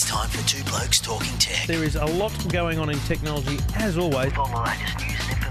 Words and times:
It's 0.00 0.08
time 0.08 0.28
for 0.28 0.46
Two 0.46 0.62
Blokes 0.62 1.00
Talking 1.00 1.36
Tech. 1.38 1.66
There 1.66 1.82
is 1.82 1.96
a 1.96 2.04
lot 2.04 2.30
going 2.52 2.78
on 2.78 2.88
in 2.88 3.00
technology, 3.00 3.58
as 3.74 3.98
always. 3.98 4.32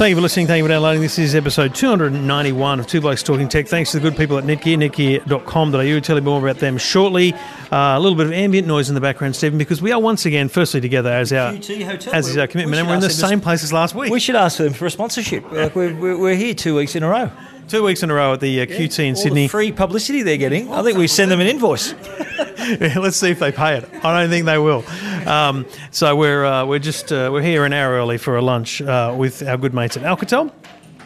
Thank 0.00 0.12
you 0.12 0.16
for 0.16 0.22
listening. 0.22 0.46
Thank 0.46 0.60
you 0.60 0.64
for 0.64 0.70
downloading. 0.70 1.02
This 1.02 1.18
is 1.18 1.34
episode 1.34 1.74
291 1.74 2.80
of 2.80 2.86
Two 2.86 3.02
Blokes 3.02 3.22
Talking 3.22 3.50
Tech. 3.50 3.68
Thanks 3.68 3.90
to 3.90 3.98
the 3.98 4.08
good 4.08 4.16
people 4.16 4.38
at 4.38 4.44
Netgear, 4.44 4.78
netgear.com.au. 4.78 5.76
We'll 5.76 6.00
tell 6.00 6.16
you 6.16 6.22
more 6.22 6.40
about 6.40 6.56
them 6.58 6.78
shortly. 6.78 7.34
Uh, 7.34 7.98
a 7.98 8.00
little 8.00 8.16
bit 8.16 8.24
of 8.24 8.32
ambient 8.32 8.66
noise 8.66 8.88
in 8.88 8.94
the 8.94 9.00
background, 9.02 9.36
Stephen, 9.36 9.58
because 9.58 9.82
we 9.82 9.92
are 9.92 10.00
once 10.00 10.24
again, 10.24 10.48
firstly, 10.48 10.80
together 10.80 11.10
as 11.10 11.34
our, 11.34 11.52
Hotel. 11.52 12.14
as 12.14 12.28
is 12.28 12.38
our 12.38 12.46
commitment, 12.46 12.76
we 12.76 12.78
and 12.78 12.88
we're 12.88 12.94
in 12.94 13.00
the 13.00 13.10
same 13.10 13.42
place 13.42 13.62
as 13.62 13.74
last 13.74 13.94
week. 13.94 14.10
We 14.10 14.20
should 14.20 14.36
ask 14.36 14.56
for 14.56 14.62
them 14.62 14.72
for 14.72 14.86
a 14.86 14.90
sponsorship. 14.90 15.52
Like 15.52 15.76
we're, 15.76 15.94
we're, 15.94 16.16
we're 16.16 16.34
here 16.34 16.54
two 16.54 16.76
weeks 16.76 16.96
in 16.96 17.02
a 17.02 17.08
row. 17.10 17.30
Two 17.70 17.84
weeks 17.84 18.02
in 18.02 18.10
a 18.10 18.14
row 18.14 18.32
at 18.32 18.40
the 18.40 18.62
uh, 18.62 18.66
QT 18.66 18.98
in 18.98 19.14
Sydney. 19.14 19.46
free 19.46 19.70
publicity 19.70 20.22
they're 20.22 20.36
getting. 20.36 20.72
I 20.72 20.82
think 20.82 20.98
we 20.98 21.06
send 21.06 21.30
them 21.30 21.38
an 21.38 21.46
invoice. 21.46 21.94
Let's 22.80 23.16
see 23.16 23.30
if 23.30 23.38
they 23.38 23.52
pay 23.52 23.76
it. 23.76 23.88
I 24.04 24.20
don't 24.20 24.28
think 24.28 24.44
they 24.44 24.58
will. 24.58 24.84
Um, 25.28 25.64
so 25.92 26.16
we're 26.16 26.44
uh, 26.44 26.66
we're 26.66 26.80
just 26.80 27.12
uh, 27.12 27.30
we're 27.32 27.42
here 27.42 27.64
an 27.64 27.72
hour 27.72 27.92
early 27.92 28.18
for 28.18 28.36
a 28.36 28.42
lunch 28.42 28.82
uh, 28.82 29.14
with 29.16 29.46
our 29.46 29.56
good 29.56 29.72
mates 29.72 29.96
at 29.96 30.02
Alcatel. 30.02 30.52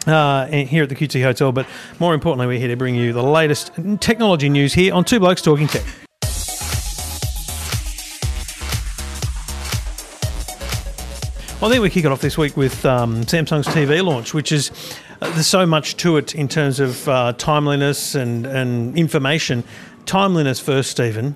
Uh, 0.07 0.47
here 0.47 0.81
at 0.81 0.89
the 0.89 0.95
QT 0.95 1.21
Hotel, 1.21 1.51
but 1.51 1.67
more 1.99 2.15
importantly, 2.15 2.47
we're 2.47 2.59
here 2.59 2.67
to 2.67 2.75
bring 2.75 2.95
you 2.95 3.13
the 3.13 3.23
latest 3.23 3.71
technology 3.99 4.49
news 4.49 4.73
here 4.73 4.91
on 4.91 5.03
Two 5.03 5.19
Blokes 5.19 5.41
Talking 5.41 5.67
Tech. 5.67 5.83
I 11.65 11.69
think 11.69 11.81
we 11.81 11.89
kick 11.89 12.05
it 12.05 12.11
off 12.11 12.21
this 12.21 12.37
week 12.37 12.55
with 12.55 12.85
um, 12.85 13.23
Samsung's 13.23 13.65
TV 13.65 14.05
launch, 14.05 14.35
which 14.35 14.51
is 14.51 14.69
uh, 15.19 15.31
there's 15.31 15.47
so 15.47 15.65
much 15.65 15.97
to 15.97 16.17
it 16.17 16.35
in 16.35 16.47
terms 16.47 16.79
of 16.79 17.09
uh, 17.09 17.33
timeliness 17.39 18.13
and, 18.13 18.45
and 18.45 18.95
information. 18.95 19.63
Timeliness 20.05 20.59
first, 20.59 20.91
Stephen. 20.91 21.35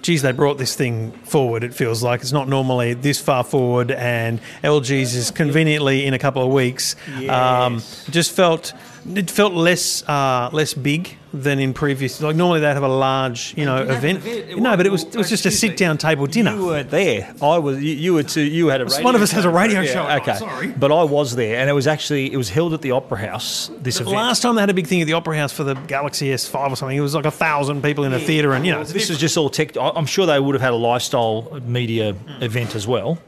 Geez, 0.00 0.22
they 0.22 0.32
brought 0.32 0.56
this 0.56 0.74
thing 0.74 1.12
forward. 1.24 1.62
It 1.62 1.74
feels 1.74 2.02
like 2.02 2.22
it's 2.22 2.32
not 2.32 2.48
normally 2.48 2.94
this 2.94 3.20
far 3.20 3.44
forward, 3.44 3.90
and 3.90 4.40
LG's 4.64 5.14
is 5.14 5.30
conveniently 5.30 6.06
in 6.06 6.14
a 6.14 6.18
couple 6.18 6.42
of 6.42 6.50
weeks. 6.50 6.96
Um, 7.28 7.82
just 8.08 8.32
felt 8.32 8.72
it 9.14 9.30
felt 9.30 9.52
less 9.52 10.02
uh, 10.08 10.50
less 10.52 10.74
big 10.74 11.16
than 11.32 11.58
in 11.58 11.74
previous. 11.74 12.20
Like 12.22 12.34
normally 12.36 12.60
they'd 12.60 12.68
have 12.74 12.82
a 12.82 12.88
large, 12.88 13.52
you 13.56 13.64
know, 13.66 13.82
event. 13.82 14.24
No, 14.58 14.76
but 14.76 14.86
it 14.86 14.92
was 14.92 15.04
it 15.04 15.16
was 15.16 15.28
just 15.28 15.44
a 15.46 15.50
sit 15.50 15.76
down 15.76 15.98
table 15.98 16.26
dinner. 16.26 16.54
You 16.54 16.66
weren't 16.66 16.90
there. 16.90 17.34
I 17.42 17.58
was. 17.58 17.82
You, 17.82 17.94
you 17.94 18.14
were 18.14 18.22
too. 18.22 18.40
You 18.40 18.68
had 18.68 18.80
a. 18.80 18.86
Radio 18.86 19.04
One 19.04 19.14
of 19.14 19.20
us 19.22 19.32
has 19.32 19.44
a 19.44 19.50
radio 19.50 19.80
Yeah, 19.82 19.92
show. 19.92 20.08
Okay. 20.22 20.36
Sorry. 20.36 20.68
But 20.68 20.90
I 20.92 21.02
was 21.04 21.36
there, 21.36 21.58
and 21.58 21.68
it 21.68 21.74
was 21.74 21.86
actually 21.86 22.32
it 22.32 22.36
was 22.36 22.48
held 22.48 22.72
at 22.74 22.80
the 22.82 22.92
Opera 22.92 23.18
House. 23.18 23.70
This 23.78 24.00
event. 24.00 24.16
Last 24.16 24.40
time 24.42 24.54
they 24.54 24.62
had 24.62 24.70
a 24.70 24.74
big 24.74 24.86
thing 24.86 25.00
at 25.02 25.06
the 25.06 25.12
Opera 25.14 25.36
House 25.36 25.52
for 25.52 25.64
the 25.64 25.74
Galaxy 25.74 26.28
S5 26.28 26.70
or 26.70 26.76
something, 26.76 26.96
it 26.96 27.00
was 27.02 27.14
like 27.14 27.26
a 27.26 27.30
thousand 27.30 27.82
people 27.82 28.04
in 28.04 28.12
a 28.14 28.18
theatre, 28.18 28.52
and 28.52 28.64
you 28.64 28.72
know, 28.72 28.82
this 28.84 29.10
is 29.10 29.18
just 29.18 29.36
all 29.36 29.50
tech. 29.50 29.76
I- 29.76 29.92
I'm 29.94 30.06
sure 30.06 30.26
they 30.26 30.40
would 30.40 30.54
have 30.54 30.62
had 30.62 30.72
a 30.72 30.76
lifestyle 30.76 31.60
media 31.66 32.14
event 32.40 32.74
as 32.74 32.86
well, 32.86 33.18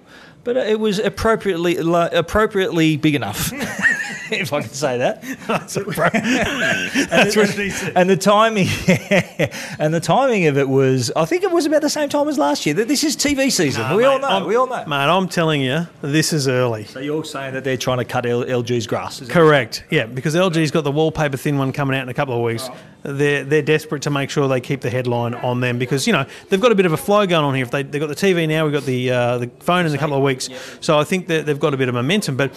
but 0.44 0.56
it 0.56 0.80
was 0.80 0.98
appropriately 0.98 1.76
appropriately 1.76 2.96
big 2.96 3.14
enough, 3.14 3.52
if 4.32 4.52
I 4.52 4.60
can 4.60 4.70
say 4.70 4.98
that. 4.98 5.22
that's 5.46 5.74
said. 7.70 7.92
And 7.96 8.10
the 8.10 8.16
timing, 8.16 8.68
and 9.78 9.94
the 9.94 10.00
timing 10.00 10.46
of 10.46 10.58
it 10.58 10.68
was, 10.68 11.10
I 11.16 11.24
think 11.24 11.42
it 11.42 11.50
was 11.50 11.66
about 11.66 11.82
the 11.82 11.90
same 11.90 12.08
time 12.08 12.28
as 12.28 12.38
last 12.38 12.66
year. 12.66 12.74
That 12.74 12.88
this 12.88 13.04
is 13.04 13.16
TV 13.16 13.50
season. 13.50 13.96
we 13.96 14.04
all 14.04 14.18
know. 14.18 14.46
we 14.46 14.56
all 14.56 14.66
know. 14.66 14.84
Mate, 14.86 14.96
I'm 14.96 15.28
telling 15.28 15.62
you, 15.62 15.86
this 16.02 16.32
is 16.32 16.48
early. 16.48 16.84
So 16.84 17.00
you're 17.00 17.24
saying 17.24 17.54
that 17.54 17.64
they're 17.64 17.76
trying 17.76 17.98
to 17.98 18.04
cut 18.04 18.26
L- 18.26 18.44
LG's 18.44 18.86
grass? 18.86 19.20
Correct. 19.28 19.84
Yeah, 19.90 20.06
because 20.06 20.34
LG's 20.34 20.70
got 20.70 20.84
the 20.84 20.92
wallpaper 20.92 21.36
thin 21.36 21.58
one 21.58 21.72
coming 21.72 21.96
out 21.96 22.02
in 22.02 22.08
a 22.08 22.14
couple 22.14 22.34
of 22.34 22.42
weeks. 22.42 22.68
They're 23.04 23.44
they're 23.44 23.62
desperate 23.62 24.02
to 24.02 24.10
make 24.10 24.28
sure 24.28 24.48
they 24.48 24.60
keep 24.60 24.80
the 24.80 24.90
headline 24.90 25.34
on 25.36 25.60
them 25.60 25.78
because 25.78 26.06
you 26.06 26.12
know 26.12 26.26
they've 26.48 26.60
got 26.60 26.72
a 26.72 26.74
bit 26.74 26.84
of 26.84 26.92
a 26.92 26.96
flow 26.96 27.26
going 27.26 27.44
on 27.44 27.54
here. 27.54 27.64
If 27.64 27.70
they 27.70 27.84
they've 27.84 28.00
got 28.00 28.08
the 28.08 28.16
TV 28.16 28.48
now, 28.48 28.64
we've 28.64 28.72
got 28.72 28.84
the 28.84 29.10
uh, 29.10 29.38
the 29.38 29.50
phone 29.60 29.86
in 29.86 29.94
a 29.94 29.98
couple 29.98 30.16
of 30.16 30.22
weeks. 30.22 30.48
So 30.80 30.98
I 30.98 31.04
think 31.04 31.28
that 31.28 31.46
they've 31.46 31.58
got 31.58 31.74
a 31.74 31.76
bit 31.76 31.88
of 31.88 31.94
momentum. 31.94 32.36
But 32.36 32.52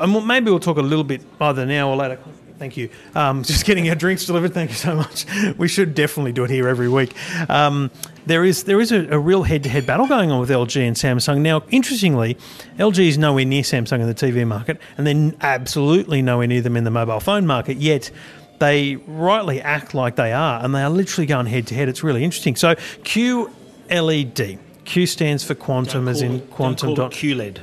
and 0.00 0.26
maybe 0.26 0.50
we'll 0.50 0.60
talk 0.60 0.78
a 0.78 0.82
little 0.82 1.04
bit 1.04 1.11
either 1.40 1.66
now 1.66 1.90
or 1.90 1.96
later. 1.96 2.18
Thank 2.58 2.76
you. 2.76 2.90
Um, 3.16 3.42
just 3.52 3.64
getting 3.64 3.88
our 3.88 3.96
drinks 3.96 4.24
delivered. 4.24 4.54
Thank 4.54 4.70
you 4.70 4.76
so 4.76 4.94
much. 4.94 5.26
We 5.58 5.66
should 5.66 5.94
definitely 5.94 6.32
do 6.32 6.44
it 6.44 6.50
here 6.50 6.68
every 6.68 6.88
week. 6.88 7.12
Um, 7.50 7.90
there 8.26 8.44
is 8.44 8.64
there 8.64 8.80
is 8.80 8.92
a, 8.92 9.08
a 9.08 9.18
real 9.18 9.42
head 9.42 9.64
to 9.64 9.68
head 9.68 9.84
battle 9.84 10.06
going 10.06 10.30
on 10.30 10.38
with 10.38 10.48
LG 10.50 10.80
and 10.80 10.96
Samsung 10.96 11.40
now. 11.40 11.62
Interestingly, 11.70 12.36
LG 12.78 12.98
is 13.08 13.18
nowhere 13.18 13.44
near 13.44 13.62
Samsung 13.62 14.00
in 14.00 14.06
the 14.06 14.14
TV 14.14 14.46
market, 14.46 14.78
and 14.96 15.06
then 15.06 15.36
absolutely 15.40 16.22
nowhere 16.22 16.46
near 16.46 16.60
them 16.60 16.76
in 16.76 16.84
the 16.84 16.90
mobile 16.90 17.18
phone 17.20 17.46
market. 17.46 17.78
Yet 17.78 18.10
they 18.60 18.94
rightly 19.08 19.60
act 19.60 19.92
like 19.92 20.14
they 20.14 20.32
are, 20.32 20.64
and 20.64 20.72
they 20.72 20.82
are 20.82 20.90
literally 20.90 21.26
going 21.26 21.46
head 21.46 21.66
to 21.66 21.74
head. 21.74 21.88
It's 21.88 22.04
really 22.04 22.22
interesting. 22.22 22.54
So 22.54 22.76
QLED. 22.76 24.58
Q 24.84 25.06
stands 25.06 25.44
for 25.44 25.54
quantum, 25.54 26.08
as 26.08 26.22
in 26.22 26.40
quantum 26.48 26.88
Don't 26.88 26.96
call 26.96 27.08
dot. 27.08 27.12
it 27.12 27.16
QLED. 27.16 27.60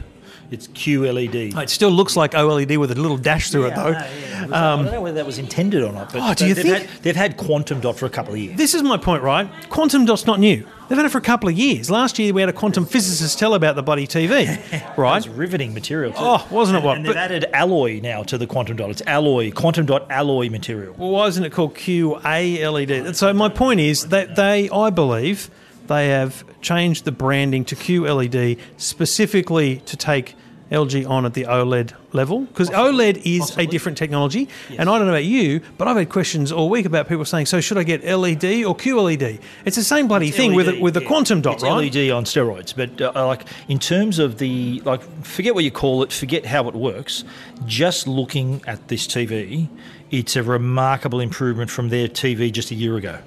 It's 0.51 0.67
QLED. 0.69 1.53
Oh, 1.55 1.59
it 1.59 1.69
still 1.69 1.91
looks 1.91 2.15
like 2.15 2.31
OLED 2.31 2.77
with 2.77 2.91
a 2.91 2.95
little 2.95 3.17
dash 3.17 3.51
through 3.51 3.67
it, 3.67 3.75
though. 3.75 3.93
I 3.93 4.47
don't 4.47 4.85
know 4.91 5.01
whether 5.01 5.15
that 5.17 5.25
was 5.25 5.37
intended 5.37 5.83
or 5.83 5.91
not. 5.91 6.11
But 6.11 6.21
Oh, 6.23 6.33
do 6.33 6.47
you 6.47 6.53
they've 6.55 6.63
think- 6.65 6.87
Had, 6.89 7.03
they've 7.03 7.15
had 7.15 7.37
quantum 7.37 7.79
dot 7.81 7.97
for 7.97 8.07
a 8.07 8.09
couple 8.09 8.33
of 8.33 8.39
years. 8.39 8.57
This 8.57 8.73
is 8.73 8.81
my 8.81 8.97
point, 8.97 9.21
right? 9.21 9.47
Quantum 9.69 10.05
dot's 10.05 10.25
not 10.25 10.39
new. 10.39 10.65
They've 10.87 10.97
had 10.97 11.05
it 11.05 11.09
for 11.11 11.19
a 11.19 11.21
couple 11.21 11.47
of 11.49 11.55
years. 11.55 11.91
Last 11.91 12.17
year 12.17 12.33
we 12.33 12.41
had 12.41 12.49
a 12.49 12.53
quantum 12.53 12.83
physicist 12.87 13.37
tell 13.37 13.53
about 13.53 13.75
the 13.75 13.83
bloody 13.83 14.07
TV, 14.07 14.57
right? 14.97 15.17
It's 15.17 15.27
riveting 15.27 15.75
material. 15.75 16.13
Too. 16.13 16.17
Oh, 16.19 16.47
wasn't 16.49 16.79
it 16.79 16.83
what? 16.83 16.97
And 16.97 17.05
they've 17.05 17.13
But- 17.13 17.17
added 17.17 17.45
alloy 17.53 17.99
now 18.01 18.23
to 18.23 18.37
the 18.39 18.47
quantum 18.47 18.77
dot. 18.77 18.89
It's 18.89 19.03
alloy, 19.05 19.51
quantum 19.51 19.85
dot 19.85 20.07
alloy 20.09 20.49
material. 20.49 20.95
Well, 20.97 21.11
why 21.11 21.27
isn't 21.27 21.43
it 21.43 21.51
called 21.51 21.75
QALED? 21.75 23.15
So 23.15 23.31
my 23.33 23.49
point 23.49 23.81
is 23.81 24.07
that 24.07 24.35
they, 24.35 24.67
I 24.71 24.89
believe, 24.89 25.51
they 25.89 26.09
have 26.09 26.45
changed 26.61 27.03
the 27.03 27.11
branding 27.11 27.65
to 27.65 27.75
QLED 27.75 28.59
specifically 28.77 29.77
to 29.81 29.97
take 29.97 30.35
LG 30.71 31.09
on 31.09 31.25
at 31.25 31.33
the 31.33 31.45
OLED 31.45 31.93
level 32.13 32.41
because 32.41 32.69
OLED 32.69 33.21
is 33.25 33.57
a 33.57 33.65
different 33.65 33.97
technology. 33.97 34.47
And 34.69 34.81
I 34.81 34.97
don't 34.97 35.07
know 35.07 35.13
about 35.13 35.25
you, 35.25 35.61
but 35.79 35.87
I've 35.87 35.97
had 35.97 36.09
questions 36.09 36.51
all 36.51 36.69
week 36.69 36.85
about 36.85 37.07
people 37.07 37.25
saying, 37.25 37.47
"So 37.47 37.59
should 37.59 37.79
I 37.79 37.83
get 37.83 38.03
LED 38.03 38.63
or 38.63 38.75
QLED?" 38.75 39.39
It's 39.65 39.75
the 39.75 39.83
same 39.83 40.07
bloody 40.07 40.29
thing 40.29 40.53
with 40.53 40.67
a, 40.67 40.73
LED, 40.73 40.81
with 40.81 40.97
a 40.97 41.01
yeah. 41.01 41.07
quantum 41.07 41.41
dot, 41.41 41.55
It's 41.55 41.63
right? 41.63 41.93
LED 41.93 42.11
on 42.11 42.23
steroids, 42.25 42.75
but 42.75 43.01
uh, 43.01 43.25
like 43.25 43.45
in 43.67 43.79
terms 43.79 44.19
of 44.19 44.37
the 44.37 44.81
like, 44.85 45.01
forget 45.23 45.55
what 45.55 45.63
you 45.63 45.71
call 45.71 46.03
it, 46.03 46.13
forget 46.13 46.45
how 46.45 46.67
it 46.67 46.75
works. 46.75 47.23
Just 47.65 48.07
looking 48.07 48.61
at 48.67 48.89
this 48.89 49.07
TV, 49.07 49.69
it's 50.11 50.35
a 50.35 50.43
remarkable 50.43 51.19
improvement 51.19 51.71
from 51.71 51.89
their 51.89 52.07
TV 52.07 52.51
just 52.51 52.69
a 52.69 52.75
year 52.75 52.95
ago. 52.95 53.19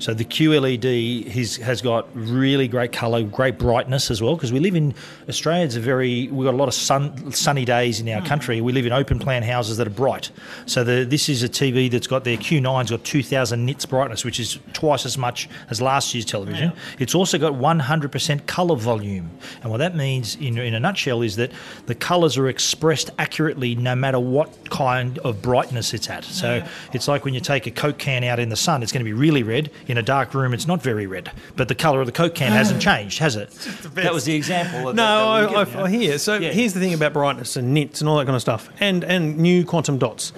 So 0.00 0.14
the 0.14 0.24
QLED 0.24 1.28
has, 1.28 1.56
has 1.56 1.82
got 1.82 2.08
really 2.14 2.66
great 2.68 2.90
colour, 2.90 3.22
great 3.22 3.58
brightness 3.58 4.10
as 4.10 4.22
well. 4.22 4.34
Because 4.34 4.52
we 4.52 4.58
live 4.58 4.74
in 4.74 4.94
Australia, 5.28 5.64
it's 5.64 5.76
a 5.76 5.80
very 5.80 6.28
we've 6.28 6.46
got 6.46 6.54
a 6.54 6.56
lot 6.56 6.68
of 6.68 6.74
sun, 6.74 7.30
sunny 7.32 7.66
days 7.66 8.00
in 8.00 8.08
our 8.08 8.20
hmm. 8.20 8.26
country. 8.26 8.60
We 8.62 8.72
live 8.72 8.86
in 8.86 8.92
open 8.92 9.18
plan 9.18 9.42
houses 9.42 9.76
that 9.76 9.86
are 9.86 9.90
bright. 9.90 10.30
So 10.64 10.82
the, 10.84 11.04
this 11.04 11.28
is 11.28 11.42
a 11.42 11.48
TV 11.48 11.90
that's 11.90 12.06
got 12.06 12.24
their 12.24 12.38
Q9's 12.38 12.90
got 12.90 13.04
2,000 13.04 13.64
nits 13.64 13.84
brightness, 13.84 14.24
which 14.24 14.40
is 14.40 14.58
twice 14.72 15.04
as 15.04 15.18
much 15.18 15.48
as 15.68 15.82
last 15.82 16.14
year's 16.14 16.24
television. 16.24 16.72
It's 16.98 17.14
also 17.14 17.38
got 17.38 17.52
100% 17.52 18.46
colour 18.46 18.76
volume, 18.76 19.30
and 19.62 19.70
what 19.70 19.78
that 19.78 19.94
means 19.94 20.36
in, 20.36 20.56
in 20.58 20.74
a 20.74 20.80
nutshell 20.80 21.22
is 21.22 21.36
that 21.36 21.52
the 21.86 21.94
colours 21.94 22.38
are 22.38 22.48
expressed 22.48 23.10
accurately 23.18 23.74
no 23.74 23.94
matter 23.94 24.18
what 24.18 24.70
kind 24.70 25.18
of 25.18 25.42
brightness 25.42 25.92
it's 25.92 26.08
at. 26.08 26.24
So 26.24 26.66
it's 26.92 27.06
like 27.06 27.24
when 27.24 27.34
you 27.34 27.40
take 27.40 27.66
a 27.66 27.70
Coke 27.70 27.98
can 27.98 28.24
out 28.24 28.38
in 28.38 28.48
the 28.48 28.56
sun, 28.56 28.82
it's 28.82 28.92
going 28.92 29.04
to 29.04 29.08
be 29.08 29.12
really 29.12 29.42
red. 29.42 29.70
In 29.90 29.98
a 29.98 30.02
dark 30.04 30.34
room, 30.34 30.54
it's 30.54 30.68
not 30.68 30.80
very 30.80 31.08
red, 31.08 31.32
but 31.56 31.66
the 31.66 31.74
colour 31.74 32.00
of 32.00 32.06
the 32.06 32.12
Coke 32.12 32.36
can 32.36 32.52
hasn't 32.52 32.80
changed, 32.80 33.18
has 33.18 33.34
it? 33.34 33.50
That 33.94 34.14
was 34.14 34.24
the 34.24 34.36
example. 34.36 34.88
Of 34.88 34.94
No, 34.94 35.02
that, 35.02 35.50
that 35.50 35.56
I, 35.56 35.58
were 35.58 35.64
given, 35.64 35.80
I, 35.80 35.82
I 35.82 35.90
hear. 35.90 36.18
So 36.18 36.36
Yeah. 36.38 36.52
here's 36.52 36.74
the 36.74 36.78
thing 36.78 36.94
about 36.94 37.12
brightness 37.12 37.56
and 37.56 37.74
nits 37.74 38.00
and 38.00 38.08
all 38.08 38.16
that 38.18 38.24
kind 38.26 38.36
of 38.36 38.40
stuff, 38.40 38.68
and 38.78 39.02
and 39.02 39.36
new 39.38 39.64
quantum 39.64 39.98
dots. 39.98 40.32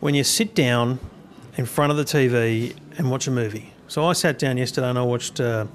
When 0.00 0.16
you 0.16 0.24
sit 0.24 0.56
down 0.56 0.98
in 1.56 1.66
front 1.66 1.92
of 1.92 1.98
the 1.98 2.04
TV 2.04 2.74
and 2.98 3.12
watch 3.12 3.28
a 3.28 3.30
movie. 3.30 3.72
So 3.86 4.04
I 4.06 4.12
sat 4.12 4.40
down 4.40 4.56
yesterday 4.56 4.90
and 4.90 4.98
I 4.98 5.02
watched 5.02 5.38
uh, 5.38 5.66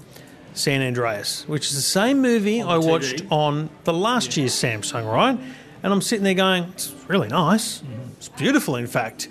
San 0.53 0.81
Andreas, 0.81 1.47
which 1.47 1.67
is 1.67 1.75
the 1.75 1.81
same 1.81 2.21
movie 2.21 2.61
I 2.61 2.77
the 2.77 2.85
watched 2.85 3.23
on 3.31 3.69
the 3.85 3.93
last 3.93 4.35
year's 4.35 4.51
Samsung, 4.53 5.09
right? 5.09 5.39
And 5.83 5.93
I'm 5.93 6.01
sitting 6.01 6.25
there 6.25 6.33
going, 6.33 6.63
it's 6.73 6.93
really 7.07 7.29
nice. 7.29 7.81
It's 8.17 8.27
beautiful, 8.27 8.75
in 8.75 8.87
fact. 8.87 9.29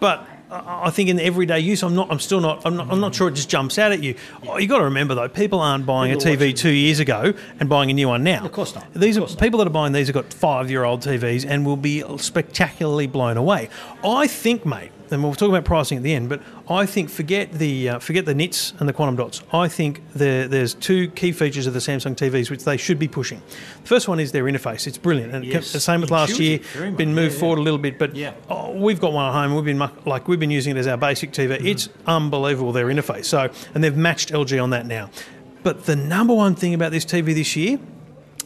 But 0.00 0.26
I 0.50 0.86
I 0.88 0.90
think 0.90 1.08
in 1.10 1.20
everyday 1.20 1.60
use, 1.60 1.82
I'm 1.82 1.94
not. 1.94 2.10
I'm 2.10 2.18
still 2.20 2.40
not. 2.40 2.62
I'm 2.64 2.76
not, 2.76 2.90
I'm 2.90 3.00
not 3.00 3.14
sure 3.14 3.28
it 3.28 3.34
just 3.34 3.48
jumps 3.50 3.78
out 3.78 3.92
at 3.92 4.02
you. 4.02 4.14
Oh, 4.46 4.58
you 4.58 4.66
got 4.66 4.78
to 4.78 4.84
remember 4.84 5.14
though, 5.14 5.28
people 5.28 5.60
aren't 5.60 5.84
buying 5.86 6.12
People 6.18 6.32
a 6.32 6.36
TV 6.36 6.56
two 6.56 6.70
years 6.70 7.00
ago 7.00 7.34
and 7.60 7.68
buying 7.68 7.90
a 7.90 7.94
new 7.94 8.08
one 8.08 8.22
now. 8.24 8.44
Of 8.44 8.52
course 8.52 8.74
not. 8.74 8.92
These 8.94 9.16
Of 9.16 9.24
are 9.24 9.26
not. 9.28 9.38
people 9.40 9.58
that 9.58 9.66
are 9.66 9.70
buying 9.70 9.92
these 9.92 10.06
have 10.08 10.14
got 10.14 10.32
five 10.32 10.70
year 10.70 10.84
old 10.84 11.00
TVs 11.02 11.44
and 11.48 11.66
will 11.66 11.76
be 11.76 12.02
spectacularly 12.18 13.06
blown 13.06 13.36
away. 13.36 13.68
I 14.04 14.26
think, 14.26 14.64
mate, 14.64 14.90
and 15.10 15.22
we'll 15.22 15.34
talk 15.34 15.48
about 15.48 15.64
pricing 15.64 15.96
at 15.98 16.02
the 16.04 16.14
end, 16.14 16.28
but 16.28 16.40
I 16.70 16.84
think 16.84 17.08
forget 17.08 17.52
the 17.52 17.88
uh, 17.88 17.98
forget 17.98 18.26
the 18.26 18.34
nits 18.34 18.74
and 18.78 18.88
the 18.88 18.92
quantum 18.92 19.16
dots. 19.16 19.42
I 19.52 19.68
think 19.68 20.02
there, 20.14 20.46
there's 20.46 20.74
two 20.74 21.08
key 21.10 21.32
features 21.32 21.66
of 21.66 21.72
the 21.72 21.78
Samsung 21.78 22.14
TVs 22.14 22.50
which 22.50 22.64
they 22.64 22.76
should 22.76 22.98
be 22.98 23.08
pushing. 23.08 23.40
The 23.82 23.88
first 23.88 24.06
one 24.06 24.20
is 24.20 24.32
their 24.32 24.44
interface. 24.44 24.86
It's 24.86 24.98
brilliant, 24.98 25.34
and 25.34 25.44
Yes. 25.44 25.72
the 25.72 25.80
same 25.80 26.02
with 26.02 26.10
last 26.10 26.38
year. 26.38 26.58
Intuitive, 26.58 26.72
very 26.76 26.90
much. 26.90 26.98
Been 26.98 27.14
moved 27.14 27.32
Yeah, 27.32 27.36
yeah. 27.36 27.40
forward 27.40 27.58
a 27.58 27.62
little 27.62 27.78
bit, 27.78 27.98
but 27.98 28.14
Yeah. 28.14 28.32
oh, 28.50 28.72
we've 28.72 29.00
got 29.00 29.12
one 29.12 29.26
at 29.26 29.32
home. 29.32 29.54
We've 29.54 29.64
been 29.64 29.78
like 30.04 30.28
we've 30.28 30.40
been 30.40 30.50
using 30.50 30.76
it 30.76 30.80
as 30.80 30.86
our 30.86 30.98
basic 30.98 31.32
TV. 31.32 31.56
Mm-hmm. 31.56 31.66
It's 31.66 31.88
unbelievable 32.06 32.72
their 32.72 32.86
interface. 32.86 33.24
So, 33.24 33.48
and 33.74 33.82
they've 33.82 33.96
matched 33.96 34.30
LG 34.30 34.62
on 34.62 34.70
that 34.70 34.86
now. 34.86 35.08
But 35.62 35.86
the 35.86 35.96
number 35.96 36.34
one 36.34 36.54
thing 36.54 36.74
about 36.74 36.92
this 36.92 37.04
TV 37.04 37.34
this 37.34 37.56
year 37.56 37.78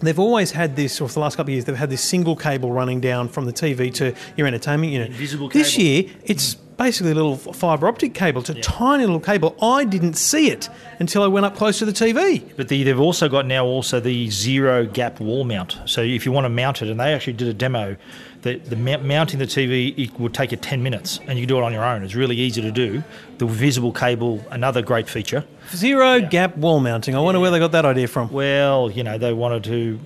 They've 0.01 0.19
always 0.19 0.51
had 0.51 0.75
this, 0.75 1.01
or 1.01 1.07
for 1.07 1.15
the 1.15 1.21
last 1.21 1.37
couple 1.37 1.51
of 1.51 1.55
years, 1.55 1.65
they've 1.65 1.77
had 1.77 1.89
this 1.89 2.03
single 2.03 2.35
cable 2.35 2.73
running 2.73 3.01
down 3.01 3.29
from 3.29 3.45
the 3.45 3.53
TV 3.53 3.95
to 3.95 4.13
your 4.37 4.49
entertainment 4.49 4.93
unit. 4.93 5.11
Invisible 5.11 5.49
This 5.49 5.79
year, 5.79 6.07
it's 6.25 6.57
basically 6.77 7.13
a 7.13 7.15
little 7.15 7.37
fibre 7.37 7.89
optic 7.89 8.15
cable. 8.15 8.41
It's 8.41 8.51
a 8.51 8.61
tiny 8.61 9.05
little 9.05 9.21
cable. 9.21 9.57
I 9.63 9.85
didn't 9.85 10.15
see 10.15 10.51
it 10.51 10.69
until 10.99 11.23
I 11.23 11.27
went 11.27 11.47
up 11.47 11.57
close 11.57 11.79
to 11.79 11.85
the 11.85 11.93
TV. 11.93 12.43
But 12.57 12.69
the, 12.69 12.83
they've 12.83 12.99
also 12.99 13.29
got 13.29 13.47
now 13.47 13.65
also 13.65 14.01
the 14.01 14.31
zero 14.31 14.87
gap 14.87 15.21
wall 15.21 15.45
mount. 15.45 15.79
So 15.87 16.03
if 16.03 16.27
you 16.27 16.33
want 16.33 16.45
to 16.45 16.49
mount 16.49 16.83
it, 16.83 16.89
and 16.89 16.99
they 16.99 17.13
actually 17.15 17.35
did 17.35 17.49
a 17.49 17.55
demo, 17.55 17.97
the, 18.43 18.57
the 18.57 18.77
mounting 18.77 19.39
the 19.39 19.47
TV 19.47 19.97
it 19.97 20.19
would 20.19 20.35
take 20.35 20.51
you 20.51 20.57
ten 20.57 20.83
minutes, 20.83 21.21
and 21.27 21.39
you 21.39 21.47
can 21.47 21.49
do 21.49 21.59
it 21.59 21.63
on 21.63 21.73
your 21.73 21.85
own. 21.85 22.03
It's 22.03 22.15
really 22.15 22.37
easy 22.37 22.61
to 22.63 22.73
do. 22.73 23.03
The 23.39 23.47
visible 23.47 23.93
cable, 23.93 24.45
another 24.51 24.83
great 24.83 25.09
feature. 25.09 25.45
Zero 25.75 26.21
gap 26.21 26.57
wall 26.57 26.81
mounting. 26.81 27.15
I 27.15 27.21
wonder 27.21 27.41
where 27.41 27.51
they 27.51 27.59
got 27.59 27.73
that 27.73 27.85
idea 27.85 28.09
from. 28.09 28.31
Well, 28.31 28.91
you 28.91 29.03
know 29.03 29.17
they 29.19 29.33
wanted 29.33 29.65
to 29.65 30.01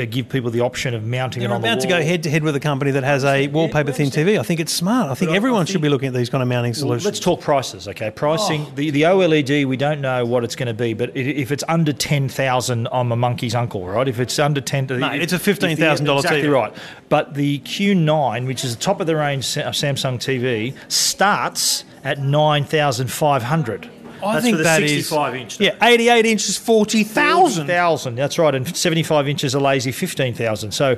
uh, 0.00 0.04
give 0.10 0.28
people 0.28 0.50
the 0.50 0.60
option 0.60 0.94
of 0.94 1.04
mounting 1.04 1.40
They're 1.40 1.50
it 1.50 1.54
on 1.54 1.60
about 1.60 1.76
the 1.76 1.82
to 1.82 1.88
go 1.88 2.02
head 2.02 2.22
to 2.24 2.30
head 2.30 2.42
with 2.42 2.56
a 2.56 2.60
company 2.60 2.90
that 2.92 3.04
has 3.04 3.24
a 3.24 3.46
wallpaper 3.48 3.92
thin 3.92 4.08
TV. 4.10 4.38
I 4.38 4.42
think 4.42 4.58
it's 4.60 4.72
smart. 4.72 5.10
I 5.10 5.14
think 5.14 5.28
But 5.28 5.32
I- 5.32 5.34
I 5.34 5.36
everyone 5.36 5.66
should 5.66 5.80
be 5.80 5.88
looking 5.88 6.08
at 6.08 6.14
these 6.14 6.28
kind 6.30 6.42
of 6.42 6.48
mounting 6.48 6.70
Well, 6.72 6.78
solutions. 6.80 7.04
let's 7.04 7.20
talk 7.20 7.40
prices, 7.40 7.86
okay? 7.88 8.10
Pricing 8.10 8.66
Oh. 8.68 8.72
the 8.74 8.90
the 8.90 9.02
OLED, 9.02 9.64
we 9.66 9.76
don't 9.76 10.00
know 10.00 10.24
what 10.24 10.44
it's 10.44 10.56
going 10.56 10.66
to 10.68 10.74
be, 10.74 10.92
but 10.94 11.10
i- 11.10 11.18
if 11.18 11.52
it's 11.52 11.64
under 11.68 11.92
ten 11.92 12.28
thousand, 12.28 12.88
I'm 12.92 13.12
a 13.12 13.16
monkey's 13.16 13.54
uncle, 13.54 13.84
right? 13.86 14.08
If 14.08 14.18
it's 14.18 14.38
under 14.38 14.60
ten, 14.60 14.86
Mate, 14.90 15.22
it's 15.22 15.32
a 15.32 15.38
$15,000 15.38 16.16
Exactly 16.24 16.42
TV. 16.42 16.52
right. 16.52 16.72
But 17.08 17.34
the 17.34 17.60
Q9, 17.60 18.46
which 18.46 18.64
is 18.64 18.74
the 18.76 18.82
top 18.82 19.00
of 19.00 19.06
the 19.06 19.14
range 19.16 19.44
Samsung 19.44 20.18
TV, 20.18 20.74
starts 20.88 21.84
at 22.04 22.18
nine 22.18 22.64
thousand 22.64 23.08
five 23.12 23.44
hundred. 23.44 23.88
I 24.22 24.34
That's 24.34 24.44
think 24.44 24.54
for 24.54 24.58
the 24.58 24.64
that 24.64 24.82
is 24.82 25.08
65 25.08 25.34
inch. 25.34 25.60
Yeah, 25.60 25.76
88 25.82 26.26
inches, 26.26 26.56
40,000. 26.58 27.66
thousand. 27.66 28.14
That's 28.16 28.38
right, 28.38 28.54
and 28.54 28.76
seventy-five 28.76 29.28
inches 29.28 29.54
a 29.54 29.60
lazy 29.60 29.92
fifteen 29.92 30.34
thousand. 30.34 30.72
So, 30.72 30.96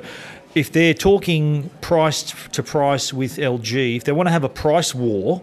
if 0.53 0.71
they're 0.71 0.93
talking 0.93 1.69
price 1.81 2.23
to 2.51 2.63
price 2.63 3.11
with 3.13 3.37
LG, 3.37 3.97
if 3.97 4.03
they 4.03 4.11
want 4.11 4.27
to 4.27 4.31
have 4.31 4.43
a 4.43 4.49
price 4.49 4.93
war, 4.95 5.41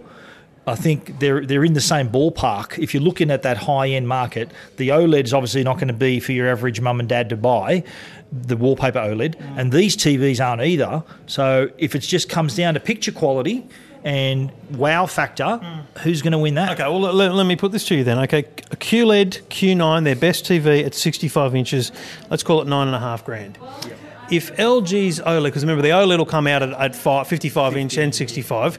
I 0.66 0.74
think 0.76 1.18
they're 1.18 1.44
they're 1.44 1.64
in 1.64 1.72
the 1.72 1.80
same 1.80 2.08
ballpark. 2.08 2.78
If 2.78 2.94
you're 2.94 3.02
looking 3.02 3.30
at 3.30 3.42
that 3.42 3.56
high 3.58 3.88
end 3.88 4.06
market, 4.08 4.50
the 4.76 4.90
OLED's 4.90 5.34
obviously 5.34 5.64
not 5.64 5.74
going 5.76 5.88
to 5.88 5.94
be 5.94 6.20
for 6.20 6.32
your 6.32 6.48
average 6.48 6.80
mum 6.80 7.00
and 7.00 7.08
dad 7.08 7.28
to 7.30 7.36
buy. 7.36 7.82
The 8.30 8.56
wallpaper 8.56 8.98
OLED, 8.98 9.34
and 9.58 9.70
these 9.72 9.94
TVs 9.94 10.42
aren't 10.42 10.62
either. 10.62 11.04
So 11.26 11.68
if 11.76 11.94
it 11.94 11.98
just 11.98 12.30
comes 12.30 12.56
down 12.56 12.72
to 12.74 12.80
picture 12.80 13.12
quality 13.12 13.66
and 14.04 14.52
wow 14.72 15.06
factor, 15.06 15.58
who's 16.02 16.22
going 16.22 16.32
to 16.32 16.38
win 16.38 16.54
that? 16.54 16.72
Okay, 16.72 16.82
well, 16.82 17.00
let, 17.00 17.32
let 17.32 17.46
me 17.46 17.56
put 17.56 17.72
this 17.72 17.84
to 17.86 17.94
you 17.94 18.04
then. 18.04 18.18
Okay, 18.20 18.40
a 18.40 18.76
QLED 18.76 19.42
Q9, 19.44 20.04
their 20.04 20.16
best 20.16 20.44
TV 20.44 20.84
at 20.84 20.94
65 20.94 21.54
inches, 21.54 21.92
let's 22.30 22.42
call 22.42 22.60
it 22.60 22.68
nine 22.68 22.88
and 22.88 22.96
a 22.96 23.00
half 23.00 23.24
grand. 23.24 23.58
If 24.30 24.56
LG's 24.56 25.20
OLED, 25.20 25.44
because 25.44 25.62
remember 25.62 25.82
the 25.82 25.90
OLED 25.90 26.18
will 26.18 26.24
come 26.24 26.46
out 26.46 26.62
at, 26.62 26.72
at 26.72 26.96
five, 26.96 27.28
55 27.28 27.76
inch 27.76 27.96
and 27.98 28.14
65. 28.14 28.78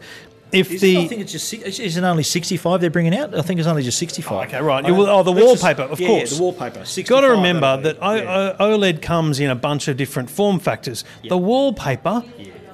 If 0.53 0.71
Is 0.71 0.81
the 0.81 0.95
it, 0.95 0.99
I 0.99 1.07
think 1.07 1.21
it's 1.21 1.31
just 1.31 1.51
is 1.51 1.97
it 1.97 2.03
only 2.03 2.21
sixty 2.21 2.57
five 2.57 2.79
they're 2.79 2.91
bringing 2.91 3.15
out? 3.17 3.33
I 3.33 3.41
think 3.41 3.59
it's 3.59 3.67
only 3.67 3.81
just 3.81 3.97
sixty 3.97 4.21
five. 4.21 4.49
Okay, 4.49 4.61
right. 4.61 4.85
Oh, 4.87 5.23
the 5.23 5.31
wallpaper, 5.31 5.81
of 5.81 5.99
yeah, 5.99 6.07
course. 6.07 6.37
the 6.37 6.43
wallpaper. 6.43 6.83
You've 6.93 7.07
got 7.07 7.21
to 7.21 7.29
remember 7.29 7.77
that 7.81 7.95
yeah. 7.95 8.55
OLED 8.59 9.01
comes 9.01 9.39
in 9.39 9.49
a 9.49 9.55
bunch 9.55 9.87
of 9.87 9.97
different 9.97 10.29
form 10.29 10.59
factors. 10.59 11.03
The 11.27 11.39
wallpaper, 11.39 12.23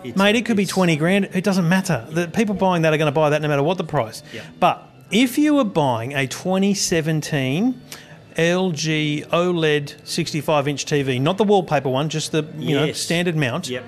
it's- 0.03 0.15
mate, 0.17 0.35
it 0.35 0.45
could 0.45 0.57
be 0.57 0.65
20 0.65 0.95
grand. 0.95 1.29
It 1.33 1.43
doesn't 1.43 1.67
matter. 1.67 2.05
The 2.09 2.27
people 2.27 2.55
buying 2.55 2.81
that 2.83 2.93
are 2.93 2.97
going 2.97 3.11
to 3.11 3.15
buy 3.15 3.29
that 3.31 3.41
no 3.41 3.47
matter 3.47 3.63
what 3.63 3.77
the 3.77 3.83
price. 3.83 4.23
Yeah. 4.33 4.41
But 4.59 4.83
if 5.11 5.37
you 5.37 5.55
were 5.55 5.63
buying 5.63 6.13
a 6.13 6.27
2017 6.27 7.81
LG 8.37 9.25
OLED 9.29 9.95
65 10.07 10.67
inch 10.67 10.85
TV, 10.85 11.19
not 11.19 11.37
the 11.37 11.43
wallpaper 11.43 11.89
one, 11.89 12.09
just 12.09 12.31
the 12.31 12.45
you 12.57 12.75
know 12.75 12.91
standard 12.93 13.35
mount, 13.35 13.67
Yep. 13.69 13.83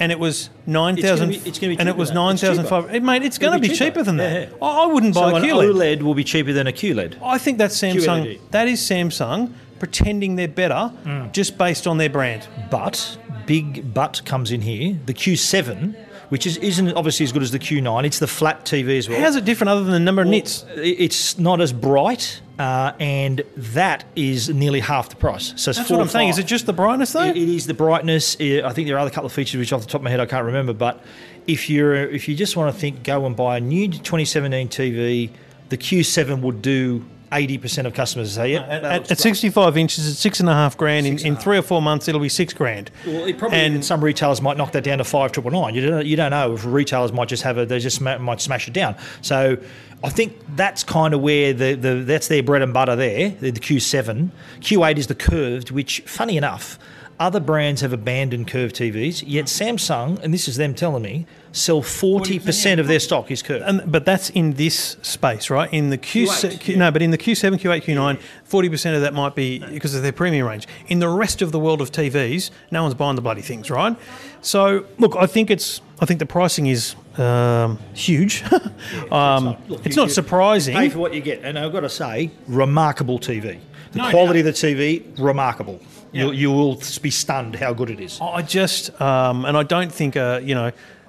and 0.00 0.12
it 0.12 0.18
was 0.18 0.50
nine 0.66 0.96
thousand, 0.96 1.32
it's 1.46 1.58
gonna 1.58 1.72
be 1.74 1.78
and 1.78 1.88
it 1.88 1.96
was 1.96 2.12
nine 2.12 2.36
thousand 2.36 2.66
five. 2.66 3.02
Mate, 3.02 3.22
it's 3.22 3.38
going 3.38 3.54
to 3.54 3.58
be 3.60 3.68
be 3.68 3.74
cheaper. 3.74 4.02
than 4.02 4.16
that. 4.18 4.48
Yeah. 4.50 4.54
I 4.66 4.86
wouldn't 4.86 5.14
buy 5.14 5.30
So 5.30 5.36
a 5.36 5.40
QLED. 5.40 5.72
OLED 5.72 6.02
will 6.02 6.14
be 6.14 6.24
cheaper 6.24 6.52
than 6.52 6.66
a 6.66 6.72
QLED. 6.72 7.14
I 7.22 7.38
think 7.38 7.56
that's 7.58 7.76
Samsung. 7.80 8.24
QLED. 8.26 8.38
That 8.50 8.68
is 8.68 8.80
Samsung 8.80 9.52
pretending 9.78 10.36
they're 10.36 10.48
better 10.48 10.90
Mm. 11.04 11.32
just 11.32 11.56
based 11.58 11.86
on 11.86 11.98
their 11.98 12.10
brand. 12.10 12.46
But 12.70 13.18
big 13.46 13.94
but 13.94 14.22
comes 14.24 14.50
in 14.50 14.60
here. 14.62 14.98
The 15.06 15.14
Q7, 15.14 15.94
which 16.28 16.46
is 16.46 16.56
isn't 16.58 16.92
obviously 16.94 17.24
as 17.24 17.32
good 17.32 17.42
as 17.42 17.50
the 17.50 17.58
Q9. 17.58 18.04
It's 18.04 18.18
the 18.18 18.26
flat 18.26 18.64
TV 18.64 18.98
as 18.98 19.08
well. 19.08 19.20
How's 19.20 19.36
it 19.36 19.44
different 19.44 19.70
other 19.70 19.82
than 19.84 19.92
the 19.92 20.00
number 20.00 20.22
of 20.22 20.28
nits? 20.28 20.64
It's 20.76 21.38
not 21.38 21.60
as 21.60 21.72
bright, 21.72 22.40
uh, 22.58 22.92
and 23.00 23.42
that 23.56 24.04
is 24.14 24.48
nearly 24.50 24.80
half 24.80 25.08
the 25.08 25.16
price. 25.16 25.54
So 25.56 25.72
That's 25.72 25.88
what 25.90 26.00
I'm 26.00 26.08
saying. 26.08 26.28
Is 26.28 26.38
it 26.38 26.46
just 26.46 26.66
the 26.66 26.72
brightness 26.74 27.12
though? 27.12 27.22
It- 27.24 27.36
it 27.36 27.48
is 27.48 27.66
the 27.66 27.74
brightness. 27.74 28.36
I 28.40 28.62
I 28.64 28.72
think 28.72 28.86
there 28.88 28.96
are 28.96 29.00
other 29.00 29.10
couple 29.10 29.26
of 29.26 29.32
features 29.32 29.58
which, 29.58 29.72
off 29.72 29.80
the 29.82 29.86
top 29.88 30.00
of 30.00 30.04
my 30.04 30.10
head, 30.10 30.20
I 30.20 30.26
can't 30.26 30.44
remember. 30.44 30.74
But 30.74 31.02
if 31.46 31.70
you're 31.70 31.94
if 31.94 32.28
you 32.28 32.34
just 32.34 32.56
want 32.56 32.74
to 32.74 32.78
think, 32.78 33.02
go 33.04 33.24
and 33.24 33.34
buy 33.34 33.56
a 33.56 33.60
new 33.60 33.88
2017 33.88 34.68
TV, 34.68 35.30
the 35.70 35.76
Q7 35.78 36.40
would 36.42 36.60
do 36.60 37.04
80% 37.30 37.86
of 37.86 37.94
customers 37.94 38.32
say, 38.32 38.52
yeah, 38.52 38.62
at, 38.62 38.84
at, 38.84 39.10
at 39.10 39.18
65 39.18 39.76
inches, 39.76 40.08
it's 40.08 40.18
six 40.18 40.40
and 40.40 40.48
a 40.48 40.52
half 40.52 40.76
grand. 40.76 41.06
In, 41.06 41.18
in 41.18 41.36
three 41.36 41.58
or 41.58 41.62
four 41.62 41.82
months, 41.82 42.08
it'll 42.08 42.20
be 42.20 42.28
six 42.28 42.52
grand. 42.52 42.90
Well, 43.06 43.24
it 43.24 43.38
probably 43.38 43.58
And- 43.58 43.84
some 43.84 44.02
retailers 44.02 44.40
might 44.40 44.56
knock 44.56 44.72
that 44.72 44.84
down 44.84 44.98
to 44.98 45.04
five 45.04 45.32
triple 45.32 45.50
nine. 45.50 45.74
You 45.74 45.88
don't 45.88 46.06
you 46.06 46.16
don't 46.16 46.30
know 46.30 46.54
if 46.54 46.64
retailers 46.64 47.12
might 47.12 47.28
just 47.28 47.42
have 47.42 47.58
a 47.58 47.66
they 47.66 47.78
just 47.78 48.00
might 48.00 48.40
smash 48.40 48.68
it 48.68 48.74
down. 48.74 48.96
So 49.20 49.58
I 50.02 50.08
think 50.10 50.36
that's 50.56 50.84
kind 50.84 51.12
of 51.14 51.20
where 51.20 51.52
the, 51.52 51.74
the 51.74 51.94
that's 52.04 52.28
their 52.28 52.42
bread 52.42 52.62
and 52.62 52.72
butter 52.72 52.96
there. 52.96 53.30
The, 53.30 53.50
the 53.50 53.60
Q7, 53.60 54.30
Q8 54.60 54.96
is 54.98 55.06
the 55.08 55.14
curved, 55.14 55.70
which 55.70 56.00
funny 56.06 56.36
enough. 56.36 56.78
Other 57.20 57.40
brands 57.40 57.80
have 57.80 57.92
abandoned 57.92 58.46
curved 58.46 58.76
TVs, 58.76 59.24
yet 59.26 59.46
Samsung, 59.46 60.22
and 60.22 60.32
this 60.32 60.46
is 60.46 60.56
them 60.56 60.72
telling 60.72 61.02
me, 61.02 61.26
sell 61.50 61.82
40% 61.82 62.78
of 62.78 62.86
their 62.86 63.00
stock 63.00 63.32
is 63.32 63.42
curved. 63.42 63.64
And, 63.66 63.90
but 63.90 64.04
that's 64.04 64.30
in 64.30 64.52
this 64.52 64.96
space, 65.02 65.50
right? 65.50 65.72
In 65.72 65.90
the 65.90 65.98
Q, 65.98 66.28
Q8, 66.28 66.60
Q 66.60 66.76
no, 66.76 66.92
but 66.92 67.02
in 67.02 67.10
the 67.10 67.18
Q7, 67.18 67.54
Q8, 67.58 67.82
Q9, 67.82 68.20
40% 68.48 68.94
of 68.94 69.00
that 69.00 69.14
might 69.14 69.34
be 69.34 69.58
because 69.58 69.96
of 69.96 70.02
their 70.02 70.12
premium 70.12 70.46
range. 70.46 70.68
In 70.86 71.00
the 71.00 71.08
rest 71.08 71.42
of 71.42 71.50
the 71.50 71.58
world 71.58 71.80
of 71.80 71.90
TVs, 71.90 72.50
no 72.70 72.82
one's 72.84 72.94
buying 72.94 73.16
the 73.16 73.22
bloody 73.22 73.42
things, 73.42 73.68
right? 73.68 73.96
So, 74.40 74.86
look, 74.98 75.16
I 75.16 75.26
think 75.26 75.50
it's, 75.50 75.80
I 76.00 76.06
think 76.06 76.20
the 76.20 76.26
pricing 76.26 76.68
is 76.68 76.94
um, 77.16 77.80
huge. 77.94 78.44
um, 79.10 79.56
Look, 79.66 79.84
it's 79.84 79.96
you- 79.96 80.02
not 80.02 80.08
you 80.08 80.14
surprising. 80.14 80.76
Pay 80.76 80.88
for 80.90 81.00
what 81.00 81.14
you 81.14 81.20
get, 81.20 81.42
and 81.42 81.58
I've 81.58 81.72
got 81.72 81.80
to 81.80 81.88
say, 81.88 82.30
remarkable 82.46 83.18
TV. 83.18 83.58
The 83.90 83.98
No 83.98 84.10
quality 84.10 84.40
of 84.40 84.46
the 84.46 84.52
TV, 84.52 85.18
remarkable. 85.18 85.80
Yeah. 86.12 86.24
You, 86.26 86.32
you 86.32 86.52
will 86.52 86.80
be 87.02 87.10
stunned 87.10 87.54
how 87.56 87.72
good 87.72 87.90
it 87.90 88.00
is. 88.00 88.20
I 88.20 88.42
just, 88.42 88.98
um, 89.00 89.44
and 89.44 89.56
I 89.56 89.62
don't 89.62 89.92
think, 89.92 90.16
uh, 90.16 90.40
you 90.42 90.54
know, 90.54 90.66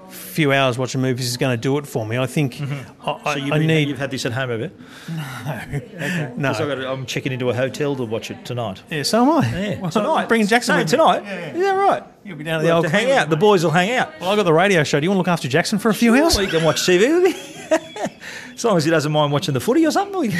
a 0.08 0.12
few 0.12 0.52
hours 0.52 0.78
watching 0.78 1.02
movies 1.02 1.28
is 1.28 1.38
going 1.38 1.56
to 1.56 1.62
do 1.62 1.78
it 1.78 1.86
for 1.86 2.04
me. 2.06 2.18
I 2.18 2.26
think 2.26 2.60
I, 2.60 2.64
I, 2.64 2.66
Mm-hmm. 2.66 3.30
So 3.30 3.36
you've, 3.38 3.54
I 3.54 3.58
need. 3.60 3.88
you've 3.90 4.00
had 4.00 4.10
this 4.12 4.26
at 4.26 4.32
home, 4.34 4.50
have 4.50 4.60
you? 5.72 6.32
no. 6.36 6.50
I've 6.50 6.58
got 6.58 6.76
to- 6.76 6.90
I'm 6.92 7.06
checking 7.06 7.32
into 7.32 7.50
a 7.50 7.54
hotel 7.54 7.96
to 7.96 8.04
watch 8.06 8.32
it 8.32 8.44
tonight. 8.44 8.82
Yeah, 8.90 9.04
so 9.04 9.22
am 9.22 9.30
I. 9.44 9.50
Yeah, 9.60 9.80
Well, 9.82 9.92
tonight. 9.92 10.28
Bringing 10.28 10.48
Jackson 10.48 10.78
No, 10.78 10.84
tonight. 10.84 11.24
Yeah, 11.24 11.40
yeah. 11.40 11.54
Is 11.54 11.62
that 11.62 11.74
right? 11.74 12.04
You'll 12.24 12.38
be 12.38 12.44
down 12.44 12.56
at 12.56 12.64
the 12.64 12.68
We'll 12.68 12.76
old 12.78 12.86
to 12.86 12.92
hang 12.92 13.12
out. 13.12 13.30
The 13.30 13.38
boys 13.38 13.64
will 13.64 13.72
hang 13.72 13.92
out. 13.92 14.20
Well, 14.20 14.32
I 14.32 14.36
got 14.36 14.44
the 14.44 14.54
radio 14.54 14.84
show. 14.84 15.00
Do 15.00 15.04
you 15.06 15.10
want 15.12 15.18
to 15.18 15.20
look 15.20 15.28
after 15.28 15.48
Jackson 15.48 15.80
for 15.80 15.90
a 15.90 15.94
few 15.94 16.16
hours? 16.16 16.36
Well, 16.36 16.46
you 16.46 16.52
can 16.52 16.64
watch 16.64 16.82
TV 16.82 17.22
with 17.22 17.24
me. 17.24 18.10
as 18.56 18.66
long 18.66 18.78
as 18.78 18.86
he 18.86 18.92
doesn't 18.92 19.12
mind 19.12 19.32
watching 19.32 19.54
the 19.54 19.60
footy 19.60 19.86
or 19.86 19.92
something. 19.92 20.32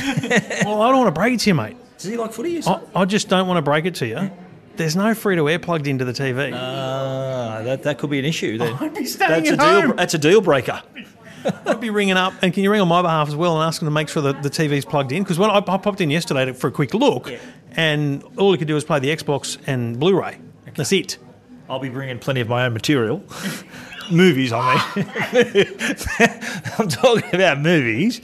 Well, 0.66 0.82
I 0.82 0.90
don't 0.90 0.98
want 1.04 1.14
to 1.16 1.20
break 1.20 1.36
it 1.36 1.40
to 1.42 1.50
you, 1.52 1.54
mate. 1.54 1.78
Does 1.98 2.10
he 2.10 2.18
like 2.18 2.34
footy? 2.34 2.56
Or 2.56 2.60
I, 2.60 2.62
something? 2.62 2.90
I 2.96 3.06
just 3.06 3.30
don't 3.30 3.48
want 3.48 3.58
to 3.60 3.62
break 3.62 3.86
it 3.86 3.96
to 3.96 4.08
you. 4.08 4.32
There's 4.80 4.96
no 4.96 5.14
free 5.14 5.36
to 5.36 5.50
air 5.50 5.60
plugged 5.60 5.88
into 5.88 6.06
the 6.06 6.14
TV. 6.14 6.54
Ah, 6.56 7.62
that, 7.64 7.84
that 7.84 7.98
could 7.98 8.10
be 8.10 8.18
an 8.18 8.24
issue 8.24 8.58
then. 8.58 8.74
I'd 8.80 8.94
be 8.94 9.06
staying 9.06 9.44
That's 9.44 9.50
a 9.50 9.54
at 9.54 9.60
deal. 9.60 9.82
home. 9.90 9.96
That's 9.98 10.14
a 10.14 10.18
deal 10.18 10.40
breaker. 10.40 10.82
I'd 11.66 11.82
be 11.82 11.90
ringing 11.90 12.16
up, 12.16 12.32
and 12.42 12.54
can 12.54 12.64
you 12.64 12.72
ring 12.72 12.80
on 12.80 12.88
my 12.88 13.02
behalf 13.02 13.28
as 13.28 13.36
well 13.36 13.60
and 13.60 13.68
ask 13.68 13.82
them 13.82 13.88
to 13.88 13.92
make 13.92 14.08
sure 14.08 14.22
that 14.24 14.42
the 14.42 14.50
TV's 14.50 14.86
plugged 14.86 15.12
in? 15.12 15.22
Because 15.22 15.38
when 15.38 15.50
I, 15.50 15.58
I 15.58 15.78
popped 15.78 16.00
in 16.00 16.10
yesterday 16.10 16.54
for 16.54 16.68
a 16.68 16.72
quick 16.72 16.94
look, 16.94 17.30
and 17.74 18.24
all 18.38 18.54
you 18.54 18.58
could 18.58 18.70
do 18.70 18.74
was 18.74 18.86
play 18.86 19.00
the 19.00 19.10
Xbox 19.10 19.58
and 19.68 20.00
Blu-ray. 20.00 20.38
That's 20.76 20.94
it. 20.94 21.18
I'll 21.70 21.80
be 21.80 21.90
bringing 21.90 22.18
plenty 22.18 22.40
of 22.40 22.48
my 22.48 22.66
own 22.66 22.72
material. 22.72 23.22
movies. 24.12 24.52
I 24.54 24.76
mean, 24.96 25.68
I'm 26.80 26.88
talking 26.88 27.36
about 27.36 27.60
movies. 27.60 28.22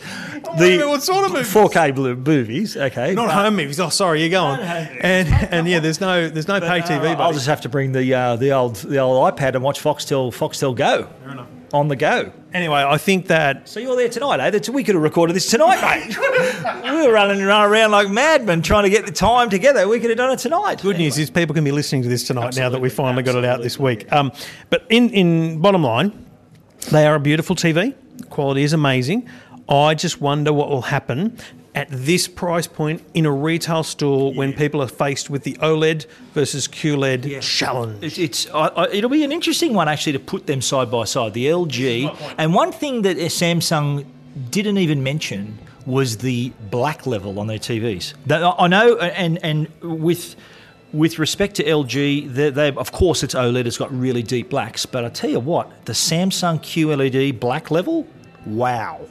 About 0.56 0.88
what 0.90 1.04
sort 1.04 1.26
of 1.26 1.32
movies? 1.32 1.54
4K 1.54 1.96
blue 1.96 2.16
movies. 2.16 2.78
Okay, 2.78 3.14
Not 3.14 3.28
But- 3.28 3.36
home 3.36 3.56
movies. 3.56 3.80
Oh, 3.80 3.90
sorry, 3.90 4.22
you're 4.22 4.30
going. 4.30 4.60
And 4.60 5.28
and 5.52 5.68
yeah, 5.68 5.80
there's 5.80 6.02
no 6.02 6.30
there's 6.30 6.48
no 6.48 6.60
pay 6.60 6.82
TV. 6.82 7.16
But 7.16 7.22
I'll 7.22 7.34
just 7.34 7.48
have 7.48 7.62
to 7.62 7.70
bring 7.70 7.92
the 7.92 8.14
uh, 8.14 8.36
the 8.36 8.52
old 8.52 8.76
the 8.78 9.00
old 9.00 9.34
iPad 9.34 9.56
and 9.56 9.64
watch 9.64 9.82
Foxtel 9.82 10.34
Foxtel 10.34 10.76
Go 10.76 11.08
on 11.74 11.88
the 11.90 11.96
go. 11.96 12.32
Anyway, 12.54 12.82
I 12.88 12.98
think 12.98 13.28
that 13.28 13.68
So 13.68 13.80
you're 13.82 13.98
there 13.98 14.08
tonight, 14.08 14.40
eh? 14.40 14.50
That's, 14.50 14.70
we 14.70 14.84
could 14.84 14.96
have 14.96 15.04
recorded 15.04 15.36
this 15.36 15.50
tonight, 15.50 15.82
mate. 15.82 16.18
we 16.84 17.06
were 17.06 17.12
running 17.12 17.42
around 17.42 17.92
like 17.92 18.10
madmen 18.10 18.62
trying 18.62 18.84
to 18.84 18.90
get 18.90 19.06
the 19.06 19.12
time 19.12 19.50
together. 19.50 19.88
We 19.88 20.00
could 20.00 20.10
have 20.10 20.18
done 20.18 20.32
it 20.32 20.40
tonight. 20.40 20.82
good 20.82 20.98
news 20.98 21.18
is 21.18 21.30
people 21.30 21.54
can 21.54 21.66
be 21.66 21.72
listening 21.72 22.04
to 22.04 22.08
this 22.08 22.26
tonight 22.26 22.56
now 22.56 22.70
that 22.70 22.80
we 22.80 22.90
finally 22.90 23.24
got 23.24 23.36
it 23.36 23.44
out 23.44 23.62
this 23.62 23.78
week. 23.78 24.10
Um, 24.12 24.32
but 24.70 24.86
in 24.90 25.10
in 25.10 25.60
bottom 25.60 25.84
line, 25.84 26.26
they 26.92 27.06
are 27.08 27.16
a 27.16 27.20
beautiful 27.20 27.56
TV. 27.56 27.94
Quality 28.30 28.64
is 28.64 28.72
amazing. 28.72 29.28
I 29.68 29.96
just 29.96 30.22
wonder 30.22 30.54
what 30.54 30.70
will 30.70 30.84
happen 30.84 31.38
at 31.76 31.88
this 31.90 32.28
price 32.28 32.68
point 32.68 33.04
in 33.14 33.26
a 33.26 33.32
retail 33.32 33.84
store 33.84 34.34
when 34.34 34.54
people 34.54 34.82
are 34.82 34.88
faced 34.88 35.30
with 35.30 35.44
the 35.44 35.54
OLED 35.56 36.06
versus 36.34 36.68
QLED 36.68 37.42
challenge. 37.42 38.02
It's, 38.02 38.18
it's 38.18 38.50
I, 38.52 38.68
I, 38.68 38.88
it'll 38.90 39.10
be 39.10 39.24
an 39.24 39.32
interesting 39.32 39.74
one 39.74 39.90
actually 39.90 40.14
to 40.14 40.20
put 40.20 40.48
them 40.48 40.62
side 40.62 40.90
by 40.90 41.04
side. 41.04 41.34
The 41.34 41.48
LG 41.48 42.36
and 42.38 42.54
one 42.54 42.72
thing 42.72 43.02
that 43.02 43.18
uh, 43.18 43.22
Samsung 43.22 44.06
didn't 44.50 44.78
even 44.78 45.04
mention 45.04 45.58
was 45.86 46.18
the 46.18 46.52
black 46.72 47.06
level 47.06 47.40
on 47.40 47.48
their 47.48 47.60
TVs. 47.60 48.14
I 48.32 48.68
know, 48.68 48.96
uh, 48.96 49.04
and 49.04 49.44
and 49.44 49.68
with. 49.82 50.36
With 50.94 51.20
respect 51.20 51.56
to 51.56 51.64
LG, 51.66 52.32
they, 52.34 52.52
they, 52.52 52.72
of 52.72 52.94
course 52.94 53.22
it's 53.22 53.36
OLED. 53.36 53.66
It's 53.66 53.78
got 53.78 53.92
really 53.92 54.24
deep 54.24 54.50
blacks, 54.50 54.86
but 54.86 55.04
I 55.04 55.10
tell 55.10 55.30
you 55.30 55.42
what, 55.42 55.70
the 55.84 55.92
Samsung 55.92 56.60
QLED 56.60 57.38
black 57.38 57.70
level, 57.70 58.08
wow, 58.46 59.02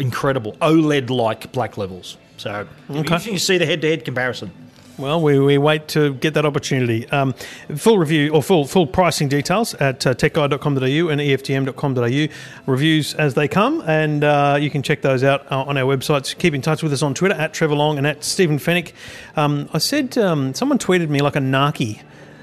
incredible 0.00 0.52
OLED-like 0.62 1.52
black 1.52 1.76
levels. 1.76 2.16
So, 2.36 2.66
Okay. 2.90 3.18
to 3.18 3.38
see 3.38 3.58
the 3.58 3.66
head-to-head 3.66 4.04
comparison. 4.04 4.50
Well, 4.98 5.22
we, 5.22 5.38
we 5.38 5.56
wait 5.56 5.88
to 5.88 6.12
get 6.14 6.34
that 6.34 6.44
opportunity. 6.44 7.08
Um, 7.08 7.32
full 7.74 7.98
review 7.98 8.34
or 8.34 8.42
full 8.42 8.66
full 8.66 8.86
pricing 8.86 9.28
details 9.28 9.72
at 9.76 10.06
uh, 10.06 10.12
techguide.com.au 10.14 11.08
and 11.08 11.20
EFTM.com.au. 11.22 12.34
Reviews 12.70 13.14
as 13.14 13.32
they 13.32 13.48
come, 13.48 13.82
and 13.86 14.22
uh, 14.24 14.58
you 14.60 14.68
can 14.68 14.82
check 14.82 15.00
those 15.00 15.24
out 15.24 15.50
uh, 15.50 15.62
on 15.62 15.78
our 15.78 15.84
websites. 15.96 16.36
Keep 16.36 16.52
in 16.54 16.60
touch 16.60 16.82
with 16.82 16.92
us 16.92 17.00
on 17.02 17.14
Twitter 17.14 17.34
at 17.34 17.54
Trevor 17.54 17.76
Long 17.76 17.96
and 17.96 18.06
at 18.06 18.22
Stephen 18.24 18.58
Fenech. 18.58 18.92
Um, 19.36 19.70
I 19.72 19.78
said 19.78 20.18
um, 20.18 20.52
someone 20.52 20.76
tweeted 20.78 21.08
me 21.08 21.22
like 21.22 21.36
a 21.36 21.40
narky. 21.40 22.02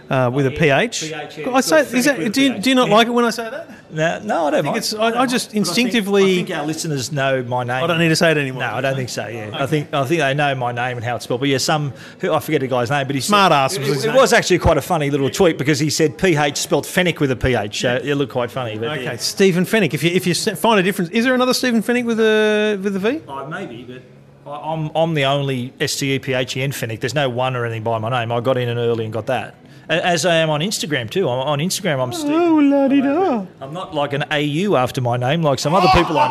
Uh, 0.09 0.29
with 0.33 0.47
a 0.47 0.51
PH. 0.51 1.01
PH, 1.01 1.37
yeah. 1.39 1.49
I 1.51 1.59
say, 1.59 1.81
is 1.81 2.05
that, 2.05 2.31
do, 2.31 2.41
you, 2.41 2.53
PH. 2.53 2.63
do 2.63 2.69
you 2.69 2.75
not 2.77 2.87
like 2.89 3.07
it 3.07 3.09
when 3.09 3.25
I 3.25 3.29
say 3.29 3.49
that? 3.49 3.91
No, 3.91 4.19
no, 4.23 4.47
I 4.47 4.51
don't 4.51 4.65
mind. 4.65 4.77
it's- 4.77 4.93
I- 4.93 5.21
I 5.23 5.25
just 5.25 5.49
But 5.49 5.57
instinctively- 5.57 6.23
I 6.31 6.35
think, 6.45 6.51
our 6.57 6.65
listeners 6.65 7.11
know 7.11 7.43
my 7.43 7.65
name. 7.65 7.83
I 7.83 7.87
don't 7.87 7.99
need 7.99 8.07
to 8.07 8.15
say 8.15 8.31
it 8.31 8.37
anymore. 8.37 8.61
No, 8.61 8.71
I 8.75 8.79
don't 8.79 8.95
think 8.95 9.09
so. 9.09 9.27
Yeah, 9.27 9.49
I 9.53 9.65
think 9.65 9.93
I 9.93 10.05
think 10.05 10.21
they 10.21 10.33
know 10.33 10.55
my 10.55 10.71
name 10.71 10.95
and 10.95 11.03
how 11.05 11.15
it's 11.17 11.25
spelled. 11.25 11.41
But 11.41 11.49
yeah, 11.49 11.57
some 11.57 11.91
who 12.21 12.31
I 12.31 12.39
forget 12.39 12.61
the 12.61 12.67
guy's 12.67 12.89
name, 12.89 13.05
but 13.05 13.15
he 13.15 13.21
Smart 13.21 13.51
said, 13.51 13.57
ass 13.57 13.77
was 13.79 14.05
It, 14.05 14.09
it 14.09 14.15
was 14.15 14.31
actually 14.31 14.59
quite 14.59 14.77
a 14.77 14.81
funny 14.81 15.09
little 15.09 15.29
tweet 15.29 15.57
because 15.57 15.77
he 15.79 15.89
said 15.89 16.17
PH 16.17 16.55
spelled 16.57 16.85
Fenech 16.85 17.19
with 17.19 17.31
a 17.31 17.35
PH. 17.35 17.81
So 17.81 17.99
it 18.01 18.15
looked 18.15 18.31
quite 18.31 18.49
funny. 18.49 18.77
But 18.77 18.89
Okay, 18.99 19.03
yeah. 19.03 19.15
Stephen 19.17 19.65
Fenech. 19.65 19.93
If 19.93 20.03
you 20.03 20.11
if 20.11 20.25
you 20.25 20.33
find 20.33 20.79
a 20.79 20.83
difference, 20.83 21.09
is 21.11 21.25
there 21.25 21.35
another 21.35 21.53
Stephen 21.53 21.83
Fenech 21.83 22.05
with 22.05 22.21
a 22.21 22.79
with 22.81 22.95
a 22.95 22.99
V? 22.99 23.21
Oh, 23.27 23.45
maybe, 23.47 23.83
but 24.45 24.51
I- 24.51 24.71
I'm 24.73 24.89
I'm 24.95 25.13
the 25.15 25.25
only 25.25 25.73
S 25.81 25.97
T 25.97 26.13
E 26.13 26.19
P 26.19 26.31
H 26.33 26.55
E 26.55 26.61
N 26.61 26.71
Fenech. 26.71 27.01
There's 27.01 27.13
no 27.13 27.27
one 27.29 27.57
or 27.57 27.65
anything 27.65 27.83
by 27.83 27.97
my 27.99 28.09
name. 28.09 28.31
I 28.31 28.39
got 28.39 28.55
in 28.57 28.69
and 28.69 28.79
early 28.79 29.03
and 29.03 29.11
got 29.13 29.25
that. 29.25 29.55
A- 29.89 30.05
As 30.05 30.25
I 30.25 30.35
am 30.35 30.49
on 30.49 30.59
Instagram 30.61 31.09
too. 31.09 31.29
I'm, 31.29 31.39
on 31.39 31.59
Instagram, 31.59 32.01
I'm 32.01 32.13
Steve. 32.13 32.31
Oh, 32.31 32.55
la 32.57 32.87
di 32.87 33.01
da. 33.01 33.45
I'm 33.61 33.73
not 33.73 33.93
like 33.93 34.13
an 34.13 34.23
AU 34.31 34.75
after 34.75 35.01
my 35.01 35.17
name 35.17 35.41
like 35.41 35.59
some 35.59 35.73
other 35.73 35.87
people 35.93 36.17
I 36.17 36.29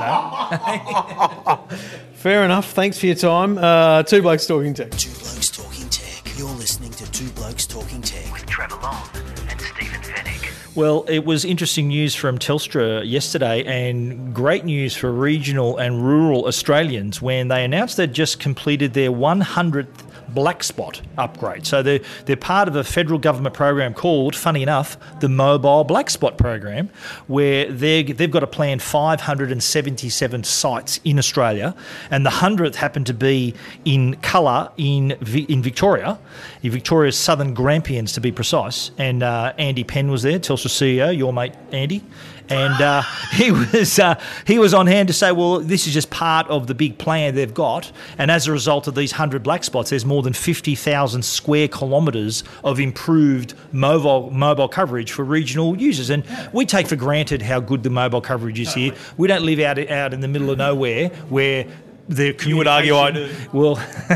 know. 1.49 1.59
Fair 2.15 2.45
enough. 2.45 2.73
Thanks 2.73 2.99
for 2.99 3.07
your 3.07 3.15
time. 3.15 3.57
Uh, 3.59 4.03
two 4.03 4.23
blokes 4.23 4.47
talking 4.47 4.75
tech. 4.75 4.91
Two 4.93 5.11
Blokes 5.11 5.49
Talking 5.51 5.89
Tech. 5.89 6.39
You're 6.39 6.49
listening 6.51 6.91
to 6.93 7.11
Two 7.13 7.29
Blokes 7.31 7.67
Talking 7.67 8.03
Tech. 8.03 8.31
with 8.33 8.47
Trevor 8.47 8.77
Long 8.83 9.09
and 9.49 9.61
Stephen 9.61 10.01
Fenech. 10.03 10.75
Well, 10.77 11.05
it 11.09 11.25
was 11.25 11.45
interesting 11.47 11.89
news 11.89 12.15
from 12.15 12.37
Telstra 12.39 13.09
yesterday 13.09 13.65
and 13.65 14.35
great 14.35 14.65
news 14.67 14.95
for 14.97 15.11
regional 15.13 15.79
and 15.79 16.05
rural 16.05 16.47
Australians 16.47 17.23
when 17.23 17.49
they 17.49 17.65
announced 17.65 17.97
they'd 17.97 18.13
just 18.13 18.41
completed 18.41 18.93
their 18.93 19.11
100th 19.11 19.87
black 20.29 20.63
spot 20.63 21.01
upgrade. 21.19 21.67
So 21.67 21.83
they're, 21.83 22.01
they're 22.25 22.37
part 22.37 22.69
of 22.69 22.77
a 22.77 22.85
federal 22.85 23.19
government 23.19 23.55
program 23.55 23.95
called, 23.95 24.35
funny 24.37 24.63
enough, 24.63 24.97
the 25.21 25.29
Mobile 25.29 25.85
Black 25.85 26.11
Spot 26.11 26.37
Program, 26.37 26.91
where 27.27 27.71
they 27.71 28.03
they've 28.03 28.31
got 28.31 28.43
a 28.43 28.47
plan 28.47 28.79
577 28.79 30.45
sites 30.45 31.01
in 31.05 31.19
Australia, 31.19 31.75
and 32.11 32.25
the 32.25 32.31
100th 32.31 32.75
happened 32.75 33.07
to 33.07 33.15
be 33.15 33.55
in 33.85 34.17
Coleraine 34.17 34.71
in, 34.77 35.13
in 35.49 35.63
Victoria, 35.63 36.19
in 36.63 36.71
Victoria's 36.71 37.17
southern 37.17 37.55
Grampians 37.55 38.13
to 38.13 38.21
be 38.21 38.33
precise. 38.33 38.91
And 38.99 39.23
uh, 39.23 39.53
Andy 39.59 39.85
Penn 39.85 40.11
was 40.11 40.23
there, 40.23 40.39
Telstra 40.39 40.69
CEO, 40.69 41.17
your 41.17 41.33
mate 41.33 41.55
Andy. 41.73 42.03
And 42.49 42.81
uh, 42.81 43.03
he 43.33 43.51
was 43.51 43.99
uh, 43.99 44.21
he 44.47 44.59
was 44.59 44.75
on 44.75 44.87
hand 44.87 45.09
to 45.09 45.15
say, 45.15 45.33
well, 45.33 45.61
this 45.61 45.87
is 45.87 45.95
just 45.95 46.11
part 46.11 46.47
of 46.49 46.67
the 46.67 46.75
big 46.75 46.99
plan 46.99 47.35
they've 47.35 47.53
got, 47.53 47.91
and 48.19 48.31
as 48.31 48.47
a 48.47 48.53
result 48.53 48.87
of 48.87 48.95
these 48.95 49.13
hundred 49.13 49.43
black 49.43 49.65
spots, 49.65 49.91
there's 49.91 50.05
more 50.05 50.23
than 50.23 50.33
fifty 50.33 50.75
thousand 50.75 51.25
square 51.25 51.69
kilometres 51.69 52.45
of 52.65 52.81
improved 52.81 53.55
mobile 53.73 54.31
mobile 54.31 54.69
coverage 54.69 55.13
for 55.13 55.25
regional 55.25 55.77
users. 55.77 56.11
And 56.11 56.25
we 56.53 56.67
take 56.67 56.87
for 56.87 56.97
granted 56.97 57.43
how 57.43 57.61
good 57.61 57.83
the 57.83 57.91
mobile 57.91 58.21
coverage 58.21 58.61
is 58.61 58.75
here. 58.75 58.93
We 59.17 59.29
don't 59.29 59.45
live 59.45 59.61
out 59.61 59.79
out 59.91 60.15
in 60.15 60.21
the 60.21 60.29
middle 60.29 60.51
of 60.51 60.59
nowhere 60.59 61.09
where 61.29 61.67
the 62.09 62.35
You 62.47 62.57
would 62.57 62.67
argue 62.67 62.97
I 62.97 63.11
do. 63.11 63.31
well, 63.53 63.77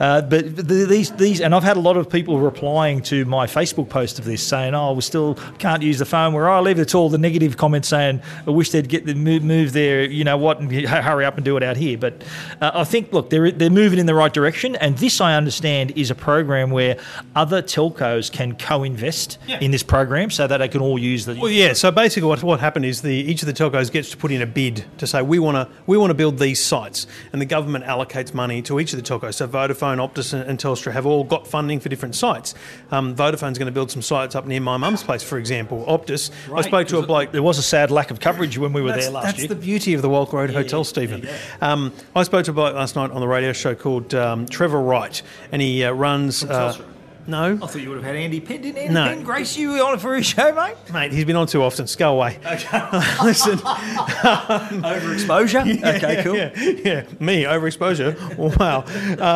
uh, 0.00 0.22
but 0.22 0.56
the, 0.56 0.86
these 0.88 1.10
these, 1.12 1.40
and 1.40 1.54
I've 1.54 1.64
had 1.64 1.76
a 1.76 1.80
lot 1.80 1.96
of 1.96 2.08
people 2.08 2.38
replying 2.38 3.02
to 3.02 3.24
my 3.24 3.46
Facebook 3.46 3.88
post 3.88 4.18
of 4.18 4.24
this, 4.24 4.46
saying, 4.46 4.74
"Oh, 4.74 4.92
we 4.92 5.02
still 5.02 5.34
can't 5.58 5.82
use 5.82 5.98
the 5.98 6.04
phone 6.04 6.32
where 6.32 6.48
I 6.48 6.60
live." 6.60 6.78
It's 6.78 6.94
all 6.94 7.08
the 7.08 7.18
negative 7.18 7.56
comments 7.56 7.88
saying, 7.88 8.22
"I 8.46 8.50
wish 8.50 8.70
they'd 8.70 8.88
get 8.88 9.04
the 9.04 9.14
move, 9.14 9.42
move 9.42 9.72
there, 9.72 10.04
you 10.04 10.24
know 10.24 10.36
what, 10.36 10.60
and 10.60 10.70
hurry 10.72 11.24
up 11.24 11.36
and 11.36 11.44
do 11.44 11.56
it 11.56 11.62
out 11.62 11.76
here." 11.76 11.98
But 11.98 12.22
uh, 12.60 12.70
I 12.74 12.84
think, 12.84 13.12
look, 13.12 13.30
they're 13.30 13.50
they're 13.50 13.68
moving 13.70 13.98
in 13.98 14.06
the 14.06 14.14
right 14.14 14.32
direction, 14.32 14.76
and 14.76 14.96
this 14.98 15.20
I 15.20 15.34
understand 15.34 15.92
is 15.96 16.10
a 16.10 16.14
program 16.14 16.70
where 16.70 16.98
other 17.34 17.62
telcos 17.62 18.30
can 18.30 18.54
co-invest 18.56 19.38
in 19.60 19.70
this 19.72 19.82
program 19.82 20.30
so 20.30 20.46
that 20.46 20.58
they 20.58 20.68
can 20.68 20.80
all 20.80 20.98
use 20.98 21.24
the. 21.24 21.34
Well, 21.34 21.50
yeah. 21.50 21.72
So 21.72 21.90
basically, 21.90 22.28
what, 22.28 22.42
what 22.42 22.60
happened 22.60 22.84
is 22.84 23.02
the 23.02 23.12
each 23.12 23.42
of 23.42 23.46
the 23.46 23.52
telcos 23.52 23.90
gets 23.90 24.10
to 24.10 24.16
put 24.16 24.30
in 24.30 24.40
a 24.40 24.46
bid 24.46 24.84
to 24.98 25.06
say 25.06 25.20
we 25.22 25.38
want 25.40 25.56
to 25.56 25.68
we 25.86 25.98
want 25.98 26.10
to 26.10 26.14
build 26.14 26.38
these 26.38 26.64
sites, 26.64 27.06
and 27.32 27.40
the 27.40 27.46
government 27.46 27.84
allocates 27.84 28.34
money 28.34 28.62
to 28.62 28.80
each 28.80 28.92
of 28.92 29.02
the 29.02 29.08
telcos. 29.08 29.34
So 29.34 29.48
Vodafone, 29.48 29.98
Optus, 29.98 30.32
and, 30.32 30.58
Telstra 30.58 30.92
have 30.92 31.06
all 31.06 31.24
got 31.24 31.46
funding 31.46 31.78
for 31.78 31.88
different 31.88 32.14
sites. 32.14 32.54
Um, 32.90 33.14
Vodafone's 33.14 33.58
going 33.58 33.66
to 33.66 33.72
build 33.72 33.90
some 33.90 34.02
sites 34.02 34.34
up 34.34 34.46
near 34.46 34.60
my 34.60 34.76
mum's 34.76 35.02
place, 35.02 35.22
for 35.22 35.38
example. 35.38 35.84
Optus, 35.86 36.30
I 36.52 36.62
spoke 36.62 36.88
to 36.88 36.98
a 36.98 37.06
bloke. 37.06 37.32
There 37.32 37.42
was 37.42 37.58
a 37.58 37.62
sad 37.62 37.90
lack 37.90 38.10
of 38.10 38.18
coverage 38.18 38.58
when 38.58 38.72
we 38.72 38.82
were 38.82 38.92
there 38.92 39.10
last 39.10 39.24
that's 39.24 39.38
year. 39.38 39.48
That's 39.48 39.60
the 39.60 39.64
beauty 39.64 39.94
of 39.94 40.02
the 40.02 40.08
Walk 40.08 40.32
Road 40.32 40.50
Hotel, 40.50 40.84
Stephen. 40.84 41.28
Um, 41.60 41.92
I 42.16 42.24
spoke 42.24 42.44
to 42.46 42.50
a 42.50 42.54
bloke 42.54 42.74
last 42.74 42.96
night 42.96 43.10
on 43.10 43.20
the 43.20 43.28
radio 43.28 43.52
show 43.52 43.74
called 43.74 44.14
um, 44.14 44.46
Trevor 44.46 44.80
Wright, 44.80 45.22
and 45.52 45.62
he 45.62 45.84
uh, 45.84 45.92
runs. 45.92 46.44
Uh? 46.44 46.76
No, 47.28 47.54
I 47.62 47.66
thought 47.66 47.76
you 47.76 47.88
would 47.90 47.98
have 47.98 48.04
had 48.04 48.16
Andy 48.16 48.40
Penn. 48.40 48.62
Didn't 48.62 48.78
Andy 48.78 48.94
No. 48.94 49.04
Penn 49.04 49.22
grace 49.22 49.56
you 49.56 49.72
on 49.84 49.98
for 49.98 50.16
his 50.16 50.26
show, 50.26 50.52
mate? 50.52 50.76
mate, 50.92 51.12
he's 51.12 51.24
been 51.24 51.36
on 51.36 51.46
too 51.46 51.62
often. 51.62 51.86
Go 51.96 52.14
away. 52.14 52.38
Okay. 52.44 52.80
Listen, 53.22 53.58
Overexposure. 54.78 55.84
okay, 55.96 56.22
cool. 56.22 56.36
yeah, 56.36 56.50
yeah, 56.56 57.04
me 57.20 57.44
overexposure. 57.44 58.16
wow. 58.58 58.84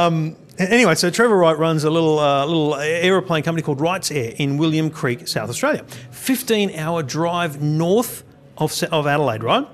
Um, 0.06 0.36
anyway, 0.58 0.94
so 0.94 1.10
Trevor 1.10 1.36
Wright 1.36 1.56
runs 1.58 1.84
a 1.84 1.90
little 1.90 2.18
uh, 2.18 2.44
little 2.46 2.74
aeroplane 2.76 3.42
company 3.42 3.62
called 3.62 3.80
Wright's 3.80 4.10
Air 4.10 4.32
in 4.36 4.58
William 4.58 4.90
Creek, 4.90 5.28
South 5.28 5.48
Australia. 5.50 5.84
Fifteen 6.10 6.74
hour 6.78 7.02
drive 7.02 7.62
north 7.62 8.24
of 8.58 8.72
of 8.90 9.06
Adelaide, 9.06 9.42
right? 9.42 9.66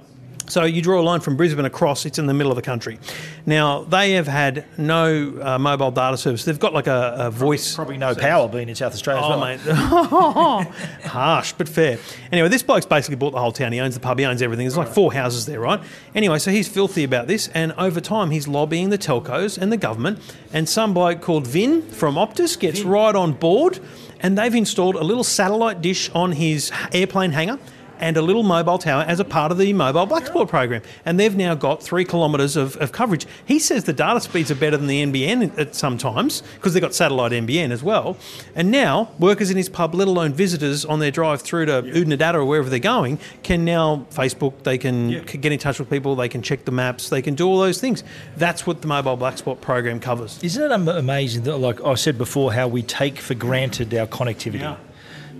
So 0.48 0.64
you 0.64 0.80
draw 0.82 1.00
a 1.00 1.02
line 1.02 1.20
from 1.20 1.36
Brisbane 1.36 1.64
across; 1.64 2.06
it's 2.06 2.18
in 2.18 2.26
the 2.26 2.34
middle 2.34 2.50
of 2.50 2.56
the 2.56 2.62
country. 2.62 2.98
Now 3.46 3.84
they 3.84 4.12
have 4.12 4.26
had 4.26 4.64
no 4.78 5.38
uh, 5.42 5.58
mobile 5.58 5.90
data 5.90 6.16
service. 6.16 6.44
They've 6.44 6.58
got 6.58 6.72
like 6.72 6.86
a, 6.86 7.14
a 7.18 7.30
voice. 7.30 7.74
Probably 7.74 7.98
no 7.98 8.14
power 8.14 8.48
being 8.48 8.68
in 8.68 8.74
South 8.74 8.92
Australia 8.94 9.22
Oh, 9.24 9.42
as 9.42 9.64
well. 9.66 10.58
mate. 10.60 10.68
Harsh, 11.04 11.52
but 11.52 11.68
fair. 11.68 11.98
Anyway, 12.32 12.48
this 12.48 12.62
bloke's 12.62 12.86
basically 12.86 13.16
bought 13.16 13.32
the 13.32 13.38
whole 13.40 13.52
town. 13.52 13.72
He 13.72 13.80
owns 13.80 13.94
the 13.94 14.00
pub, 14.00 14.18
he 14.18 14.24
owns 14.24 14.42
everything. 14.42 14.64
There's 14.64 14.76
like 14.76 14.88
four 14.88 15.12
houses 15.12 15.46
there, 15.46 15.60
right? 15.60 15.80
Anyway, 16.14 16.38
so 16.38 16.50
he's 16.50 16.68
filthy 16.68 17.04
about 17.04 17.26
this, 17.26 17.48
and 17.48 17.72
over 17.72 18.00
time, 18.00 18.30
he's 18.30 18.48
lobbying 18.48 18.90
the 18.90 18.98
telcos 18.98 19.58
and 19.58 19.70
the 19.72 19.76
government. 19.76 20.18
And 20.52 20.68
some 20.68 20.94
bloke 20.94 21.20
called 21.20 21.46
Vin 21.46 21.82
from 21.82 22.14
Optus 22.14 22.58
gets 22.58 22.80
right 22.82 23.14
on 23.14 23.32
board, 23.32 23.80
and 24.20 24.36
they've 24.38 24.54
installed 24.54 24.96
a 24.96 25.04
little 25.04 25.24
satellite 25.24 25.80
dish 25.82 26.10
on 26.10 26.32
his 26.32 26.72
airplane 26.92 27.32
hangar. 27.32 27.58
And 28.00 28.16
a 28.16 28.22
little 28.22 28.42
mobile 28.42 28.78
tower 28.78 29.02
as 29.06 29.20
a 29.20 29.24
part 29.24 29.50
of 29.52 29.58
the 29.58 29.72
mobile 29.72 30.06
black 30.06 30.26
spot 30.26 30.48
program. 30.48 30.82
And 31.04 31.18
they've 31.18 31.34
now 31.36 31.54
got 31.54 31.82
three 31.82 32.04
kilometres 32.04 32.56
of, 32.56 32.76
of 32.76 32.92
coverage. 32.92 33.26
He 33.44 33.58
says 33.58 33.84
the 33.84 33.92
data 33.92 34.20
speeds 34.20 34.50
are 34.50 34.54
better 34.54 34.76
than 34.76 34.86
the 34.86 35.04
NBN 35.04 35.58
at 35.58 35.74
sometimes 35.74 36.42
because 36.54 36.74
they've 36.74 36.80
got 36.80 36.94
satellite 36.94 37.32
NBN 37.32 37.70
as 37.70 37.82
well. 37.82 38.16
And 38.54 38.70
now 38.70 39.10
workers 39.18 39.50
in 39.50 39.56
his 39.56 39.68
pub, 39.68 39.94
let 39.94 40.08
alone 40.08 40.32
visitors 40.32 40.84
on 40.84 40.98
their 41.00 41.10
drive 41.10 41.42
through 41.42 41.66
to 41.66 41.82
Oodnadatta 41.82 42.34
or 42.34 42.44
wherever 42.44 42.68
they're 42.70 42.78
going, 42.78 43.18
can 43.42 43.64
now 43.64 44.06
Facebook, 44.10 44.62
they 44.62 44.78
can 44.78 45.08
Yeah. 45.10 45.20
get 45.24 45.52
in 45.52 45.58
touch 45.58 45.78
with 45.78 45.90
people, 45.90 46.14
they 46.16 46.28
can 46.28 46.42
check 46.42 46.64
the 46.64 46.72
maps, 46.72 47.08
they 47.08 47.22
can 47.22 47.34
do 47.34 47.46
all 47.46 47.58
those 47.58 47.80
things. 47.80 48.04
That's 48.36 48.66
what 48.66 48.80
the 48.82 48.88
mobile 48.88 49.16
black 49.16 49.38
spot 49.38 49.60
program 49.60 50.00
covers. 50.00 50.38
Isn't 50.42 50.62
it 50.70 50.72
amazing 50.72 51.42
that, 51.44 51.58
like 51.58 51.84
I 51.84 51.94
said 51.94 52.18
before, 52.18 52.52
how 52.52 52.68
we 52.68 52.82
take 52.82 53.18
for 53.18 53.34
granted 53.34 53.92
our 53.94 54.06
connectivity? 54.06 54.60
Yeah. 54.60 54.76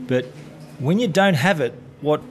But 0.07 0.27
when 0.79 0.99
you 0.99 1.09
don't 1.09 1.35
have 1.35 1.61
it, 1.61 1.75
what 2.01 2.23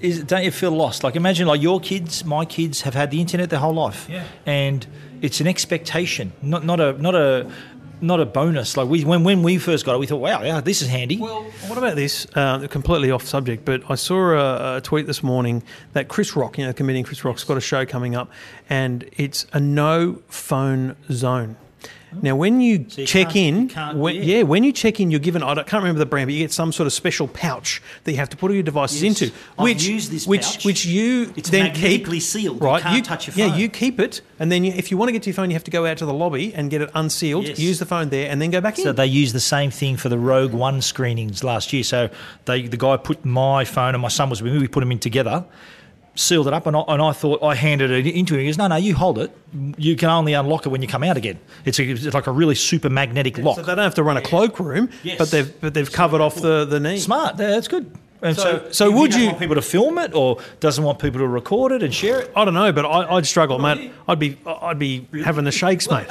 is? 0.00 0.22
Don't 0.24 0.44
you 0.44 0.50
feel 0.50 0.70
lost? 0.72 1.04
Like 1.04 1.16
imagine, 1.16 1.46
like 1.46 1.62
your 1.62 1.80
kids, 1.80 2.24
my 2.24 2.44
kids 2.44 2.82
have 2.82 2.94
had 2.94 3.10
the 3.10 3.20
internet 3.20 3.50
their 3.50 3.60
whole 3.60 3.74
life, 3.74 4.06
Yeah. 4.10 4.24
and 4.46 4.86
it's 5.22 5.40
an 5.40 5.46
expectation, 5.46 6.32
not 6.42 6.64
not 6.64 6.80
a 6.80 6.92
not 7.00 7.14
a 7.14 7.50
not 8.00 8.20
a 8.20 8.26
bonus. 8.26 8.76
Like 8.76 8.88
we 8.88 9.04
when 9.04 9.24
when 9.24 9.42
we 9.42 9.58
first 9.58 9.84
got 9.84 9.94
it, 9.94 9.98
we 9.98 10.06
thought, 10.06 10.20
wow, 10.20 10.42
yeah, 10.42 10.60
this 10.60 10.82
is 10.82 10.88
handy. 10.88 11.16
Well, 11.16 11.42
what 11.66 11.78
about 11.78 11.96
this? 11.96 12.26
Uh, 12.34 12.66
completely 12.68 13.10
off 13.10 13.24
subject, 13.24 13.64
but 13.64 13.82
I 13.90 13.96
saw 13.96 14.30
a, 14.32 14.76
a 14.76 14.80
tweet 14.80 15.06
this 15.06 15.22
morning 15.22 15.62
that 15.94 16.08
Chris 16.08 16.36
Rock, 16.36 16.58
you 16.58 16.64
know, 16.66 16.72
comedian 16.72 17.04
Chris 17.04 17.24
Rock's 17.24 17.42
got 17.44 17.56
a 17.56 17.60
show 17.60 17.84
coming 17.84 18.14
up, 18.14 18.30
and 18.70 19.08
it's 19.16 19.46
a 19.52 19.58
no 19.60 20.22
phone 20.28 20.94
zone. 21.10 21.56
Now, 22.22 22.36
when 22.36 22.60
you, 22.60 22.86
you 22.96 23.06
check 23.06 23.36
in, 23.36 23.68
you 23.68 23.74
when, 23.98 24.14
yeah. 24.16 24.22
yeah, 24.22 24.42
when 24.42 24.64
you 24.64 24.72
check 24.72 24.98
in, 25.00 25.10
you're 25.10 25.20
given 25.20 25.42
I 25.42 25.54
can't 25.56 25.72
remember 25.82 25.98
the 25.98 26.06
brand, 26.06 26.26
but 26.28 26.34
you 26.34 26.40
get 26.40 26.52
some 26.52 26.72
sort 26.72 26.86
of 26.86 26.92
special 26.92 27.28
pouch 27.28 27.82
that 28.04 28.12
you 28.12 28.18
have 28.18 28.30
to 28.30 28.36
put 28.36 28.50
all 28.50 28.54
your 28.54 28.62
devices 28.62 29.02
Yes. 29.02 29.22
into, 29.22 29.34
I've 29.58 29.64
which 29.64 29.86
used 29.86 30.10
this 30.10 30.26
which 30.26 30.42
pouch. 30.42 30.64
which 30.64 30.86
you 30.86 31.32
It's 31.36 31.50
then 31.50 31.66
keep 31.72 31.82
magnetically 31.82 32.20
sealed. 32.20 32.60
You 32.60 32.66
Right, 32.66 32.82
can't 32.82 33.04
touch 33.04 33.26
your 33.26 33.34
phone. 33.34 33.48
Yeah, 33.50 33.56
you 33.56 33.68
keep 33.68 34.00
it, 34.00 34.20
and 34.38 34.50
then 34.50 34.64
you, 34.64 34.72
if 34.74 34.90
you 34.90 34.96
want 34.96 35.08
to 35.08 35.12
get 35.12 35.22
to 35.24 35.30
your 35.30 35.34
phone, 35.34 35.50
you 35.50 35.54
have 35.54 35.64
to 35.64 35.70
go 35.70 35.86
out 35.86 35.98
to 35.98 36.06
the 36.06 36.14
lobby 36.14 36.54
and 36.54 36.70
get 36.70 36.80
it 36.82 36.90
unsealed, 36.94 37.46
Yes. 37.46 37.58
use 37.58 37.78
the 37.78 37.86
phone 37.86 38.08
there, 38.08 38.30
and 38.30 38.40
then 38.40 38.50
go 38.50 38.60
back 38.60 38.78
in. 38.78 38.84
So 38.84 38.92
they 38.92 39.06
used 39.06 39.34
the 39.34 39.40
same 39.40 39.70
thing 39.70 39.96
for 39.96 40.08
the 40.08 40.18
Rogue 40.18 40.52
One 40.52 40.80
screenings 40.82 41.44
last 41.44 41.72
year. 41.72 41.82
So 41.84 42.08
they, 42.46 42.62
the 42.68 42.76
guy 42.76 42.96
put 42.96 43.24
my 43.24 43.64
phone 43.64 43.94
and 43.94 44.02
my 44.02 44.08
son 44.08 44.30
was 44.30 44.42
with 44.42 44.52
me. 44.52 44.58
We 44.58 44.68
put 44.68 44.80
them 44.80 44.92
in 44.92 44.98
together, 44.98 45.44
sealed 46.18 46.46
it 46.48 46.52
up, 46.52 46.66
and 46.66 46.76
I, 46.76 46.80
and 46.88 47.00
I 47.00 47.12
thought 47.12 47.42
I 47.42 47.54
handed 47.54 47.90
it 47.90 48.06
into 48.06 48.34
him. 48.34 48.40
He 48.40 48.46
goes, 48.46 48.58
"No, 48.58 48.66
no, 48.66 48.76
you 48.76 48.94
hold 48.94 49.18
it. 49.18 49.30
You 49.76 49.94
can 49.96 50.10
only 50.10 50.32
unlock 50.34 50.66
it 50.66 50.70
when 50.70 50.82
you 50.82 50.88
come 50.88 51.02
out 51.04 51.16
again. 51.16 51.38
It's, 51.64 51.78
a, 51.78 51.84
it's 51.88 52.12
like 52.14 52.26
a 52.26 52.32
really 52.32 52.54
super 52.54 52.90
magnetic 52.90 53.38
lock. 53.38 53.56
So 53.56 53.62
they 53.62 53.74
don't 53.74 53.84
have 53.84 53.94
to 53.94 54.02
run 54.02 54.16
a 54.16 54.22
cloakroom, 54.22 54.90
Yes. 55.02 55.18
but 55.18 55.30
they've 55.30 55.60
but 55.60 55.74
they've 55.74 55.90
covered 55.90 56.20
off 56.20 56.34
the 56.34 56.64
the 56.64 56.80
knee. 56.80 56.98
Smart. 56.98 57.38
Yeah, 57.38 57.48
that's 57.50 57.68
good. 57.68 57.90
And 58.20 58.36
So- 58.36 58.42
so, 58.42 58.70
so 58.72 58.90
would 58.90 59.14
you- 59.14 59.26
want 59.26 59.38
people 59.38 59.54
to 59.54 59.62
film 59.62 59.96
it, 59.98 60.12
or 60.12 60.38
doesn't 60.58 60.82
want 60.82 60.98
people 60.98 61.20
to 61.20 61.26
record 61.28 61.70
it 61.70 61.84
and 61.84 61.94
share 61.94 62.20
it? 62.22 62.32
I 62.34 62.44
don't 62.44 62.54
know, 62.54 62.72
but 62.72 62.84
I, 62.84 63.14
I'd 63.14 63.26
struggle, 63.26 63.60
mate. 63.60 63.92
I'd 64.08 64.18
be 64.18 64.36
I'd 64.46 64.78
be 64.78 65.06
having 65.24 65.44
the 65.44 65.52
shakes, 65.52 65.88
mate. 65.88 66.08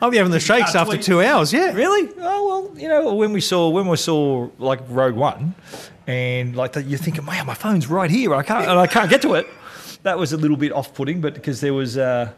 I'd 0.00 0.12
be 0.12 0.18
having 0.18 0.30
the 0.30 0.38
shakes 0.38 0.76
after 0.76 0.96
two 0.96 1.20
hours. 1.20 1.52
Yeah, 1.52 1.72
Really? 1.72 2.08
Oh 2.20 2.46
well, 2.46 2.78
you 2.80 2.86
know 2.88 3.12
when 3.14 3.32
we 3.32 3.40
saw 3.40 3.68
when 3.70 3.88
we 3.88 3.96
saw 3.96 4.48
like 4.58 4.78
Rogue 4.88 5.16
One, 5.16 5.56
and 6.08 6.56
like 6.56 6.72
that, 6.72 6.86
you're 6.86 6.98
thinking, 6.98 7.24
wow, 7.26 7.44
my 7.44 7.54
phone's 7.54 7.86
right 7.86 8.10
here, 8.10 8.34
I 8.34 8.42
can't 8.42 8.66
and 8.66 8.78
I 8.78 8.86
can't 8.86 9.10
get 9.10 9.22
to 9.22 9.34
it. 9.34 9.46
That 10.04 10.16
was 10.16 10.32
a 10.32 10.36
little 10.36 10.56
bit 10.56 10.70
off-putting, 10.70 11.20
but 11.20 11.34
because 11.34 11.60
there 11.60 11.74
was 11.74 11.98
uh, 11.98 12.30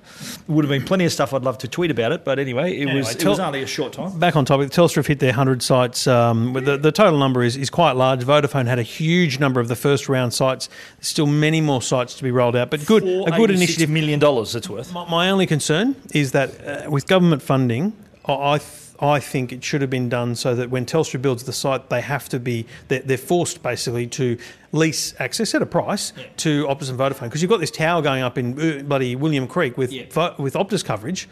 would 0.48 0.64
have 0.64 0.70
been 0.70 0.82
plenty 0.84 1.04
of 1.04 1.12
stuff 1.12 1.34
I'd 1.34 1.42
love 1.42 1.58
to 1.58 1.68
tweet 1.68 1.90
about 1.90 2.10
it. 2.10 2.24
But 2.24 2.38
anyway, 2.38 2.74
it 2.74 2.92
was 2.92 3.12
it 3.14 3.20
tell- 3.20 3.32
was 3.32 3.38
only 3.38 3.62
a 3.62 3.66
short 3.66 3.92
time. 3.92 4.18
Back 4.18 4.34
on 4.34 4.46
topic, 4.46 4.70
Telstra 4.70 4.96
have 4.96 5.06
hit 5.06 5.18
their 5.20 5.28
100 5.32 5.62
sites. 5.62 6.06
Um, 6.06 6.54
with 6.54 6.64
the, 6.64 6.78
the 6.78 6.90
total 6.90 7.18
number 7.18 7.42
is, 7.42 7.58
is 7.58 7.68
quite 7.68 7.92
large. 7.92 8.20
Vodafone 8.24 8.66
had 8.66 8.78
a 8.78 8.82
huge 8.82 9.38
number 9.38 9.60
of 9.60 9.68
the 9.68 9.76
first 9.76 10.08
round 10.08 10.32
sites. 10.32 10.70
There's 10.96 11.08
still 11.08 11.26
many 11.26 11.60
more 11.60 11.82
sites 11.82 12.14
to 12.14 12.22
be 12.22 12.30
rolled 12.30 12.56
out, 12.56 12.70
but 12.70 12.84
good, 12.86 13.02
a 13.04 13.30
good 13.36 13.50
initiative. 13.50 13.90
million 13.90 14.18
dollars. 14.18 14.54
It's 14.54 14.68
worth. 14.70 14.90
My, 14.94 15.08
my 15.08 15.30
only 15.30 15.46
concern 15.46 15.96
is 16.14 16.32
that 16.32 16.66
uh, 16.86 16.90
with 16.90 17.06
government 17.06 17.42
funding, 17.42 17.92
I, 18.24 18.32
I, 18.54 18.58
th- 18.58 18.70
I 19.00 19.18
think 19.18 19.52
it 19.52 19.64
should 19.64 19.80
have 19.80 19.90
been 19.90 20.08
done 20.08 20.34
so 20.34 20.54
that 20.54 20.68
when 20.70 20.84
Telstra 20.84 21.20
builds 21.20 21.44
the 21.44 21.52
site, 21.52 21.88
they 21.88 22.02
have 22.02 22.28
to 22.28 22.38
be 22.38 22.66
they're, 22.88 23.00
they're 23.00 23.16
forced 23.16 23.62
basically 23.62 24.06
to 24.08 24.36
lease 24.72 25.14
access 25.18 25.54
at 25.54 25.62
a 25.62 25.66
price 25.66 26.12
to 26.38 26.66
Optus 26.66 26.90
and 26.90 26.98
Vodafone 26.98 27.22
because 27.22 27.40
you've 27.42 27.50
got 27.50 27.60
this 27.60 27.70
tower 27.70 28.02
going 28.02 28.22
up 28.22 28.36
in 28.36 28.52
uh, 28.60 28.82
bloody 28.82 29.16
William 29.16 29.46
Creek 29.46 29.78
with 29.78 29.90
Yeah. 29.92 30.04
With 30.38 30.54
Optus 30.54 30.84
coverage. 30.84 31.28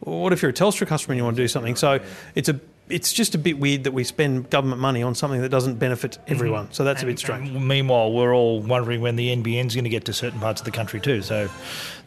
What 0.00 0.32
if 0.32 0.40
you're 0.40 0.50
a 0.50 0.54
Telstra 0.54 0.86
customer 0.86 1.12
and 1.12 1.18
you 1.18 1.24
want 1.24 1.36
to 1.36 1.42
do 1.42 1.48
something? 1.48 1.76
So 1.76 2.00
it's 2.34 2.48
a 2.48 2.58
it's 2.90 3.12
just 3.12 3.34
a 3.34 3.38
bit 3.38 3.58
weird 3.58 3.84
that 3.84 3.92
we 3.92 4.04
spend 4.04 4.50
government 4.50 4.80
money 4.80 5.02
on 5.02 5.14
something 5.14 5.40
that 5.40 5.48
doesn't 5.48 5.76
benefit 5.76 6.12
mm-hmm. 6.12 6.34
everyone. 6.34 6.72
So 6.72 6.84
that's 6.84 7.02
a 7.02 7.06
bit 7.06 7.18
strange. 7.18 7.50
Meanwhile, 7.50 8.12
we're 8.12 8.34
all 8.34 8.60
wondering 8.60 9.00
when 9.00 9.16
the 9.16 9.34
NBN's 9.34 9.74
going 9.74 9.84
to 9.84 9.90
get 9.90 10.04
to 10.06 10.12
certain 10.12 10.40
parts 10.40 10.60
of 10.60 10.64
the 10.64 10.70
country 10.70 11.00
too. 11.00 11.22
So 11.22 11.48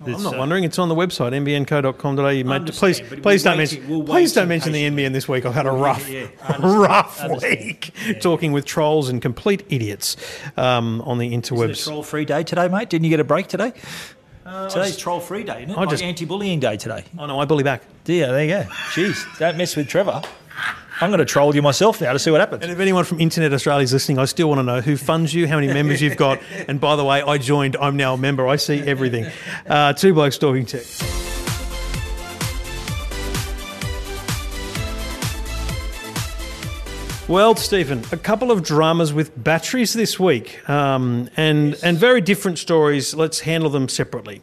I'm 0.06 0.12
not 0.24 0.36
uh, 0.36 0.38
wondering. 0.38 0.63
It's 0.63 0.80
on 0.80 0.89
the 0.89 0.96
website 0.96 1.34
nbnco.com.au. 1.34 2.43
Mate, 2.43 2.74
please, 2.74 3.02
please 3.22 3.43
don't 3.43 3.58
mention. 3.58 4.06
Please 4.06 4.34
don't 4.34 4.48
mention 4.48 4.72
the. 4.72 4.84
NBN 4.84 5.13
this 5.13 5.28
week. 5.28 5.46
I've 5.46 5.54
had 5.54 5.65
a 5.65 5.72
rough, 5.72 6.10
yeah, 6.10 6.28
rough 6.60 7.24
week 7.41 7.91
talking 8.19 8.52
with 8.52 8.65
trolls 8.65 9.10
and 9.10 9.22
complete 9.22 9.65
idiots 9.69 10.17
um, 10.58 11.02
on 11.02 11.17
the 11.17 11.32
interwebs. 11.32 11.69
It's 11.69 11.88
a 11.88 11.89
troll-free 11.89 12.26
day 12.26 12.43
today, 12.43 12.67
mate. 12.67 12.89
Didn't 12.89 13.06
you 13.06 13.10
get 13.10 13.19
a 13.19 13.24
break 13.24 13.48
today? 13.48 13.74
Uh, 14.46 14.69
Today's 14.69 14.98
troll-free 14.98 15.43
day, 15.43 15.63
isn't 15.63 15.72
it? 15.72 15.78
I 15.78 15.82
Like 15.82 15.89
just, 15.89 16.04
anti-bullying 16.04 16.60
day 16.60 16.76
today. 16.76 17.06
oh 17.17 17.26
no, 17.26 17.39
I 17.39 17.46
bully 17.46 17.63
back. 17.63 17.84
Yeah, 18.06 18.28
there 18.28 18.43
you 18.43 18.50
go. 18.50 18.63
Jeez, 18.91 19.39
don't 19.39 19.58
mess 19.58 19.76
with 19.76 19.88
Trevor. 19.88 20.22
I'm 21.04 21.10
going 21.10 21.20
to 21.20 21.26
troll 21.26 21.54
you 21.54 21.62
myself 21.62 22.00
now 22.00 22.13
to 22.13 22.18
see 22.18 22.32
what 22.32 22.39
happens. 22.39 22.63
And 22.63 22.72
if 22.72 22.80
anyone 22.80 23.04
from 23.04 23.20
Internet 23.20 23.52
Australia 23.52 23.84
is 23.84 23.92
listening, 23.92 24.20
I 24.20 24.24
still 24.24 24.48
want 24.48 24.60
to 24.60 24.63
know 24.63 24.80
who 24.80 24.96
funds 24.96 25.34
you, 25.34 25.50
how 25.50 25.56
many 25.56 25.68
members 25.68 26.02
you've 26.02 26.16
got. 26.16 26.39
And 26.68 26.80
by 26.80 26.96
the 26.96 27.04
way, 27.04 27.22
I 27.22 27.38
joined. 27.39 27.76
I'm 27.76 27.98
now 27.98 28.13
a 28.13 28.18
member. 28.18 28.48
I 28.48 28.56
see 28.56 28.80
everything. 28.80 29.26
Uh, 29.68 29.92
two 29.92 30.13
blokes 30.13 30.38
talking 30.38 30.66
tech. 30.66 30.86
Well, 37.28 37.56
Stephen, 37.58 38.04
a 38.13 38.18
couple 38.18 38.50
of 38.50 38.63
dramas 38.63 39.12
with 39.12 39.44
batteries 39.44 39.92
this 39.94 40.18
week, 40.18 40.68
um, 40.70 41.30
and 41.36 41.76
and 41.84 41.98
very 41.98 42.22
different 42.22 42.60
stories. 42.60 43.13
Let's 43.13 43.42
handle 43.42 43.70
them 43.70 43.89
separately. 43.89 44.42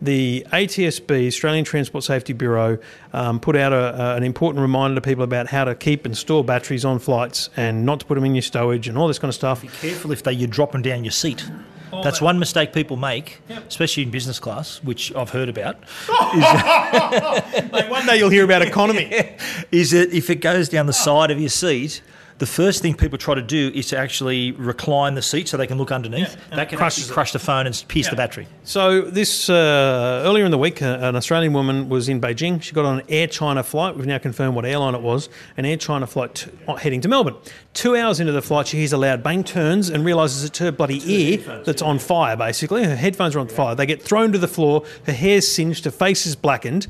The 0.00 0.46
ATSB, 0.52 1.26
Australian 1.26 1.64
Transport 1.64 2.04
Safety 2.04 2.32
Bureau, 2.32 2.78
um, 3.12 3.40
put 3.40 3.56
out 3.56 3.72
a, 3.72 4.12
a- 4.12 4.16
an 4.16 4.22
important 4.22 4.60
reminder 4.62 4.94
to 4.94 5.00
people 5.00 5.24
about 5.24 5.48
how 5.48 5.64
to 5.64 5.74
keep 5.74 6.04
and 6.06 6.16
store 6.16 6.44
batteries 6.44 6.84
on 6.84 6.98
flights 7.00 7.50
and 7.56 7.84
not 7.84 8.00
to 8.00 8.06
put 8.06 8.14
them 8.14 8.24
in 8.24 8.34
your 8.34 8.42
stowage 8.42 8.88
and 8.88 8.96
all 8.96 9.08
this 9.08 9.18
kind 9.18 9.28
of 9.28 9.34
stuff. 9.34 9.62
Be 9.62 9.68
careful 9.68 10.12
if 10.12 10.22
they 10.22 10.32
you 10.32 10.46
drop 10.46 10.72
them 10.72 10.82
down 10.82 11.02
your 11.04 11.10
seat. 11.10 11.50
That's 12.04 12.20
one 12.20 12.38
mistake 12.38 12.72
people 12.74 12.96
make, 12.98 13.40
especially 13.66 14.02
in 14.04 14.10
business 14.10 14.38
class, 14.38 14.80
which 14.84 15.12
I've 15.14 15.30
heard 15.30 15.48
about. 15.48 15.78
Like 17.72 17.90
One 17.90 18.06
day 18.06 18.18
you'll 18.18 18.28
hear 18.30 18.44
about 18.44 18.62
economy. 18.62 19.10
Is 19.72 19.90
that 19.92 20.12
if 20.12 20.30
it 20.30 20.36
goes 20.36 20.68
down 20.68 20.86
the 20.86 20.92
side 20.92 21.30
of 21.30 21.40
your 21.40 21.48
seat, 21.48 22.02
the 22.38 22.46
first 22.46 22.82
thing 22.82 22.94
people 22.94 23.18
try 23.18 23.34
to 23.34 23.42
do 23.42 23.70
is 23.74 23.88
to 23.88 23.98
actually 23.98 24.52
recline 24.52 25.14
the 25.14 25.22
seat 25.22 25.48
so 25.48 25.56
they 25.56 25.66
can 25.66 25.76
look 25.78 25.90
underneath. 25.90 26.36
that 26.50 26.68
can 26.68 26.78
crushes 26.78 27.04
actually 27.04 27.14
crush 27.14 27.32
the 27.32 27.38
phone 27.38 27.66
and 27.66 27.84
pierce 27.88 28.08
the 28.08 28.16
battery. 28.16 28.46
So 28.64 29.02
this 29.02 29.50
uh, 29.50 30.22
earlier 30.24 30.44
in 30.44 30.50
the 30.50 30.58
week, 30.58 30.80
uh, 30.80 30.98
an 31.00 31.16
Australian 31.16 31.52
woman 31.52 31.88
was 31.88 32.08
in 32.08 32.20
Beijing. 32.20 32.62
She 32.62 32.72
got 32.72 32.84
on 32.84 33.00
an 33.00 33.06
Air 33.08 33.26
China 33.26 33.62
flight. 33.62 33.96
We've 33.96 34.06
now 34.06 34.18
confirmed 34.18 34.54
what 34.54 34.64
airline 34.64 34.94
it 34.94 35.02
was. 35.02 35.28
An 35.56 35.64
Air 35.64 35.76
China 35.76 36.06
flight 36.06 36.34
t- 36.36 36.50
uh, 36.68 36.76
heading 36.76 37.00
to 37.00 37.08
Melbourne. 37.08 37.34
Two 37.74 37.96
hours 37.96 38.20
into 38.20 38.32
the 38.32 38.42
flight, 38.42 38.66
she 38.68 38.76
hears 38.78 38.92
a 38.92 38.98
loud 38.98 39.22
bang, 39.22 39.42
turns 39.44 39.88
and 39.88 40.04
realizes 40.04 40.44
it's 40.44 40.58
her 40.58 40.70
bloody 40.72 41.00
ear 41.12 41.62
that's 41.64 41.82
on 41.82 41.98
fire. 41.98 42.36
Basically, 42.36 42.84
her 42.84 42.96
headphones 42.96 43.34
are 43.36 43.40
on 43.40 43.48
fire. 43.48 43.74
They 43.74 43.86
get 43.86 44.02
thrown 44.02 44.32
to 44.32 44.38
the 44.38 44.48
floor. 44.48 44.84
Her 45.06 45.12
hair's 45.12 45.46
singed. 45.50 45.84
Her 45.84 45.90
face 45.90 46.26
is 46.26 46.36
blackened, 46.36 46.86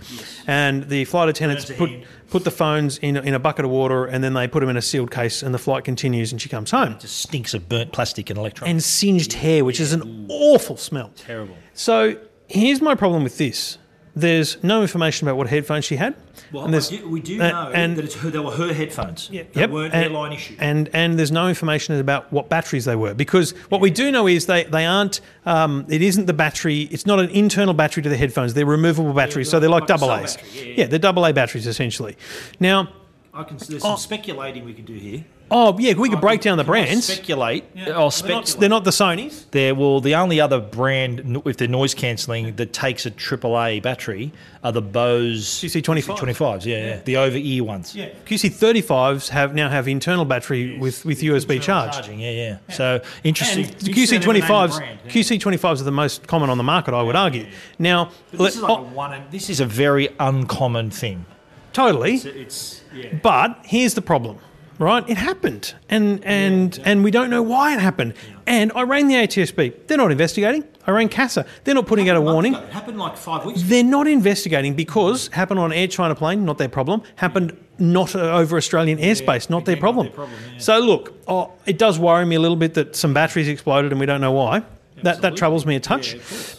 and 0.47 0.89
the 0.89 1.05
flight 1.07 1.29
attendants 1.29 1.67
put. 1.67 1.91
hand. 1.91 2.05
Put 2.31 2.45
the 2.45 2.51
phones 2.51 2.99
in 2.99 3.17
a, 3.17 3.23
in 3.23 3.35
a 3.35 3.39
bucket 3.39 3.65
of 3.65 3.71
water 3.71 4.05
and 4.05 4.23
then 4.23 4.35
they 4.35 4.47
put 4.47 4.61
them 4.61 4.69
in 4.69 4.77
a 4.77 4.83
sealed 4.83 5.11
case 5.11 5.43
and 5.43 5.55
the 5.55 5.59
flight 5.59 5.85
continues 5.85 6.31
and 6.31 6.41
she 6.41 6.49
comes 6.49 6.71
home. 6.71 6.93
It 6.93 7.01
just 7.01 7.19
stinks 7.19 7.55
of 7.55 7.69
burnt 7.69 7.93
plastic 7.93 8.29
and 8.31 8.39
electronics. 8.39 8.71
And 8.71 8.83
singed 8.83 9.33
hair, 9.33 9.65
which 9.65 9.81
is 9.81 9.93
an 9.93 10.27
awful 10.29 10.77
smell. 10.77 11.11
Terrible. 11.17 11.57
So 11.73 12.19
here's 12.47 12.81
my 12.83 12.95
problem 12.95 13.25
with 13.25 13.39
this. 13.39 13.79
There's 14.21 14.63
no 14.65 14.83
information 14.83 15.27
about 15.29 15.37
what 15.37 15.47
headphones 15.49 15.85
she 15.85 15.97
had. 15.97 16.15
Well, 16.53 16.65
and 16.65 16.89
do, 16.89 17.09
we 17.09 17.21
do 17.21 17.41
uh, 17.43 17.49
know 17.51 17.73
and- 17.73 17.97
that 17.97 18.05
it's 18.05 18.15
her, 18.17 18.31
they 18.31 18.39
were 18.39 18.51
her 18.53 18.73
headphones. 18.73 19.29
Yeah, 19.31 19.43
They 19.53 19.61
Yep, 19.63 19.71
weren't 19.71 19.95
and, 19.95 20.05
airline 20.05 20.33
issued. 20.33 20.57
And 20.61 20.89
and 20.95 21.19
there's 21.19 21.31
no 21.33 21.49
information 21.49 21.99
about 22.01 22.33
what 22.33 22.49
batteries 22.49 22.85
they 22.87 22.97
were 22.97 23.13
because 23.15 23.51
what 23.69 23.81
we 23.81 23.91
do 23.91 24.11
know 24.11 24.27
is 24.27 24.47
they 24.47 24.65
they 24.65 24.87
aren't. 24.87 25.21
Um, 25.47 25.85
it 25.89 26.03
isn't 26.03 26.27
the 26.27 26.33
battery. 26.33 26.83
It's 26.91 27.07
not 27.07 27.21
an 27.21 27.31
internal 27.31 27.75
battery 27.75 28.03
to 28.03 28.09
the 28.09 28.17
headphones. 28.17 28.55
They're 28.55 28.67
removable 28.67 29.13
batteries, 29.13 29.51
so 29.51 29.61
they're 29.61 29.69
like 29.71 29.83
like 29.83 29.89
double 29.89 30.13
A's. 30.15 30.37
yeah, 30.55 30.63
yeah. 30.63 30.87
they're 30.87 30.99
double 30.99 31.25
A 31.27 31.33
batteries 31.33 31.67
essentially. 31.67 32.17
Now. 32.61 32.89
I 33.35 33.45
can, 33.45 33.57
there's 33.59 33.85
Oh. 33.85 33.91
some 33.91 33.97
speculating 33.99 34.65
we 34.65 34.73
can 34.75 34.85
do 34.85 34.95
here. 34.95 35.25
Oh 35.51 35.79
yeah, 35.79 35.95
we 35.95 36.11
could 36.11 36.21
break 36.21 36.41
down 36.43 36.59
the 36.59 36.65
Can 36.65 36.75
I 36.75 36.85
brands. 36.85 37.07
Speculate. 37.07 37.65
Or 37.89 38.11
They're 38.11 38.29
not, 38.29 38.57
they're 38.59 38.69
not 38.69 38.85
the 38.85 38.91
Sony's. 38.91 39.47
There, 39.51 39.75
well, 39.75 40.01
the 40.01 40.15
only 40.15 40.41
other 40.41 40.61
brand 40.61 41.21
n- 41.21 41.43
with 41.45 41.57
their 41.57 41.69
noise 41.69 41.95
cancelling 41.95 42.57
that 42.57 42.73
takes 42.73 43.07
a 43.07 43.11
AAA 43.11 43.83
battery 43.83 44.33
are 44.63 44.73
the 44.73 44.83
Bose 44.83 45.47
QC25. 45.63 46.19
25s, 46.19 46.65
yeah, 46.67 46.77
yeah. 46.87 47.01
the 47.05 47.17
over 47.17 47.37
ear 47.39 47.65
ones. 47.65 47.95
Yeah, 47.95 48.11
QC35s 48.27 49.29
have 49.31 49.55
now 49.55 49.69
have 49.71 49.89
internal 49.89 50.25
battery 50.25 50.79
with, 50.79 51.05
with 51.05 51.21
USB 51.21 51.61
charge. 51.63 51.93
Charging, 51.93 52.21
yeah, 52.21 52.31
yeah. 52.31 52.59
So 52.75 53.01
interesting. 53.25 53.67
And 53.67 53.75
QC25s, 53.77 54.99
QC25s 55.09 55.81
are 55.81 55.85
the 55.85 55.91
most 55.93 56.27
common 56.27 56.51
on 56.51 56.59
the 56.59 56.65
market, 56.65 56.93
I 56.95 57.03
would 57.03 57.17
argue. 57.17 57.47
Now, 57.79 58.11
But 58.33 58.41
let- 58.41 58.47
this 58.49 58.57
is 58.57 58.63
like 58.63 58.71
oh, 58.79 58.83
a 58.83 58.83
one. 58.83 59.23
This 59.31 59.49
is 59.49 59.61
a 59.61 59.67
very 59.67 60.09
uncommon 60.21 60.91
thing. 60.91 61.25
totally. 61.73 62.17
It's 62.17 62.83
yeah. 62.95 63.15
But 63.23 63.61
here's 63.65 63.95
the 63.95 64.03
problem, 64.03 64.39
right? 64.79 65.09
It 65.09 65.17
happened, 65.17 65.75
and 65.89 66.25
and 66.25 66.81
and 66.85 67.05
we 67.05 67.11
don't 67.11 67.31
know 67.31 67.43
why 67.43 67.75
it 67.75 67.81
happened. 67.81 68.15
And 68.47 68.73
I 68.75 68.83
rang 68.83 69.09
the 69.09 69.15
ATSB. 69.15 69.87
They're 69.87 69.99
not 69.99 70.11
investigating. 70.11 70.65
I 70.87 70.91
rang 70.91 71.09
CASA. 71.09 71.45
They're 71.65 71.75
not 71.75 71.87
putting 71.87 72.09
out 72.09 72.17
a 72.17 72.21
warning. 72.21 72.55
It 72.55 72.69
happened 72.71 72.99
like 72.99 73.17
five 73.17 73.45
weeks 73.45 73.61
ago. 73.61 73.69
They're 73.69 73.85
not 73.85 74.07
investigating 74.07 74.75
because 74.75 75.29
happened 75.29 75.61
on 75.61 75.73
Air 75.73 75.87
China 75.87 76.15
plane, 76.15 76.45
not 76.45 76.57
their 76.59 76.69
problem. 76.69 77.03
Happened 77.17 77.57
not 77.79 78.15
uh, 78.15 78.21
over 78.39 78.57
Australian 78.57 78.99
airspace, 78.99 79.51
not 79.51 79.65
their 79.65 79.77
problem. 79.77 80.11
So 80.59 80.79
look, 80.79 81.15
oh, 81.29 81.53
it 81.67 81.79
does 81.79 81.99
worry 81.99 82.25
me 82.25 82.37
a 82.37 82.41
little 82.41 82.57
bit 82.57 82.75
that 82.75 82.97
some 82.97 83.13
batteries 83.13 83.49
exploded 83.49 83.93
and 83.93 84.01
we 84.01 84.07
don't 84.07 84.21
know 84.21 84.33
why. 84.33 84.63
That 85.03 85.21
that 85.23 85.37
troubles 85.37 85.65
me 85.67 85.77
a 85.77 85.81
touch. 85.81 86.17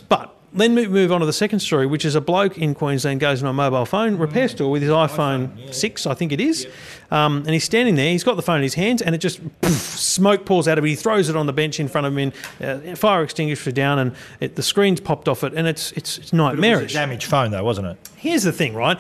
but 0.08 0.39
then 0.54 0.74
we 0.76 0.88
move 0.88 1.12
on 1.12 1.20
to 1.20 1.26
the 1.26 1.34
second 1.34 1.60
story, 1.60 1.86
which 1.86 2.06
is 2.06 2.16
a 2.16 2.22
bloke 2.22 2.58
in 2.58 2.74
Queensland 2.74 3.20
goes 3.20 3.42
to 3.42 3.48
a 3.48 3.54
mobile 3.54 3.86
phone 3.86 4.18
repair 4.18 4.48
store 4.48 4.72
with 4.72 4.82
his 4.82 4.92
iPhone, 4.92 5.74
six, 5.74 6.08
I 6.08 6.14
think 6.14 6.32
it 6.32 6.42
is, 6.42 6.68
um, 7.12 7.38
and 7.38 7.50
he's 7.50 7.64
standing 7.64 7.96
there. 7.96 8.10
He's 8.12 8.24
got 8.24 8.36
the 8.36 8.42
phone 8.42 8.58
in 8.58 8.64
his 8.64 8.74
hands, 8.74 9.02
and 9.02 9.14
it 9.14 9.20
just 9.20 9.40
poof, 9.62 9.74
smoke 9.74 10.46
pours 10.46 10.68
out 10.68 10.78
of 10.78 10.86
it. 10.86 10.88
He 10.88 10.96
throws 10.96 11.30
it 11.30 11.36
on 11.36 11.46
the 11.46 11.54
bench 11.54 11.80
in 11.80 11.88
front 11.88 12.08
of 12.08 12.18
him, 12.18 12.34
and 12.62 12.92
uh, 12.92 12.96
fire 12.96 13.24
extinguisher 13.24 13.72
down, 13.72 14.00
and 14.00 14.16
it, 14.40 14.56
the 14.56 14.64
screen's 14.64 15.00
popped 15.00 15.28
off 15.28 15.44
it, 15.44 15.54
and 15.54 15.68
it's 15.68 15.92
it's, 15.94 16.18
it's 16.18 16.34
It 16.80 16.84
was 16.84 16.92
a 16.96 16.96
damaged 16.96 17.26
phone, 17.26 17.52
though, 17.52 17.64
wasn't 17.64 17.88
it? 17.88 18.10
here's 18.16 18.44
the 18.44 18.52
thing, 18.52 18.74
right? 18.74 19.00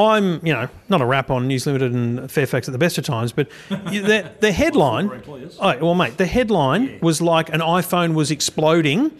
I'm, 0.00 0.44
you 0.44 0.52
know, 0.52 0.68
not 0.88 1.02
a 1.02 1.04
rap 1.04 1.30
on 1.30 1.46
News 1.46 1.66
Limited 1.66 1.92
and 1.92 2.30
Fairfax 2.30 2.66
at 2.68 2.72
the 2.72 2.78
best 2.78 2.96
of 2.96 3.04
times, 3.04 3.32
but 3.32 3.48
the, 3.68 4.30
the 4.40 4.50
headline. 4.62 5.22
Oh, 5.28 5.76
well, 5.78 5.94
mate, 5.94 6.16
the 6.16 6.26
headline 6.26 6.98
was 7.00 7.20
like 7.20 7.50
an 7.50 7.60
iPhone 7.60 8.14
was 8.14 8.30
exploding, 8.30 9.10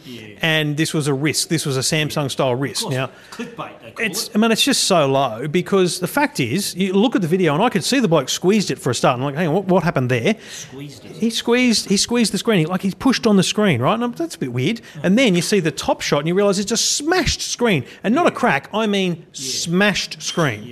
and 0.41 0.77
this 0.77 0.95
was 0.95 1.07
a 1.07 1.15
risk. 1.15 1.49
This 1.49 1.67
was 1.67 1.77
a 1.77 1.81
Samsung 1.81 2.31
style 2.31 2.55
risk. 2.55 2.89
Now, 2.89 3.11
Clickbait, 3.31 3.95
it's, 3.99 4.29
it. 4.29 4.33
I 4.35 4.39
mean, 4.39 4.51
it's 4.53 4.65
just 4.65 4.85
so 4.85 5.07
low 5.07 5.47
because 5.49 6.01
the 6.01 6.09
fact 6.09 6.41
is, 6.41 6.75
you 6.75 6.93
look 6.95 7.15
at 7.15 7.23
the 7.23 7.29
video 7.29 7.53
and 7.55 7.63
I 7.63 7.69
could 7.69 7.85
see 7.85 8.01
the 8.01 8.09
bloke 8.09 8.29
squeezed 8.29 8.71
it 8.71 8.79
for 8.79 8.91
a 8.91 8.95
start. 8.95 9.19
I'm 9.19 9.23
like, 9.25 9.35
hang 9.35 9.49
on, 9.49 9.55
what, 9.55 9.65
what 9.67 9.83
happened 9.83 10.11
there? 10.11 10.37
Squeezed 10.51 11.05
it. 11.05 11.13
He 11.13 11.29
squeezed, 11.31 11.89
he 11.89 11.97
squeezed 11.97 12.33
the 12.33 12.39
screen, 12.39 12.67
like 12.67 12.83
he's 12.83 12.95
pushed 12.95 13.27
on 13.27 13.37
the 13.37 13.43
screen, 13.43 13.83
right? 13.83 13.95
And 13.95 14.03
I'm- 14.03 14.13
that's 14.13 14.35
a 14.35 14.39
bit 14.39 14.53
weird. 14.53 14.77
Mm. 14.95 15.05
And 15.05 15.19
then 15.19 15.35
you 15.35 15.43
see 15.43 15.61
the 15.61 15.71
top 15.71 16.01
shot 16.01 16.21
and 16.21 16.29
you 16.29 16.35
realise 16.35 16.59
it's 16.59 16.73
a 16.73 16.77
smashed 16.77 17.43
screen, 17.43 17.85
and 18.03 18.15
not 18.15 18.27
a 18.27 18.31
crack. 18.31 18.69
I 18.73 18.87
mean, 18.87 19.27
smashed 19.33 20.23
screen. 20.23 20.70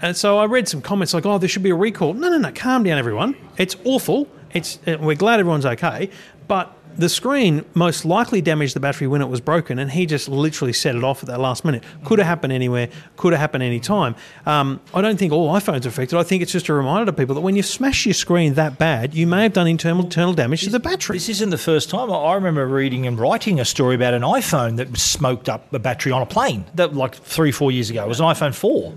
And 0.00 0.16
so 0.16 0.38
I 0.38 0.44
read 0.46 0.68
some 0.68 0.80
comments 0.80 1.12
like, 1.14 1.26
"Oh, 1.26 1.38
there 1.38 1.48
should 1.48 1.62
be 1.62 1.70
a 1.70 1.74
recall." 1.74 2.14
No, 2.14 2.28
no, 2.28 2.38
no. 2.38 2.52
Calm 2.52 2.84
down, 2.84 2.98
everyone. 2.98 3.36
It's 3.56 3.76
awful. 3.84 4.28
It's 4.52 4.78
uh, 4.86 4.96
we're 5.00 5.16
glad 5.16 5.40
everyone's 5.40 5.66
okay, 5.66 6.10
but 6.46 6.72
the 6.96 7.08
screen 7.08 7.64
most 7.74 8.04
likely 8.04 8.40
damaged 8.40 8.74
the 8.74 8.80
battery 8.80 9.06
when 9.06 9.20
it 9.22 9.28
was 9.28 9.40
broken, 9.40 9.78
and 9.78 9.90
he 9.90 10.04
just 10.06 10.28
literally 10.28 10.72
set 10.72 10.96
it 10.96 11.04
off 11.04 11.22
at 11.22 11.28
that 11.28 11.38
last 11.38 11.64
minute. 11.64 11.84
Could 12.04 12.18
have 12.18 12.26
happened 12.26 12.52
anywhere. 12.52 12.88
Could 13.16 13.32
have 13.32 13.40
happened 13.40 13.62
any 13.62 13.78
time. 13.78 14.16
Um, 14.46 14.80
I 14.92 15.00
don't 15.00 15.16
think 15.16 15.32
all 15.32 15.52
iPhones 15.52 15.84
are 15.84 15.88
affected. 15.88 16.18
I 16.18 16.22
think 16.24 16.42
it's 16.42 16.50
just 16.50 16.68
a 16.68 16.74
reminder 16.74 17.06
to 17.06 17.12
people 17.12 17.34
that 17.36 17.40
when 17.42 17.54
you 17.56 17.62
smash 17.62 18.04
your 18.06 18.14
screen 18.14 18.54
that 18.54 18.78
bad, 18.78 19.14
you 19.14 19.26
may 19.28 19.44
have 19.44 19.52
done 19.52 19.68
internal 19.68 20.02
internal 20.04 20.32
damage 20.32 20.62
to 20.62 20.70
the 20.70 20.80
battery. 20.80 21.16
This 21.18 21.28
isn't 21.28 21.50
the 21.50 21.58
first 21.58 21.90
time. 21.90 22.10
I- 22.10 22.34
remember 22.34 22.66
reading 22.66 23.06
and 23.06 23.18
writing 23.18 23.58
a 23.60 23.64
story 23.64 23.94
about 23.96 24.14
an 24.14 24.22
iPhone 24.22 24.76
that 24.76 24.96
smoked 24.96 25.48
up 25.48 25.72
a 25.72 25.78
battery 25.78 26.10
on 26.12 26.22
a 26.22 26.26
plane. 26.26 26.64
That 26.74 26.94
like 26.94 27.14
three, 27.14 27.52
four 27.52 27.70
years 27.70 27.90
ago. 27.90 28.04
It 28.04 28.08
was 28.08 28.20
an 28.20 28.26
iPhone 28.26 28.54
four. 28.54 28.94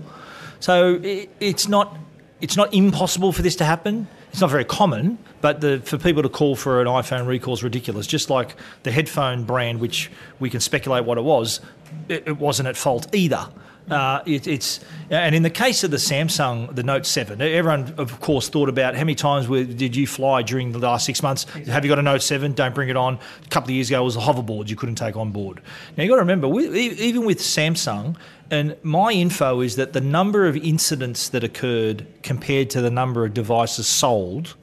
So 0.62 1.00
it, 1.02 1.28
it's 1.40 1.66
not 1.66 1.98
it's 2.40 2.56
not 2.56 2.72
impossible 2.72 3.32
for 3.32 3.42
this 3.42 3.56
to 3.56 3.64
happen. 3.64 4.06
It's 4.30 4.40
not 4.40 4.50
very 4.50 4.64
common, 4.64 5.18
but 5.40 5.60
the, 5.60 5.80
for 5.84 5.98
people 5.98 6.22
to 6.22 6.28
call 6.28 6.56
for 6.56 6.80
an 6.80 6.86
iPhone 6.86 7.26
recall 7.26 7.54
is 7.54 7.64
ridiculous. 7.64 8.06
Just 8.06 8.30
like 8.30 8.56
the 8.84 8.92
headphone 8.92 9.42
brand, 9.44 9.80
which 9.80 10.10
we 10.38 10.48
can 10.50 10.60
speculate 10.60 11.04
what 11.04 11.18
it 11.18 11.24
was, 11.24 11.60
it, 12.08 12.28
it 12.28 12.38
wasn't 12.38 12.68
at 12.68 12.76
fault 12.76 13.12
either. 13.12 13.48
Uh, 13.90 14.22
it, 14.26 14.46
it's 14.46 14.80
and 15.10 15.34
in 15.34 15.42
the 15.42 15.50
case 15.50 15.84
of 15.84 15.90
the 15.90 15.96
Samsung, 15.96 16.74
the 16.74 16.82
Note 16.82 17.04
Seven, 17.04 17.42
everyone 17.42 17.94
of 17.98 18.20
course 18.20 18.48
thought 18.48 18.68
about 18.68 18.94
how 18.94 19.00
many 19.00 19.14
times 19.14 19.48
were, 19.48 19.64
did 19.64 19.96
you 19.96 20.06
fly 20.06 20.42
during 20.42 20.72
the 20.72 20.78
last 20.78 21.04
six 21.04 21.22
months? 21.22 21.44
Have 21.44 21.84
you 21.84 21.88
got 21.88 21.98
a 21.98 22.02
Note 22.02 22.22
Seven? 22.22 22.52
Don't 22.52 22.74
bring 22.74 22.88
it 22.88 22.96
on. 22.96 23.18
A 23.44 23.48
couple 23.48 23.70
of 23.70 23.74
years 23.74 23.90
ago, 23.90 24.00
it 24.00 24.04
was 24.04 24.16
a 24.16 24.20
hoverboard 24.20 24.68
you 24.68 24.76
couldn't 24.76 24.94
take 24.94 25.16
on 25.16 25.32
board. 25.32 25.60
Now 25.96 26.04
you 26.04 26.08
got 26.08 26.16
to 26.16 26.22
remember, 26.22 26.48
we, 26.48 26.68
even 26.68 27.24
with 27.24 27.38
Samsung, 27.38 28.16
and 28.50 28.76
my 28.82 29.12
info 29.12 29.60
is 29.60 29.76
that 29.76 29.94
the 29.94 30.00
number 30.00 30.46
of 30.46 30.56
incidents 30.56 31.28
that 31.30 31.42
occurred 31.42 32.06
compared 32.22 32.70
to 32.70 32.80
the 32.80 32.90
number 32.90 33.24
of 33.24 33.34
devices 33.34 33.86
sold 33.86 34.54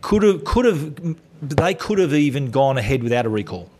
could 0.00 0.22
have 0.22 0.44
could 0.44 0.64
have 0.64 1.16
they 1.42 1.74
could 1.74 1.98
have 1.98 2.14
even 2.14 2.50
gone 2.50 2.78
ahead 2.78 3.02
without 3.02 3.26
a 3.26 3.28
recall. 3.28 3.70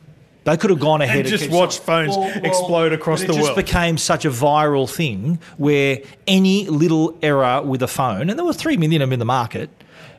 They 0.44 0.56
could 0.58 0.70
have 0.70 0.80
gone 0.80 1.00
ahead 1.00 1.20
And 1.20 1.28
just 1.28 1.44
kept 1.44 1.54
watched 1.54 1.80
phones 1.80 2.16
explode 2.44 2.92
across 2.92 3.22
the 3.22 3.28
world. 3.28 3.38
it 3.38 3.42
just 3.42 3.56
became 3.56 3.96
such 3.96 4.24
a 4.26 4.30
viral 4.30 4.88
thing 4.88 5.38
where 5.56 6.00
any 6.26 6.66
little 6.68 7.18
error 7.22 7.62
with 7.62 7.82
a 7.82 7.88
phone, 7.88 8.28
and 8.28 8.38
there 8.38 8.44
were 8.44 8.52
three 8.52 8.76
million 8.76 9.00
of 9.00 9.08
them 9.08 9.14
in 9.14 9.18
the 9.18 9.24
market, 9.24 9.70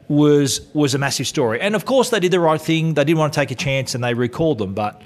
was 0.07 0.61
was 0.73 0.93
a 0.95 0.97
massive 0.97 1.27
story. 1.27 1.61
And 1.61 1.75
of 1.75 1.85
course, 1.85 2.09
they 2.09 2.19
did 2.19 2.31
the 2.31 2.39
right 2.39 2.61
thing. 2.61 2.95
They 2.95 3.03
didn't 3.03 3.19
want 3.19 3.33
to 3.33 3.39
take 3.39 3.51
a 3.51 3.55
chance, 3.55 3.95
and 3.95 4.03
they 4.03 4.13
recalled 4.13 4.57
them. 4.57 4.73
But 4.73 5.01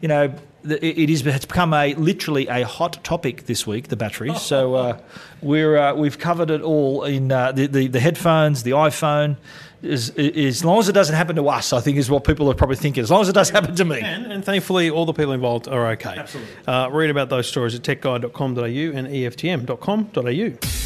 you 0.00 0.08
know, 0.08 0.34
it 0.64 0.82
it 0.82 1.10
is 1.10 1.26
it's 1.26 1.44
become 1.44 1.74
a 1.74 1.94
literally 1.94 2.46
a 2.48 2.66
hot 2.66 3.02
topic 3.04 3.46
this 3.46 3.66
week. 3.66 3.88
The 3.88 3.96
batteries. 3.96 4.40
So 4.40 4.74
uh, 4.74 4.98
we're 5.42 5.76
uh, 5.76 5.94
we've 5.94 6.18
covered 6.18 6.50
it 6.50 6.62
all 6.62 7.04
in 7.04 7.30
uh, 7.30 7.52
the, 7.52 7.66
the 7.66 7.88
the 7.88 8.00
headphones, 8.00 8.62
the 8.62 8.72
iPhone. 8.72 9.36
As, 9.82 10.10
as 10.10 10.64
long 10.64 10.78
as 10.78 10.88
it 10.88 10.92
doesn't 10.92 11.14
happen 11.14 11.36
to 11.36 11.48
us, 11.48 11.72
I 11.72 11.80
think 11.80 11.96
is 11.98 12.10
what 12.10 12.24
people 12.24 12.50
are 12.50 12.54
probably 12.54 12.76
thinking. 12.76 13.02
As 13.02 13.10
long 13.10 13.22
as 13.22 13.28
it 13.28 13.32
does 13.32 13.50
happen 13.50 13.74
to 13.74 13.84
me. 13.84 14.00
And, 14.00 14.32
and 14.32 14.44
thankfully, 14.44 14.90
all 14.90 15.06
the 15.06 15.12
people 15.12 15.32
involved 15.32 15.66
are 15.68 15.90
okay. 15.92 16.16
Absolutely. 16.18 16.52
Uh, 16.66 16.88
read 16.88 17.10
about 17.10 17.28
those 17.28 17.48
stories 17.48 17.74
at 17.74 17.82
techguide.com.au 17.82 18.62
and 18.64 19.08
E 19.08 20.81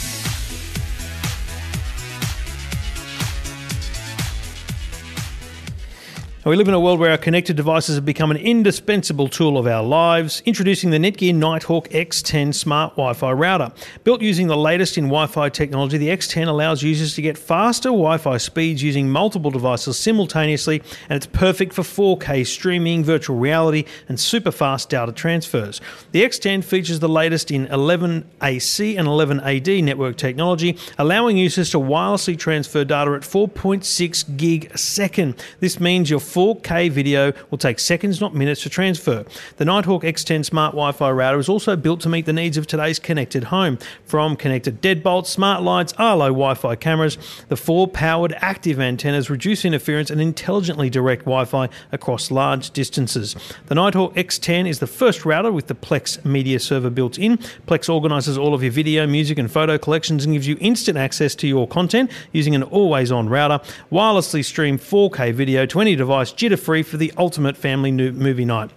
We 6.47 6.55
live 6.55 6.69
in 6.69 6.75
a 6.75 6.79
world 6.81 7.01
where 7.01 7.11
our 7.11 7.19
connected 7.19 7.57
devices 7.57 7.97
have 7.97 8.05
become 8.05 8.31
an 8.31 8.37
indispensable 8.37 9.27
tool 9.27 9.59
of 9.59 9.67
our 9.67 9.83
lives. 9.83 10.45
Introducing 10.47 10.91
the 10.91 10.97
Netgear 10.97 11.35
Nighthawk 11.35 11.89
X10 11.89 12.55
smart 12.55 12.93
Wi 12.93 13.15
Fi 13.15 13.33
router. 13.33 13.73
Built 14.05 14.23
using 14.23 14.47
the 14.47 14.57
latest 14.57 14.97
in 14.97 15.07
Wi 15.07 15.27
Fi 15.27 15.49
technology, 15.49 15.99
the 15.99 16.07
X10 16.07 16.47
allows 16.47 16.85
users 16.85 17.17
to 17.17 17.23
get 17.23 17.37
faster 17.37 17.89
Wi 17.89 18.17
Fi 18.19 18.37
speeds 18.37 18.81
using 18.81 19.09
multiple 19.09 19.51
devices 19.51 19.99
simultaneously, 19.99 20.83
and 21.09 21.17
it's 21.17 21.27
perfect 21.27 21.73
for 21.73 21.83
4K 21.83 22.47
streaming, 22.47 23.03
virtual 23.03 23.37
reality, 23.37 23.85
and 24.09 24.21
super 24.21 24.53
fast 24.53 24.89
data 24.89 25.11
transfers. 25.11 25.81
The 26.13 26.23
X10 26.23 26.63
features 26.63 27.01
the 27.01 27.09
latest 27.09 27.51
in 27.51 27.67
11AC 27.67 28.97
and 28.97 29.09
11AD 29.09 29.83
network 29.83 30.17
technology, 30.17 30.79
allowing 30.97 31.39
users 31.39 31.71
to 31.71 31.79
wirelessly 31.79 32.39
transfer 32.39 32.85
data 32.85 33.11
at 33.15 33.23
4.6 33.23 34.37
gig 34.37 34.71
a 34.73 34.79
second. 34.79 35.35
This 35.59 35.81
means 35.81 36.09
your 36.09 36.21
4K 36.37 36.91
video 36.91 37.33
will 37.51 37.57
take 37.57 37.79
seconds, 37.79 38.21
not 38.21 38.35
minutes, 38.35 38.61
to 38.61 38.69
transfer. 38.69 39.25
The 39.57 39.65
Nighthawk 39.65 40.03
X10 40.03 40.45
smart 40.45 40.73
Wi 40.73 40.93
Fi 40.93 41.11
router 41.11 41.39
is 41.39 41.49
also 41.49 41.77
built 41.77 42.03
to 42.03 42.11
meet 42.11 42.27
the 42.27 42.33
needs 42.35 42.59
of 42.59 42.67
today's 42.67 42.99
connected 42.99 43.45
home. 43.45 43.79
From 44.05 44.37
connected 44.37 44.83
deadbolts, 44.83 45.29
smart 45.29 45.63
lights, 45.63 45.95
Arlo 45.95 46.27
Wi 46.27 46.53
Fi 46.53 46.77
cameras, 46.77 47.17
the 47.49 47.57
four 47.57 47.89
powered 47.89 48.35
active 48.41 48.79
antennas 48.79 49.31
reduce 49.31 49.65
interference 49.65 50.11
and 50.11 50.21
intelligently 50.21 50.91
direct 50.91 51.23
Wi 51.23 51.47
Fi 51.47 51.71
across 51.91 52.31
large 52.31 52.71
distances. 52.73 53.35
The 53.69 53.75
Nighthawk 53.75 54.15
X10 54.15 54.69
is 54.69 54.79
the 54.79 54.87
first 54.87 55.25
router 55.25 55.51
with 55.51 55.69
the 55.69 55.75
Plex 55.75 56.23
media 56.23 56.61
server 56.61 56.91
built 56.91 57.19
in. 57.19 57.39
Plex 57.67 57.89
organizes 57.89 58.37
all 58.37 58.53
of 58.53 58.63
your 58.63 58.73
video, 58.73 59.07
music, 59.07 59.39
and 59.39 59.51
photo 59.51 59.79
collections 59.79 60.27
and 60.27 60.35
gives 60.35 60.47
you 60.47 60.59
instant 60.61 60.99
access 60.99 61.35
to 61.37 61.49
your 61.49 61.67
content 61.67 62.11
using 62.33 62.55
an 62.55 62.63
always 62.63 63.11
on 63.11 63.27
router. 63.31 63.59
Wirelessly 63.91 64.45
stream 64.45 64.79
4K 64.79 65.33
video 65.33 65.65
to 65.65 65.81
any 65.81 65.97
device 65.97 66.26
jitter 66.33 66.59
free 66.59 66.83
for 66.83 66.97
the 66.97 67.13
ultimate 67.17 67.57
family 67.57 67.93
movie 67.93 68.45
night. 68.45 68.71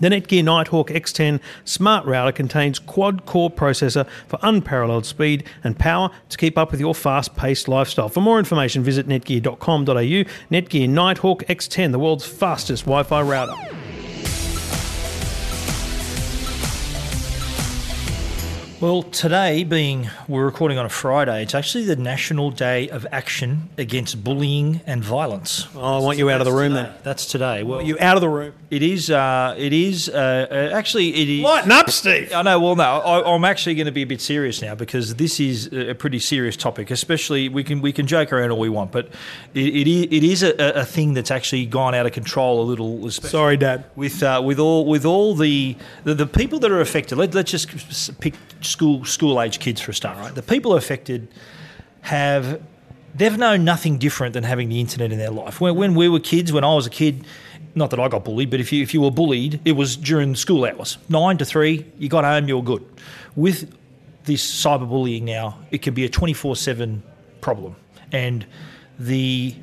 The 0.00 0.08
Netgear 0.08 0.42
Nighthawk 0.42 0.88
X10 0.88 1.40
smart 1.64 2.04
router 2.04 2.32
contains 2.32 2.80
quad 2.80 3.26
core 3.26 3.50
processor 3.50 4.08
for 4.26 4.40
unparalleled 4.42 5.06
speed 5.06 5.44
and 5.62 5.78
power 5.78 6.10
to 6.30 6.36
keep 6.36 6.58
up 6.58 6.72
with 6.72 6.80
your 6.80 6.96
fast 6.96 7.36
paced 7.36 7.68
lifestyle. 7.68 8.08
For 8.08 8.20
more 8.20 8.40
information, 8.40 8.82
visit 8.82 9.06
netgear.com.au. 9.06 9.92
Netgear 9.94 10.88
Nighthawk 10.88 11.44
X10, 11.44 11.92
the 11.92 12.00
world's 12.00 12.26
fastest 12.26 12.84
Wi 12.86 13.04
Fi 13.04 13.22
router. 13.22 13.54
Well, 18.84 19.02
today 19.02 19.64
being 19.64 20.10
we're 20.28 20.44
recording 20.44 20.76
on 20.76 20.84
a 20.84 20.90
Friday, 20.90 21.42
it's 21.42 21.54
actually 21.54 21.84
the 21.84 21.96
National 21.96 22.50
Day 22.50 22.90
of 22.90 23.06
Action 23.10 23.70
Against 23.78 24.22
Bullying 24.22 24.82
and 24.84 25.02
Violence. 25.02 25.66
Oh, 25.74 25.96
I 25.96 26.00
want 26.00 26.18
you 26.18 26.28
out 26.28 26.42
of 26.42 26.44
the 26.44 26.52
room 26.52 26.74
then. 26.74 26.92
That's 27.02 27.24
today. 27.24 27.62
Well, 27.62 27.80
You 27.80 27.96
out 27.98 28.18
of 28.18 28.20
the 28.20 28.28
room. 28.28 28.52
it 28.70 28.82
is. 28.82 29.08
Uh, 29.08 29.54
it 29.56 29.72
is. 29.72 30.10
Uh, 30.10 30.46
uh, 30.50 30.76
actually, 30.76 31.14
it 31.14 31.30
is. 31.30 31.42
Lighten 31.42 31.72
up, 31.72 31.88
Steve. 31.88 32.30
I 32.34 32.42
know. 32.42 32.60
Well, 32.60 32.76
no, 32.76 32.82
I, 32.84 33.34
I'm 33.34 33.46
actually 33.46 33.74
going 33.74 33.86
to 33.86 33.90
be 33.92 34.02
a 34.02 34.06
bit 34.06 34.20
serious 34.20 34.60
now 34.60 34.74
because 34.74 35.14
this 35.14 35.40
is 35.40 35.72
a 35.72 35.94
pretty 35.94 36.18
serious 36.18 36.54
topic. 36.54 36.90
Especially, 36.90 37.48
we 37.48 37.64
can 37.64 37.80
we 37.80 37.90
can 37.90 38.06
joke 38.06 38.34
around 38.34 38.50
all 38.50 38.58
we 38.58 38.68
want, 38.68 38.92
but 38.92 39.06
it, 39.54 39.64
it, 39.64 40.14
it 40.14 40.24
is 40.24 40.42
a, 40.42 40.54
a 40.80 40.84
thing 40.84 41.14
that's 41.14 41.30
actually 41.30 41.64
gone 41.64 41.94
out 41.94 42.04
of 42.04 42.12
control 42.12 42.60
a 42.60 42.66
little. 42.66 43.10
Sorry, 43.10 43.56
Dad. 43.56 43.86
with 43.96 44.22
uh, 44.22 44.42
with 44.44 44.58
all 44.58 44.84
with 44.84 45.06
all 45.06 45.34
the, 45.34 45.74
the 46.02 46.12
the 46.12 46.26
people 46.26 46.58
that 46.58 46.70
are 46.70 46.82
affected. 46.82 47.16
Let, 47.16 47.34
let's 47.34 47.50
just 47.50 48.20
pick 48.20 48.34
school 48.74 49.04
school 49.04 49.34
age 49.42 49.56
kids 49.64 49.80
for 49.80 49.90
a 49.92 49.94
start. 49.94 50.16
Right, 50.18 50.34
the 50.34 50.42
people 50.54 50.72
affected 50.74 51.20
have 52.02 52.44
they've 53.18 53.38
known 53.38 53.64
nothing 53.64 53.98
different 53.98 54.32
than 54.34 54.44
having 54.44 54.68
the 54.68 54.78
internet 54.84 55.12
in 55.12 55.18
their 55.18 55.30
life. 55.30 55.60
When, 55.60 55.74
when 55.76 55.94
we 55.94 56.08
were 56.08 56.20
kids, 56.20 56.52
when 56.52 56.64
I 56.64 56.74
was 56.74 56.86
a 56.86 56.90
kid, 56.90 57.24
not 57.74 57.90
that 57.90 58.00
I 58.00 58.08
got 58.08 58.24
bullied, 58.24 58.50
but 58.50 58.60
if 58.60 58.72
you 58.72 58.82
if 58.82 58.92
you 58.94 59.00
were 59.00 59.14
bullied, 59.20 59.60
it 59.64 59.72
was 59.72 59.96
during 59.96 60.34
school 60.36 60.64
hours, 60.64 60.98
nine 61.08 61.36
to 61.38 61.44
three. 61.44 61.74
You 61.98 62.08
got 62.08 62.24
home, 62.24 62.48
you 62.48 62.56
were 62.58 62.68
good. 62.72 62.84
With 63.36 63.58
this 64.24 64.42
cyberbullying 64.64 65.22
now, 65.22 65.58
it 65.70 65.82
can 65.82 65.94
be 65.94 66.04
a 66.04 66.08
twenty 66.08 66.34
four 66.34 66.56
seven 66.56 67.02
problem, 67.40 67.76
and 68.12 68.44
the 68.98 69.54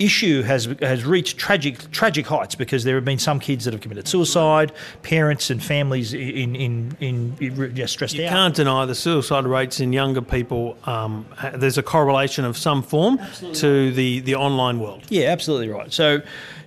issue 0.00 0.42
has 0.42 0.64
has 0.80 1.04
reached 1.04 1.38
tragic 1.38 1.90
tragic 1.92 2.26
heights 2.26 2.54
because 2.54 2.82
there 2.84 2.96
have 2.96 3.04
been 3.04 3.18
some 3.18 3.38
kids 3.38 3.66
that 3.66 3.74
have 3.74 3.82
committed 3.82 4.08
suicide, 4.08 4.72
parents 5.02 5.50
and 5.50 5.62
families 5.62 6.12
in 6.14 6.56
in 6.56 6.96
in, 7.00 7.36
in 7.38 7.76
yeah, 7.76 7.86
stressed 7.86 8.14
You 8.14 8.24
out. 8.24 8.24
You 8.24 8.30
can't 8.30 8.54
deny 8.56 8.86
the 8.86 8.94
suicide 8.94 9.44
rates 9.44 9.78
in 9.78 9.92
younger 9.92 10.22
people. 10.22 10.76
Um, 10.84 11.26
there's 11.54 11.78
a 11.78 11.82
correlation 11.82 12.44
of 12.44 12.56
some 12.56 12.82
form 12.82 13.20
to 13.54 13.92
the, 13.92 14.20
the 14.20 14.34
online 14.34 14.80
world. 14.80 15.04
Yeah, 15.08 15.28
absolutely 15.28 15.68
right. 15.68 15.92
So 15.92 16.22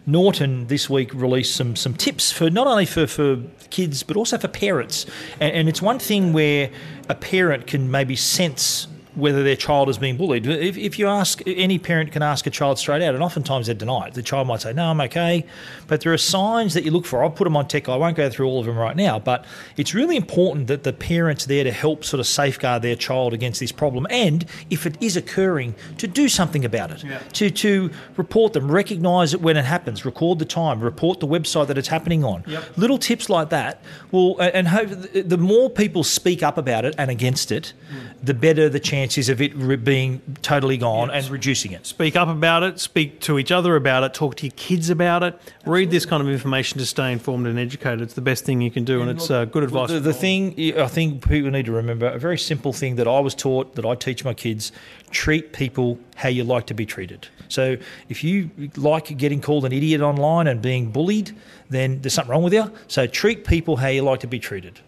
Norton 0.05 0.67
this 0.67 0.89
week 0.89 1.13
released 1.13 1.55
some 1.55 1.75
some 1.75 1.95
tips 1.95 2.31
for 2.31 2.49
not 2.49 2.67
only 2.67 2.85
for, 2.85 3.07
for 3.07 3.37
kids 3.69 4.03
but 4.03 4.15
also 4.15 4.37
for 4.37 4.47
parents. 4.47 5.05
And, 5.39 5.53
and 5.55 5.69
it's 5.69 5.81
one 5.81 5.99
thing 5.99 6.33
where 6.33 6.69
a 7.09 7.15
parent 7.15 7.67
can 7.67 7.89
maybe 7.89 8.15
sense 8.15 8.87
whether 9.15 9.43
their 9.43 9.55
child 9.55 9.89
is 9.89 9.97
being 9.97 10.17
bullied. 10.17 10.47
If, 10.47 10.77
if 10.77 10.97
you 10.97 11.07
ask, 11.07 11.41
any 11.45 11.77
parent 11.77 12.11
can 12.11 12.21
ask 12.21 12.47
a 12.47 12.49
child 12.49 12.79
straight 12.79 13.01
out, 13.01 13.13
and 13.13 13.23
oftentimes 13.23 13.67
they 13.67 13.73
deny 13.73 14.07
it. 14.07 14.13
The 14.13 14.23
child 14.23 14.47
might 14.47 14.61
say, 14.61 14.73
No, 14.73 14.89
I'm 14.89 15.01
okay. 15.01 15.45
But 15.87 16.01
there 16.01 16.13
are 16.13 16.17
signs 16.17 16.73
that 16.73 16.83
you 16.83 16.91
look 16.91 17.05
for. 17.05 17.23
I'll 17.23 17.29
put 17.29 17.43
them 17.43 17.55
on 17.55 17.67
tech. 17.67 17.89
I 17.89 17.95
won't 17.95 18.17
go 18.17 18.29
through 18.29 18.47
all 18.47 18.59
of 18.59 18.65
them 18.65 18.77
right 18.77 18.95
now. 18.95 19.19
But 19.19 19.45
it's 19.77 19.93
really 19.93 20.17
important 20.17 20.67
that 20.67 20.83
the 20.83 20.93
parent's 20.93 21.45
there 21.45 21.63
to 21.63 21.71
help 21.71 22.03
sort 22.03 22.19
of 22.19 22.27
safeguard 22.27 22.81
their 22.81 22.95
child 22.95 23.33
against 23.33 23.59
this 23.59 23.71
problem. 23.71 24.07
And 24.09 24.45
if 24.69 24.85
it 24.85 24.97
is 25.01 25.15
occurring, 25.15 25.75
to 25.97 26.07
do 26.07 26.27
something 26.29 26.65
about 26.65 26.91
it. 26.91 27.03
To, 27.33 27.49
to 27.49 27.91
report 28.17 28.53
them, 28.53 28.71
recognise 28.71 29.33
it 29.33 29.41
when 29.41 29.57
it 29.57 29.65
happens, 29.65 30.05
record 30.05 30.39
the 30.39 30.45
time, 30.45 30.81
report 30.81 31.19
the 31.19 31.27
website 31.27 31.67
that 31.67 31.77
it's 31.77 31.87
happening 31.87 32.23
on. 32.23 32.43
Little 32.77 32.97
tips 32.97 33.29
like 33.29 33.49
that 33.49 33.81
will, 34.11 34.39
and 34.39 34.67
hope 34.67 34.89
the 35.13 35.37
more 35.37 35.69
people 35.69 36.03
speak 36.03 36.43
up 36.43 36.57
about 36.57 36.85
it 36.85 36.95
and 36.97 37.11
against 37.11 37.51
it, 37.51 37.73
mm. 37.91 38.13
the 38.21 38.33
better 38.33 38.69
the 38.69 38.79
chances 39.03 39.27
of 39.27 39.41
it 39.41 39.53
re- 39.55 39.75
being 39.75 40.21
totally 40.41 40.77
gone 40.77 41.11
and 41.11 41.29
reducing 41.29 41.73
it. 41.73 41.85
Speak 41.85 42.15
up 42.15 42.29
about 42.29 42.63
it, 42.63 42.79
speak 42.79 43.19
to 43.21 43.37
each 43.37 43.51
other 43.51 43.75
about 43.75 44.03
it, 44.03 44.13
talk 44.13 44.35
to 44.35 44.45
your 44.45 44.53
kids 44.55 44.89
about 44.89 45.23
it, 45.23 45.39
read 45.65 45.91
this 45.91 46.05
kind 46.05 46.21
of 46.23 46.29
information 46.29 46.79
to 46.79 46.85
stay 46.85 47.11
informed 47.11 47.45
and 47.47 47.59
educated. 47.59 48.01
It's 48.01 48.13
the 48.13 48.21
best 48.21 48.45
thing 48.45 48.61
you 48.61 48.71
can 48.71 48.85
do, 48.85 49.01
and 49.01 49.09
it's 49.11 49.29
uh, 49.29 49.45
good 49.45 49.63
advice. 49.63 49.89
The, 49.89 49.99
the 49.99 50.13
thing 50.13 50.53
I 50.79 50.87
think 50.87 51.27
people 51.27 51.51
need 51.51 51.65
to 51.65 51.73
remember 51.73 52.07
a 52.07 52.17
very 52.17 52.37
simple 52.37 52.71
thing 52.71 52.95
that 52.95 53.07
I 53.07 53.19
was 53.19 53.35
taught 53.35 53.75
that 53.75 53.85
I 53.85 53.95
teach 53.95 54.23
my 54.23 54.33
kids: 54.33 54.71
treat 55.11 55.51
people 55.51 55.99
how 56.15 56.29
you 56.29 56.45
like 56.45 56.65
to 56.67 56.73
be 56.73 56.85
treated. 56.85 57.27
So 57.49 57.77
if 58.07 58.23
you 58.23 58.49
like 58.77 59.15
getting 59.17 59.41
called 59.41 59.65
an 59.65 59.73
idiot 59.73 60.01
online 60.01 60.47
and 60.47 60.61
being 60.61 60.91
bullied, 60.91 61.35
then 61.69 62.01
there's 62.01 62.13
something 62.13 62.31
wrong 62.31 62.43
with 62.43 62.53
you. 62.53 62.71
So 62.87 63.05
treat 63.05 63.45
people 63.45 63.75
how 63.75 63.89
you 63.89 64.01
like 64.01 64.21
to 64.21 64.27
be 64.27 64.39
treated. 64.39 64.79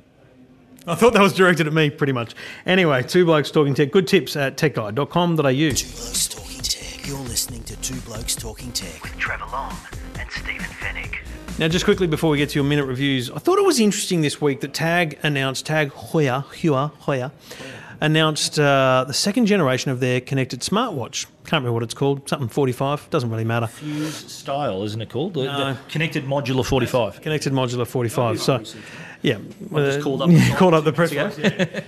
I 0.88 0.95
thought 0.95 1.13
that 1.13 1.21
was 1.21 1.34
directed 1.34 1.65
at 1.65 1.74
me, 1.74 1.89
pretty 1.89 2.13
much. 2.13 2.36
Anyway, 2.65 3.02
two 3.02 3.26
blokes 3.26 3.50
talking 3.50 3.74
tech. 3.74 3.91
Good 3.91 4.08
tips 4.08 4.36
at 4.36 4.56
techguide.com.au. 4.58 5.41
Two 5.41 5.88
Blokes 5.88 6.28
Talking 6.28 6.62
Tech. 6.62 7.08
You're 7.08 7.17
listening 7.19 7.63
to 7.63 7.76
Two 7.78 8.00
Blokes 8.02 8.36
Talking 8.36 8.71
Tech. 8.71 9.02
With 9.02 9.17
Trevor 9.17 9.45
Long 9.52 9.76
and 10.19 10.32
Stephen 10.32 10.65
Fenech. 10.65 11.15
Now, 11.58 11.69
just 11.69 11.86
quickly 11.86 12.06
before 12.06 12.30
we 12.30 12.38
get 12.38 12.50
to 12.50 12.56
your 12.56 12.65
minute 12.65 12.86
reviews, 12.86 13.32
I 13.32 13.39
thought 13.39 13.58
it 13.58 13.65
was 13.65 13.80
interesting 13.80 14.21
this 14.21 14.39
week 14.39 14.62
that 14.62 14.74
Tag 14.74 15.17
announced, 15.24 15.65
Tag 15.65 15.89
Heuer, 15.91 16.43
Hoya. 16.43 16.91
Heuer, 17.02 17.32
announced 18.02 18.60
uh, 18.60 19.06
the 19.08 19.14
second 19.14 19.46
generation 19.46 19.92
of 19.92 20.00
their 20.00 20.22
connected 20.22 20.62
smartwatch. 20.62 21.26
Can't 21.46 21.62
remember 21.62 21.74
what 21.74 21.84
it's 21.84 21.94
called, 21.94 22.28
something 22.28 22.48
45, 22.50 23.10
doesn't 23.12 23.30
really 23.30 23.44
matter. 23.44 23.68
Fuse 23.68 24.16
style, 24.16 24.84
isn't 24.84 25.02
it 25.02 25.10
called? 25.10 25.36
The, 25.36 25.44
No. 25.44 25.74
the 25.74 25.80
connected 25.90 26.26
modular 26.26 26.66
45. 26.66 27.22
Connected 27.22 27.54
modular 27.54 27.86
45. 27.86 28.42
So, 28.42 28.64
yeah. 29.22 29.38
just 29.74 30.00
uh, 30.00 30.02
called 30.02 30.22
up 30.24 30.30
yeah, 30.32 30.50
the 30.50 30.56
called 30.58 30.74
up 30.74 30.84
the 30.84 30.94
press 30.94 31.14
box. 31.14 31.38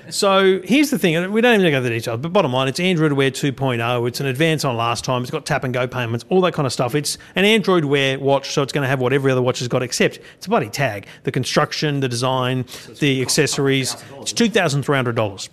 So 0.16 0.62
here's 0.64 0.90
the 0.90 0.98
thing, 1.00 1.32
we 1.32 1.42
don't 1.42 1.60
even 1.60 1.72
go 1.72 1.78
into 1.78 1.90
the 1.90 1.96
details, 1.96 2.20
but 2.22 2.32
bottom 2.34 2.54
line, 2.54 2.68
it's 2.68 2.80
Android 2.80 3.14
Wear 3.14 3.30
2.0. 3.32 4.08
It's 4.08 4.20
an 4.20 4.26
advance 4.28 4.64
on 4.64 4.78
last 4.78 5.04
time. 5.04 5.22
It's 5.24 5.32
got 5.32 5.46
tap 5.46 5.64
and 5.64 5.74
go 5.74 5.88
payments, 5.88 6.24
all 6.30 6.42
that 6.42 6.54
kind 6.54 6.66
of 6.66 6.74
stuff. 6.74 6.94
It's 6.96 7.18
an 7.36 7.44
Android 7.46 7.86
Wear 7.86 8.20
watch, 8.20 8.52
so 8.54 8.62
it's 8.62 8.74
going 8.74 8.84
to 8.84 8.88
have 8.88 9.00
what 9.00 9.12
every 9.12 9.32
other 9.32 9.42
watch 9.42 9.60
has 9.60 9.68
got, 9.68 9.82
except 9.84 10.20
it's 10.36 10.46
a 10.46 10.50
bloody 10.50 10.70
tag. 10.70 11.08
The 11.24 11.32
construction, 11.32 12.00
the 12.00 12.08
design, 12.08 12.66
the 13.00 13.22
accessories. 13.24 13.96
It's 14.22 14.34
$2,300. 14.34 15.50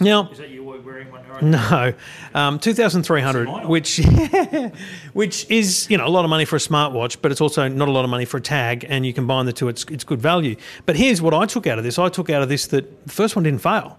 Now, 0.00 0.30
Is 0.30 0.38
that 0.38 0.48
you 0.48 0.60
wearing 0.90 1.10
one 1.10 1.26
right 1.28 1.42
no, 1.42 1.92
um, 2.34 2.58
two 2.58 2.74
thousand 2.74 3.02
three 3.02 3.20
hundred, 3.20 3.48
which 3.66 3.98
which 5.12 5.48
is 5.50 5.88
you 5.90 5.98
know 5.98 6.06
a 6.06 6.08
lot 6.08 6.24
of 6.24 6.30
money 6.30 6.44
for 6.44 6.56
a 6.56 6.60
smartwatch, 6.60 7.18
but 7.20 7.30
it's 7.32 7.40
also 7.40 7.66
not 7.68 7.88
a 7.88 7.92
lot 7.92 8.04
of 8.04 8.10
money 8.10 8.24
for 8.24 8.38
a 8.38 8.40
tag, 8.40 8.84
and 8.88 9.06
you 9.06 9.12
combine 9.12 9.46
the 9.46 9.52
two, 9.52 9.68
it's 9.68 9.84
it's 9.84 10.04
good 10.04 10.20
value. 10.20 10.56
But 10.86 10.96
here's 10.96 11.22
what 11.22 11.34
I 11.34 11.46
took 11.46 11.66
out 11.66 11.78
of 11.78 11.84
this: 11.84 11.98
I 11.98 12.08
took 12.08 12.30
out 12.30 12.42
of 12.42 12.48
this 12.48 12.66
that 12.68 13.06
the 13.06 13.12
first 13.12 13.36
one 13.36 13.42
didn't 13.42 13.62
fail. 13.62 13.98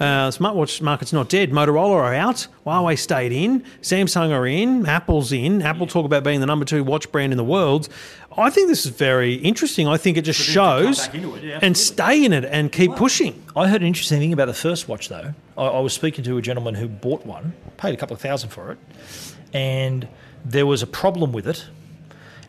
Uh, 0.00 0.30
smartwatch 0.30 0.80
market's 0.80 1.12
not 1.12 1.28
dead. 1.28 1.50
Motorola 1.50 1.90
are 1.94 2.14
out. 2.14 2.46
Huawei 2.64 2.96
stayed 2.96 3.32
in. 3.32 3.64
Samsung 3.82 4.30
are 4.30 4.46
in. 4.46 4.86
Apple's 4.86 5.32
in. 5.32 5.60
Apple 5.60 5.88
talk 5.88 6.04
about 6.04 6.22
being 6.22 6.38
the 6.38 6.46
number 6.46 6.64
two 6.64 6.84
watch 6.84 7.10
brand 7.10 7.32
in 7.32 7.36
the 7.36 7.44
world. 7.44 7.88
I 8.38 8.50
think 8.50 8.68
this 8.68 8.86
is 8.86 8.92
very 8.92 9.34
interesting. 9.34 9.88
I 9.88 9.96
think 9.96 10.16
it 10.16 10.22
just 10.22 10.40
shows 10.40 11.08
it, 11.08 11.42
yeah, 11.42 11.58
and 11.60 11.76
stay 11.76 12.24
in 12.24 12.32
it 12.32 12.44
and 12.44 12.70
keep 12.70 12.94
pushing. 12.94 13.42
I 13.56 13.66
heard 13.66 13.80
an 13.80 13.86
interesting 13.88 14.20
thing 14.20 14.32
about 14.32 14.46
the 14.46 14.54
first 14.54 14.88
watch, 14.88 15.08
though. 15.08 15.34
I, 15.56 15.64
I 15.64 15.80
was 15.80 15.92
speaking 15.92 16.22
to 16.24 16.36
a 16.36 16.42
gentleman 16.42 16.74
who 16.76 16.86
bought 16.86 17.26
one, 17.26 17.52
paid 17.76 17.94
a 17.94 17.96
couple 17.96 18.14
of 18.14 18.20
thousand 18.20 18.50
for 18.50 18.70
it, 18.70 18.78
and 19.52 20.06
there 20.44 20.66
was 20.66 20.82
a 20.82 20.86
problem 20.86 21.32
with 21.32 21.48
it. 21.48 21.66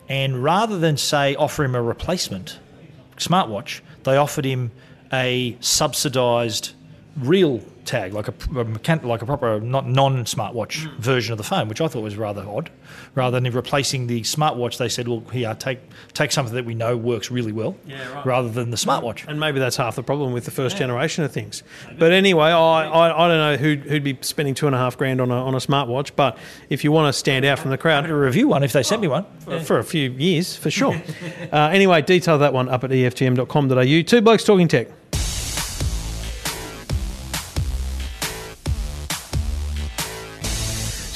And 0.08 0.42
rather 0.42 0.78
than 0.78 0.96
say 0.96 1.34
offer 1.34 1.64
him 1.64 1.74
a 1.74 1.82
replacement 1.82 2.58
smartwatch, 3.16 3.80
they 4.04 4.16
offered 4.16 4.44
him 4.44 4.70
a 5.12 5.56
subsidised 5.60 6.72
real 7.16 7.60
tag, 7.90 8.14
like 8.14 8.28
a, 8.28 8.30
a 8.30 8.64
mechan- 8.64 9.04
like 9.04 9.20
a 9.20 9.26
proper 9.26 9.60
not 9.60 9.88
non-smartwatch 9.88 10.90
version 10.98 11.32
of 11.32 11.38
the 11.38 11.44
phone, 11.44 11.68
which 11.68 11.80
I 11.80 11.88
thought 11.88 12.02
was 12.02 12.16
rather 12.16 12.48
odd. 12.48 12.70
Rather 13.14 13.40
than 13.40 13.52
replacing 13.52 14.06
the 14.06 14.20
smartwatch, 14.22 14.78
they 14.78 14.88
said, 14.88 15.08
"Well, 15.08 15.22
here, 15.32 15.54
take 15.58 15.80
take 16.14 16.30
something 16.32 16.54
that 16.54 16.64
we 16.64 16.74
know 16.74 16.96
works 16.96 17.30
really 17.30 17.52
well, 17.52 17.76
rather 18.24 18.48
than 18.48 18.70
the 18.70 18.76
smartwatch." 18.76 19.26
And 19.26 19.40
maybe 19.40 19.58
that's 19.58 19.76
half 19.76 19.96
the 19.96 20.02
problem 20.02 20.32
with 20.32 20.44
the 20.44 20.50
first 20.50 20.76
generation 20.76 21.24
of 21.24 21.32
things. 21.32 21.62
But 21.98 22.12
anyway, 22.12 22.50
I, 22.50 22.88
I, 22.88 23.24
I 23.24 23.28
don't 23.28 23.38
know 23.38 23.56
who'd, 23.56 23.80
who'd 23.80 24.04
be 24.04 24.16
spending 24.20 24.54
two 24.54 24.66
and 24.66 24.74
a 24.74 24.78
half 24.78 24.96
grand 24.96 25.20
on 25.20 25.30
a, 25.30 25.44
on 25.44 25.54
a 25.54 25.58
smartwatch, 25.58 26.12
but 26.14 26.38
if 26.68 26.84
you 26.84 26.92
want 26.92 27.12
to 27.12 27.18
stand 27.18 27.44
out 27.44 27.58
from 27.58 27.70
the 27.70 27.76
to 27.76 27.80
crowd 27.80 28.08
review 28.08 28.48
one 28.48 28.62
if 28.62 28.72
they 28.72 28.82
sent 28.82 29.02
me 29.02 29.08
one. 29.08 29.24
for 29.64 29.78
a 29.78 29.84
few 29.84 30.10
years, 30.10 30.56
for 30.56 30.70
sure. 30.70 30.94
uh, 31.52 31.70
anyway, 31.72 32.02
detail 32.02 32.38
that 32.38 32.52
one 32.52 32.68
up 32.68 32.84
at 32.84 32.90
eftm.com.au. 32.90 34.02
Two 34.02 34.20
blokes 34.20 34.44
talking 34.44 34.68
tech. 34.68 34.88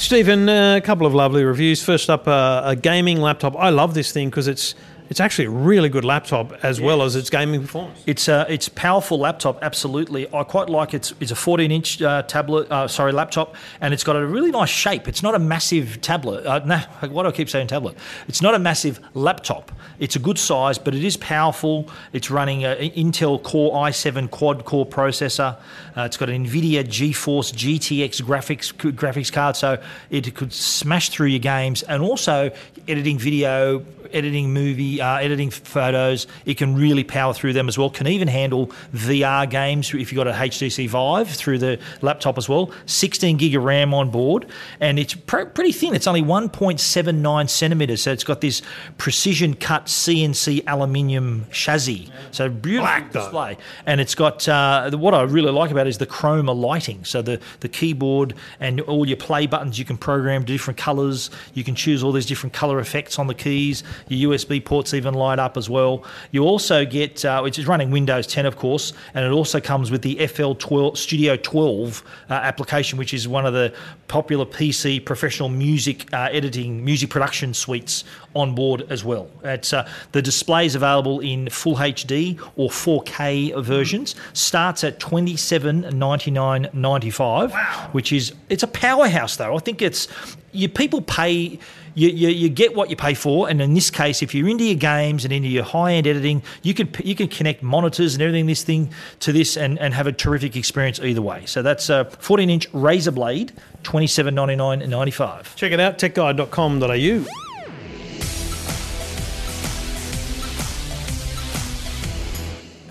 Stephen, 0.05 0.47
uh, 0.47 0.75
a 0.75 0.81
couple 0.81 1.07
of 1.07 1.15
lovely 1.15 1.43
reviews. 1.43 1.83
First 1.83 2.11
up, 2.11 2.27
uh, 2.27 2.61
a 2.63 2.75
gaming 2.75 3.21
laptop. 3.21 3.55
I 3.57 3.71
love 3.71 3.95
this 3.95 4.11
thing 4.11 4.29
because 4.29 4.47
it's 4.47 4.75
it's 5.09 5.19
actually 5.19 5.45
a 5.45 5.49
really 5.49 5.89
good 5.89 6.05
laptop 6.05 6.53
as 6.63 6.81
well 6.81 7.03
as 7.03 7.15
its 7.15 7.29
gaming 7.29 7.61
performance. 7.61 8.01
It's 8.05 8.27
a 8.27 8.45
it's 8.49 8.69
powerful 8.69 9.19
laptop, 9.19 9.59
absolutely. 9.61 10.27
I 10.33 10.43
quite 10.43 10.69
like 10.69 10.93
it. 10.93 11.13
It's 11.19 11.31
a 11.31 11.35
14 11.35 11.71
inch 11.71 12.01
uh, 12.01 12.23
tablet, 12.23 12.71
uh, 12.71 12.87
sorry, 12.87 13.11
laptop, 13.11 13.55
and 13.81 13.93
it's 13.93 14.03
got 14.03 14.15
a 14.15 14.25
really 14.25 14.51
nice 14.51 14.69
shape. 14.69 15.07
It's 15.07 15.21
not 15.21 15.35
a 15.35 15.39
massive 15.39 16.01
tablet. 16.01 16.45
Uh, 16.45 16.59
no, 16.65 16.77
why 17.09 17.23
do 17.23 17.29
I 17.29 17.31
keep 17.31 17.49
saying 17.49 17.67
tablet? 17.67 17.97
It's 18.27 18.41
not 18.41 18.55
a 18.55 18.59
massive 18.59 18.99
laptop. 19.13 19.71
It's 19.99 20.15
a 20.15 20.19
good 20.19 20.39
size, 20.39 20.77
but 20.77 20.95
it 20.95 21.03
is 21.03 21.17
powerful. 21.17 21.89
It's 22.11 22.31
running 22.31 22.63
an 22.63 22.77
Intel 22.91 23.41
Core 23.41 23.73
i7 23.73 24.31
quad 24.31 24.65
core 24.65 24.85
processor. 24.85 25.57
Uh, 25.95 26.01
it's 26.01 26.17
got 26.17 26.29
an 26.29 26.45
NVIDIA 26.45 26.83
GeForce 26.83 27.53
GTX 27.53 28.21
graphics 28.21 28.73
graphics 28.93 29.31
card, 29.31 29.55
so 29.55 29.81
it 30.09 30.33
could 30.35 30.51
smash 30.51 31.09
through 31.09 31.27
your 31.27 31.39
games, 31.39 31.83
and 31.83 32.01
also 32.01 32.51
editing 32.87 33.17
video, 33.17 33.83
editing 34.11 34.51
movie, 34.53 34.94
3D 34.94 34.94
uh, 35.01 35.17
editing 35.17 35.49
photos. 35.49 36.27
It 36.45 36.57
can 36.57 36.75
really 36.75 37.03
power 37.03 37.33
through 37.33 37.53
them 37.53 37.67
as 37.67 37.77
well. 37.77 37.89
Can 37.89 38.07
even 38.07 38.27
handle 38.27 38.67
VR 38.93 39.49
games 39.49 39.93
if 39.93 40.11
you've 40.11 40.17
got 40.17 40.27
a 40.27 40.31
HTC 40.33 40.87
Vive 40.89 41.29
through 41.29 41.59
the 41.59 41.79
laptop 42.01 42.37
as 42.37 42.47
well. 42.49 42.71
16 42.85 43.37
gig 43.37 43.55
of 43.55 43.63
RAM 43.63 43.93
on 43.93 44.09
board, 44.09 44.47
and 44.79 44.99
it's 44.99 45.13
pr- 45.13 45.45
pretty 45.45 45.71
thin. 45.71 45.93
It's 45.95 46.07
only 46.07 46.21
1.79 46.21 47.49
centimeters, 47.49 48.01
so 48.01 48.11
it's 48.11 48.23
got 48.23 48.41
this 48.41 48.61
precision 48.97 49.53
cut 49.55 49.85
CNC 49.85 50.63
aluminium 50.67 51.45
chassis. 51.51 52.11
So 52.31 52.49
beautiful 52.49 52.85
Black, 52.85 53.11
though. 53.11 53.21
display, 53.21 53.57
and 53.85 54.01
it's 54.01 54.15
got 54.15 54.47
uh, 54.47 54.91
what 54.91 55.13
I 55.13 55.23
really 55.23 55.51
like 55.51 55.71
about 55.71 55.87
it 55.87 55.89
is 55.89 55.97
the 55.97 56.07
chroma 56.07 56.55
lighting. 56.55 57.03
So 57.05 57.21
the 57.21 57.39
the 57.59 57.69
keyboard 57.69 58.33
and 58.59 58.81
all 58.81 59.05
your 59.07 59.17
play 59.17 59.47
buttons 59.47 59.79
you 59.79 59.85
can 59.85 59.97
program 59.97 60.43
to 60.45 60.51
different 60.53 60.77
colors. 60.77 61.29
You 61.53 61.63
can 61.63 61.75
choose 61.75 62.03
all 62.03 62.11
these 62.11 62.25
different 62.25 62.53
color 62.53 62.79
effects 62.79 63.19
on 63.19 63.27
the 63.27 63.33
keys. 63.33 63.83
Your 64.07 64.33
USB 64.33 64.63
ports 64.63 64.84
even 64.93 65.13
light 65.13 65.39
up 65.39 65.57
as 65.57 65.69
well. 65.69 66.03
You 66.31 66.43
also 66.43 66.85
get 66.85 67.23
uh, 67.25 67.41
which 67.41 67.59
is 67.59 67.67
running 67.67 67.91
Windows 67.91 68.27
10, 68.27 68.45
of 68.45 68.57
course, 68.57 68.93
and 69.13 69.25
it 69.25 69.31
also 69.31 69.59
comes 69.59 69.91
with 69.91 70.01
the 70.01 70.15
FL12 70.15 70.97
Studio 70.97 71.35
12 71.37 72.03
uh, 72.29 72.33
application, 72.33 72.97
which 72.97 73.13
is 73.13 73.27
one 73.27 73.45
of 73.45 73.53
the 73.53 73.73
popular 74.07 74.45
PC 74.45 75.03
professional 75.03 75.49
music 75.49 76.11
uh, 76.13 76.29
editing, 76.31 76.83
music 76.83 77.09
production 77.09 77.53
suites 77.53 78.03
on 78.35 78.53
board 78.53 78.85
as 78.89 79.03
well. 79.03 79.29
It's 79.43 79.73
uh, 79.73 79.89
the 80.11 80.21
display 80.21 80.65
is 80.65 80.75
available 80.75 81.19
in 81.21 81.49
full 81.49 81.75
HD 81.75 82.39
or 82.55 82.69
4K 82.69 83.63
versions. 83.63 84.15
Starts 84.33 84.83
at 84.83 84.99
twenty 84.99 85.37
seven 85.37 85.81
ninety 85.97 86.31
nine 86.31 86.69
ninety 86.73 87.09
five, 87.09 87.53
which 87.93 88.11
is 88.11 88.33
it's 88.49 88.63
a 88.63 88.67
powerhouse 88.67 89.37
though. 89.37 89.55
I 89.55 89.59
think 89.59 89.81
it's 89.81 90.07
you 90.51 90.69
people 90.69 91.01
pay. 91.01 91.59
You, 91.97 92.09
you, 92.09 92.27
you 92.27 92.49
get 92.49 92.75
what 92.75 92.89
you 92.89 92.97
pay 92.97 93.13
for, 93.13 93.47
and 93.47 93.61
in 93.61 93.73
this 93.73 93.89
case, 93.89 94.21
if 94.21 94.35
you're 94.35 94.49
into 94.49 94.65
your 94.65 94.75
games 94.75 95.23
and 95.23 95.31
into 95.31 95.47
your 95.47 95.63
high-end 95.63 96.05
editing, 96.05 96.43
you 96.61 96.73
can 96.73 96.89
you 97.05 97.15
can 97.15 97.29
connect 97.29 97.63
monitors 97.63 98.15
and 98.15 98.21
everything 98.21 98.47
this 98.47 98.63
thing 98.63 98.89
to 99.21 99.31
this 99.31 99.55
and, 99.55 99.79
and 99.79 99.93
have 99.93 100.05
a 100.05 100.11
terrific 100.11 100.57
experience 100.57 100.99
either 100.99 101.21
way. 101.21 101.45
So 101.45 101.61
that's 101.61 101.87
a 101.89 102.03
14-inch 102.19 102.69
Razer 102.73 103.15
Blade, 103.15 103.53
twenty 103.83 104.07
seven 104.07 104.35
ninety 104.35 104.57
nine 104.57 104.79
ninety 104.89 105.11
five. 105.11 105.55
Check 105.55 105.71
it 105.71 105.79
out, 105.79 105.97
techguide.com.au. 105.97 107.44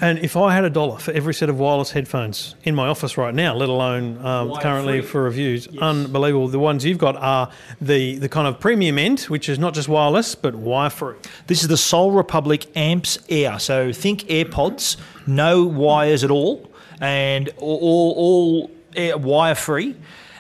And 0.04 0.18
if 0.18 0.36
I 0.36 0.52
had 0.52 0.64
a 0.64 0.70
dollar 0.70 0.98
for 0.98 1.12
every 1.12 1.32
set 1.32 1.48
of 1.48 1.58
wireless 1.58 1.92
headphones 1.92 2.56
in 2.62 2.74
my 2.74 2.88
office 2.88 3.16
right 3.16 3.34
now, 3.34 3.54
let 3.54 3.70
alone 3.70 4.18
um, 4.22 4.54
currently 4.60 5.00
for 5.00 5.22
reviews, 5.22 5.66
unbelievable. 5.78 6.48
The 6.48 6.58
ones 6.58 6.84
you've 6.84 6.98
got 6.98 7.16
are 7.16 7.50
the, 7.80 8.18
the 8.18 8.28
kind 8.28 8.46
of 8.46 8.60
premium 8.60 8.98
end, 8.98 9.20
which 9.22 9.48
is 9.48 9.58
not 9.58 9.72
just 9.72 9.88
wireless, 9.88 10.34
but 10.34 10.54
wire 10.54 10.90
free. 10.90 11.16
This 11.46 11.62
is 11.62 11.68
the 11.68 11.78
Soul 11.78 12.10
Republic 12.12 12.66
Amps 12.76 13.18
Air. 13.30 13.58
So 13.58 13.94
think 13.94 14.24
AirPods, 14.24 14.98
no 15.26 15.64
wires 15.64 16.22
at 16.22 16.30
all, 16.30 16.70
and 17.00 17.48
all, 17.56 17.78
all, 17.80 18.12
all 18.12 18.70
air, 18.94 19.16
wire 19.16 19.54
free. 19.54 19.96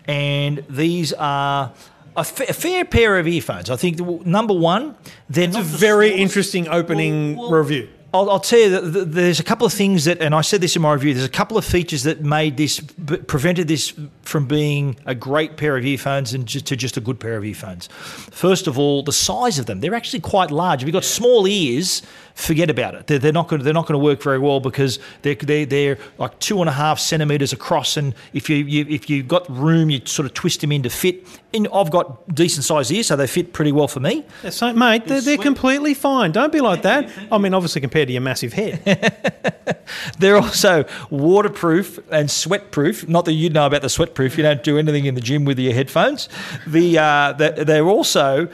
And 0.06 0.62
these 0.68 1.14
are 1.14 1.72
a, 2.14 2.24
fa- 2.24 2.50
a 2.50 2.52
fair 2.52 2.84
pair 2.84 3.18
of 3.18 3.26
earphones. 3.26 3.70
I 3.70 3.76
think 3.76 3.96
the, 3.96 4.04
number 4.26 4.52
one, 4.52 4.94
they're 5.30 5.48
not 5.48 5.56
the 5.56 5.62
Very 5.62 6.08
smallest- 6.08 6.20
interesting 6.22 6.68
opening 6.68 7.36
Well, 7.38 7.50
well, 7.50 7.60
review. 7.60 7.88
I'll, 8.14 8.30
I'll 8.30 8.40
tell 8.40 8.60
you 8.60 8.70
that 8.70 9.10
there's 9.10 9.40
a 9.40 9.44
couple 9.44 9.66
of 9.66 9.72
things 9.72 10.04
that, 10.04 10.20
and 10.20 10.36
I 10.36 10.40
said 10.40 10.60
this 10.60 10.76
in 10.76 10.82
my 10.82 10.92
review. 10.92 11.14
There's 11.14 11.26
a 11.26 11.28
couple 11.28 11.58
of 11.58 11.64
features 11.64 12.04
that 12.04 12.22
made 12.22 12.56
this 12.56 12.78
prevented 13.26 13.66
this 13.66 13.92
from 14.22 14.46
being 14.46 14.96
a 15.04 15.16
great 15.16 15.56
pair 15.56 15.76
of 15.76 15.84
earphones 15.84 16.32
and 16.32 16.46
just 16.46 16.66
to 16.66 16.76
just 16.76 16.96
a 16.96 17.00
good 17.00 17.18
pair 17.18 17.36
of 17.36 17.44
earphones. 17.44 17.88
First 17.88 18.68
of 18.68 18.78
all, 18.78 19.02
the 19.02 19.12
size 19.12 19.58
of 19.58 19.66
them. 19.66 19.80
They're 19.80 19.96
actually 19.96 20.20
quite 20.20 20.52
large. 20.52 20.82
If 20.82 20.86
you've 20.86 20.92
got 20.92 21.04
small 21.04 21.48
ears, 21.48 22.02
forget 22.34 22.68
about 22.68 22.94
it. 22.94 23.06
They're, 23.06 23.18
they're 23.18 23.32
not 23.32 23.48
going. 23.48 23.62
They're 23.62 23.72
not 23.72 23.86
going 23.86 23.98
to 23.98 24.04
work 24.04 24.22
very 24.22 24.38
well 24.38 24.60
because 24.60 24.98
they're, 25.22 25.34
they're 25.34 25.66
they're 25.66 25.98
like 26.18 26.38
two 26.40 26.60
and 26.60 26.68
a 26.68 26.72
half 26.72 26.98
centimeters 26.98 27.52
across, 27.52 27.96
and 27.96 28.14
if 28.32 28.50
you, 28.50 28.56
you 28.56 28.86
if 28.88 29.08
you've 29.08 29.28
got 29.28 29.48
room, 29.48 29.90
you 29.90 30.00
sort 30.04 30.26
of 30.26 30.34
twist 30.34 30.60
them 30.60 30.72
in 30.72 30.82
to 30.82 30.90
fit. 30.90 31.26
In, 31.52 31.68
I've 31.72 31.90
got 31.90 32.34
decent 32.34 32.64
sized 32.64 32.90
ears, 32.90 33.06
so 33.06 33.16
they 33.16 33.28
fit 33.28 33.52
pretty 33.52 33.72
well 33.72 33.88
for 33.88 34.00
me. 34.00 34.24
So, 34.50 34.72
mate, 34.72 35.06
they're, 35.06 35.20
they're 35.20 35.38
completely 35.38 35.94
fine. 35.94 36.32
Don't 36.32 36.52
be 36.52 36.60
like 36.60 36.82
that. 36.82 37.08
I 37.30 37.38
mean, 37.38 37.54
obviously, 37.54 37.80
compared 37.80 38.08
to 38.08 38.12
your 38.12 38.22
massive 38.22 38.52
head. 38.52 38.82
They're 40.18 40.36
also 40.36 40.84
waterproof 41.10 41.98
and 42.10 42.28
sweatproof. 42.28 43.08
Not 43.08 43.24
that 43.26 43.32
you 43.32 43.50
know 43.50 43.66
about 43.66 43.82
the 43.82 43.88
sweatproof. 43.88 44.36
You 44.36 44.42
don't 44.42 44.62
do 44.62 44.78
anything 44.78 45.06
in 45.06 45.14
the 45.14 45.20
gym 45.20 45.44
with 45.44 45.58
your 45.58 45.74
headphones. 45.74 46.28
The, 46.66 46.98
uh, 46.98 47.32
the 47.32 47.64
they're 47.64 47.86
also 47.86 48.48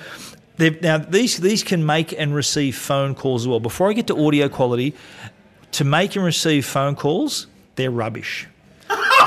they're, 0.60 0.76
now 0.82 0.98
these 0.98 1.38
these 1.38 1.64
can 1.64 1.84
make 1.86 2.12
and 2.12 2.34
receive 2.34 2.76
phone 2.76 3.14
calls 3.14 3.42
as 3.42 3.48
well. 3.48 3.60
Before 3.60 3.88
I 3.88 3.94
get 3.94 4.06
to 4.08 4.26
audio 4.26 4.48
quality, 4.48 4.94
to 5.72 5.84
make 5.84 6.16
and 6.16 6.24
receive 6.24 6.66
phone 6.66 6.96
calls, 6.96 7.46
they're 7.76 7.90
rubbish. 7.90 8.46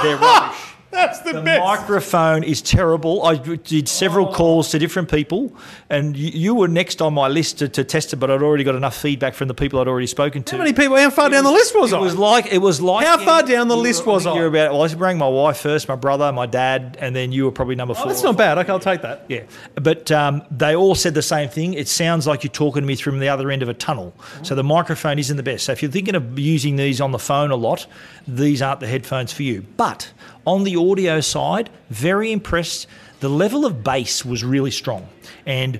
They're 0.03 0.17
rubbish. 0.17 0.59
That's 0.93 1.19
the, 1.21 1.34
best. 1.34 1.43
The 1.43 1.60
microphone 1.60 2.43
is 2.43 2.62
terrible. 2.62 3.23
I 3.25 3.36
did 3.36 3.89
several 3.89 4.32
calls 4.32 4.69
to 4.69 4.79
different 4.79 5.10
people, 5.10 5.51
and 5.89 6.15
you, 6.15 6.29
you 6.29 6.56
were 6.56 6.67
next 6.67 7.01
on 7.01 7.13
my 7.13 7.27
list 7.27 7.60
to, 7.60 7.67
to 7.69 7.84
test 7.84 8.13
it, 8.13 8.17
but 8.17 8.29
I'd 8.32 8.41
already 8.41 8.63
got 8.63 8.75
enough 8.75 8.95
feedback 8.95 9.34
from 9.34 9.47
the 9.47 9.53
people 9.53 9.79
I'd 9.79 9.88
already 9.88 10.08
spoken 10.08 10.43
to. 10.43 10.51
How 10.56 10.60
many 10.60 10.73
people? 10.73 10.95
How 10.97 11.10
far 11.10 11.29
down 11.29 11.43
the 11.43 11.51
list 11.51 11.75
was 11.75 11.91
It 11.91 11.97
I? 11.97 11.99
was 11.99 12.15
like 12.15 12.45
it 12.53 12.60
was 12.60 12.79
like 12.79 13.06
How 13.06 13.17
far 13.17 13.43
down 13.43 13.67
the 13.67 13.77
list 13.77 14.06
was 14.06 14.25
I? 14.25 14.36
You're 14.36 14.47
about. 14.47 14.71
Well, 14.73 14.84
I 14.84 14.93
rang 14.93 15.17
my 15.17 15.27
wife 15.27 15.58
first, 15.58 15.88
my 15.89 15.95
brother, 15.95 16.32
my 16.32 16.45
dad, 16.45 16.97
and 17.01 17.15
then 17.15 17.32
you 17.32 17.45
were 17.45 17.51
probably 17.51 17.75
number 17.75 17.93
four. 17.93 18.06
Oh, 18.06 18.10
that's 18.10 18.23
not 18.23 18.38
bad. 18.38 18.58
Okay, 18.60 18.71
I'll 18.71 18.79
take 18.79 19.01
that. 19.01 19.25
Yeah, 19.27 19.43
but 19.75 20.12
um, 20.12 20.43
they 20.51 20.75
all 20.75 20.95
said 20.95 21.13
the 21.15 21.21
same 21.21 21.49
thing. 21.49 21.73
It 21.73 21.88
sounds 21.88 22.27
like 22.27 22.43
you're 22.43 22.51
talking 22.51 22.82
to 22.84 22.88
me 22.88 22.95
from 22.95 23.19
the 23.19 23.29
other 23.29 23.49
end 23.51 23.63
of 23.63 23.69
a 23.69 23.73
tunnel. 23.73 24.13
So 24.43 24.56
the 24.56 24.63
microphone 24.63 25.19
isn't 25.19 25.38
the 25.38 25.43
best. 25.43 25.65
So 25.65 25.71
if 25.71 25.82
you're 25.82 25.91
thinking 25.91 26.15
of 26.15 26.38
using 26.38 26.75
these 26.75 27.01
on 27.01 27.12
the 27.12 27.19
phone 27.19 27.51
a 27.51 27.56
lot, 27.56 27.88
these 28.27 28.62
aren't 28.62 28.79
the 28.79 28.88
headphones 28.88 29.33
for 29.33 29.43
you. 29.43 29.65
But 29.77 30.12
on 30.45 30.63
the 30.63 30.75
audio 30.75 31.21
side, 31.21 31.69
very 31.89 32.31
impressed. 32.31 32.88
The 33.19 33.29
level 33.29 33.65
of 33.65 33.83
bass 33.83 34.25
was 34.25 34.43
really 34.43 34.71
strong, 34.71 35.07
and 35.45 35.79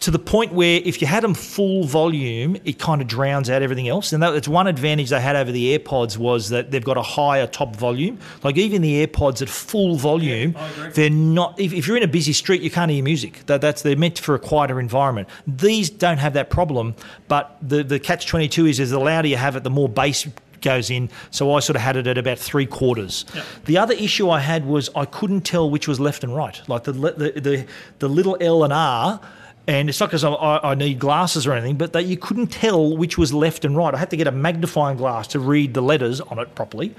to 0.00 0.10
the 0.10 0.18
point 0.18 0.52
where 0.52 0.80
if 0.82 1.00
you 1.02 1.06
had 1.06 1.22
them 1.22 1.34
full 1.34 1.84
volume, 1.84 2.56
it 2.64 2.78
kind 2.78 3.02
of 3.02 3.06
drowns 3.06 3.50
out 3.50 3.62
everything 3.62 3.86
else. 3.86 4.12
And 4.12 4.22
that's 4.22 4.48
one 4.48 4.66
advantage 4.66 5.10
they 5.10 5.20
had 5.20 5.36
over 5.36 5.52
the 5.52 5.78
AirPods 5.78 6.16
was 6.16 6.48
that 6.48 6.70
they've 6.70 6.84
got 6.84 6.96
a 6.96 7.02
higher 7.02 7.46
top 7.46 7.76
volume. 7.76 8.18
Like 8.42 8.56
even 8.56 8.80
the 8.80 9.06
AirPods 9.06 9.42
at 9.42 9.48
full 9.48 9.96
volume, 9.96 10.56
they're 10.94 11.10
not. 11.10 11.60
If, 11.60 11.72
if 11.74 11.86
you're 11.86 11.98
in 11.98 12.02
a 12.02 12.08
busy 12.08 12.32
street, 12.32 12.62
you 12.62 12.70
can't 12.70 12.90
hear 12.90 13.04
music. 13.04 13.44
That, 13.46 13.60
that's 13.60 13.82
they're 13.82 13.96
meant 13.96 14.18
for 14.18 14.34
a 14.34 14.38
quieter 14.38 14.80
environment. 14.80 15.28
These 15.46 15.90
don't 15.90 16.18
have 16.18 16.32
that 16.32 16.48
problem, 16.48 16.94
but 17.28 17.56
the 17.62 17.84
the 17.84 18.00
catch 18.00 18.26
twenty 18.26 18.48
two 18.48 18.66
is 18.66 18.80
is 18.80 18.90
the 18.90 18.98
louder 18.98 19.28
you 19.28 19.36
have 19.36 19.54
it, 19.54 19.64
the 19.64 19.70
more 19.70 19.88
bass 19.88 20.26
goes 20.64 20.90
in. 20.90 21.08
So 21.30 21.54
I 21.54 21.60
sort 21.60 21.76
of 21.76 21.82
had 21.82 21.96
it 21.96 22.08
at 22.08 22.18
about 22.18 22.38
three 22.38 22.66
quarters. 22.66 23.24
The 23.66 23.78
other 23.78 23.94
issue 23.94 24.28
I 24.30 24.40
had 24.40 24.66
was 24.66 24.90
I 24.96 25.04
couldn't 25.04 25.42
tell 25.42 25.70
which 25.70 25.86
was 25.86 26.00
left 26.00 26.24
and 26.24 26.34
right. 26.34 26.60
Like 26.68 26.82
the 26.82 26.92
the 26.92 27.40
the, 27.40 27.66
the 28.00 28.08
little 28.08 28.36
L 28.40 28.64
and 28.64 28.72
R. 28.72 29.20
And 29.66 29.88
it's 29.88 29.98
not 29.98 30.10
because 30.10 30.24
I, 30.24 30.30
I 30.30 30.72
I 30.72 30.74
need 30.74 30.98
glasses 30.98 31.46
or 31.46 31.52
anything, 31.54 31.78
but 31.78 31.94
that 31.94 32.04
you 32.04 32.18
couldn't 32.18 32.48
tell 32.48 32.94
which 32.98 33.16
was 33.16 33.32
left 33.32 33.64
and 33.64 33.74
right. 33.74 33.94
I 33.94 33.96
had 33.96 34.10
to 34.10 34.16
get 34.16 34.26
a 34.26 34.30
magnifying 34.32 34.98
glass 34.98 35.26
to 35.28 35.38
read 35.38 35.72
the 35.72 35.80
letters 35.80 36.20
on 36.20 36.38
it 36.38 36.54
properly. 36.54 36.94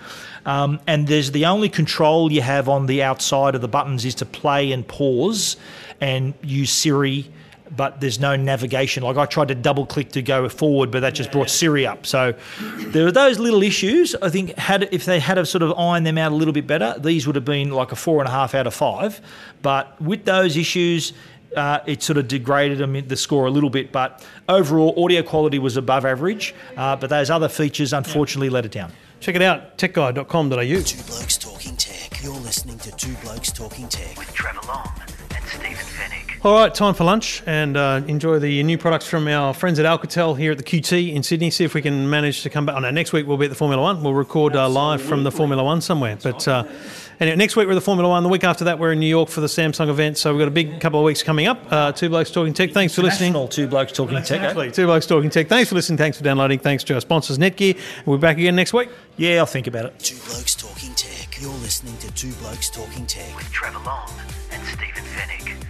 Um, 0.47 0.80
and 0.88 1.08
there's 1.08 1.30
the 1.32 1.45
only 1.45 1.69
control 1.69 2.32
you 2.32 2.41
have 2.41 2.67
on 2.67 2.88
the 2.88 3.04
outside 3.04 3.54
of 3.54 3.62
the 3.62 3.67
buttons 3.67 4.04
is 4.04 4.15
to 4.15 4.25
play 4.25 4.71
and 4.71 4.88
pause, 4.88 5.58
and 6.01 6.34
use 6.41 6.71
Siri 6.71 7.30
but 7.75 8.01
there's 8.01 8.19
no 8.19 8.36
navigation. 8.36 9.04
Like 9.04 9.17
I 9.17 9.25
tried 9.25 9.47
to 9.49 9.56
double 9.56 9.86
click 9.86 10.12
to 10.13 10.21
go 10.21 10.47
forward, 10.49 10.91
but 10.91 10.99
that 11.01 11.13
just 11.15 11.32
brought 11.32 11.49
Siri 11.49 11.86
up. 11.86 12.06
So 12.06 12.34
there 12.78 13.08
are 13.08 13.12
those 13.12 13.39
little 13.39 13.63
issues. 13.63 14.15
I 14.21 14.30
think 14.30 14.56
had 14.58 14.89
if 14.91 15.06
they 15.06 15.19
had 15.19 15.38
have 15.38 15.47
sort 15.47 15.62
of 15.63 15.78
ironed 15.78 16.06
them 16.06 16.17
out 16.17 16.32
a 16.32 16.36
little 16.36 16.54
bit 16.54 16.67
better, 16.67 16.95
these 16.99 17.25
would 17.28 17.36
have 17.36 17.45
been 17.45 17.71
like 17.71 17.91
a 17.91 17.95
four 17.95 18.19
and 18.19 18.28
a 18.28 18.32
half 18.32 18.54
out 18.56 18.67
of 18.67 18.73
five. 18.73 19.21
But 19.62 19.99
with 20.01 20.25
those 20.25 20.58
issues. 20.58 21.13
Uh, 21.56 21.82
it 21.86 22.04
sort 22.04 22.17
of 22.17 22.28
degraded 22.28 22.80
them 22.80 22.97
in 22.97 23.08
the 23.08 23.15
score 23.15 23.45
a 23.45 23.49
little 23.49 23.69
bit, 23.69 23.89
but 23.93 24.21
overall 24.49 24.93
audio 25.01 25.23
quality 25.23 25.58
was 25.58 25.78
above 25.78 26.04
average. 26.04 26.54
Uh, 26.75 26.97
but 26.97 27.10
those 27.10 27.30
other 27.30 27.47
features 27.47 27.93
unfortunately 27.93 28.49
let 28.49 28.65
it 28.65 28.73
down. 28.73 28.91
Check 29.21 29.36
it 29.36 29.41
out, 29.41 29.78
techguide.com.au. 29.78 30.82
Two 30.82 31.04
Blokes 31.04 31.38
Talking 31.38 31.78
Tech. 31.78 32.21
You're 32.21 32.34
listening 32.34 32.78
to 32.80 32.91
Two 32.97 33.13
Blokes 33.23 33.54
Talking 33.54 33.88
Tech. 33.88 34.17
with 34.17 34.34
Trevor 34.34 34.67
Long 34.67 34.91
and 34.99 35.45
Stephen 35.45 35.75
Fenech. 35.75 35.95
All 36.46 36.54
right, 36.54 36.72
time 36.72 36.94
for 36.94 37.06
lunch 37.06 37.42
and 37.48 37.76
uh, 37.76 38.02
enjoy 38.06 38.38
the 38.38 38.62
new 38.62 38.78
products 38.78 39.08
from 39.08 39.28
our 39.28 39.52
friends 39.52 39.80
at 39.80 39.86
Alcatel 39.88 40.38
here 40.38 40.52
at 40.52 40.60
the 40.60 40.64
QT 40.64 41.12
in 41.12 41.24
Sydney. 41.24 41.50
See 41.50 41.64
if 41.64 41.74
we 41.74 41.82
can 41.82 42.08
manage 42.08 42.44
to 42.44 42.52
come 42.52 42.68
back. 42.68 42.76
Oh, 42.76 42.80
no, 42.82 42.92
next 42.92 43.14
week 43.14 43.26
we'll 43.26 43.38
be 43.38 43.46
at 43.46 43.50
the 43.50 43.56
Formula 43.56 43.82
One. 43.82 44.04
We'll 44.04 44.14
record 44.14 44.56
uh, 44.56 44.70
live 44.70 45.02
from 45.02 45.24
the 45.24 45.32
Formula 45.32 45.64
One 45.64 45.82
somewhere. 45.82 46.20
But 46.22 46.48
uh, 46.48 46.66
anyway, 47.20 47.36
next 47.36 47.56
week 47.56 47.66
we're 47.66 47.72
at 47.72 47.76
the 47.76 47.82
Formula 47.82 48.08
One. 48.08 48.22
The 48.22 48.30
week 48.30 48.44
after 48.44 48.66
that 48.66 48.78
we're 48.78 48.92
in 48.92 49.00
New 49.00 49.08
York 49.08 49.30
for 49.30 49.42
the 49.42 49.48
Samsung 49.48 49.90
event. 49.90 50.20
So 50.20 50.34
we've 50.34 50.40
got 50.42 50.48
a 50.48 50.52
big 50.52 50.80
couple 50.80 51.00
of 51.00 51.04
weeks 51.04 51.24
coming 51.24 51.48
up. 51.48 51.66
Uh, 51.72 51.92
two 51.92 52.10
Blokes 52.10 52.30
Talking 52.30 52.54
Tech. 52.54 52.70
Thanks 52.70 52.94
for 52.94 53.02
listening. 53.02 53.34
Two 53.50 53.68
blokes 53.68 53.92
talking 53.92 54.18
tech. 54.18 54.30
eh? 54.34 54.36
Exactly. 54.36 54.72
Two 54.72 54.86
Blokes 54.86 55.08
Talking 55.08 55.32
Tech. 55.32 55.48
Thanks 55.48 55.70
for 55.70 55.74
listening. 55.74 55.98
Thanks 55.98 56.20
for 56.20 56.24
downloading. 56.24 56.60
Thanks 56.60 56.84
to 56.84 56.94
our 56.94 57.02
sponsors, 57.02 57.40
Netgear. 57.40 57.76
We'll 58.06 58.20
be 58.20 58.22
back 58.22 58.38
again 58.38 58.56
next 58.56 58.72
week. 58.72 58.90
Yeah, 59.18 59.40
I'll 59.40 59.48
think 59.48 59.66
about 59.66 59.86
it. 59.86 59.98
Two 59.98 60.18
Blokes 60.18 60.54
Talking 60.54 60.94
Tech. 60.94 61.42
You're 61.42 61.50
listening 61.54 61.98
to 61.98 62.14
Two 62.14 62.34
Blokes 62.34 62.70
Talking 62.70 63.08
Tech. 63.08 63.36
with 63.36 63.52
Trevor 63.52 63.80
Long 63.84 64.12
and 64.52 64.64
Stephen 64.68 65.04
Fenech. 65.06 65.66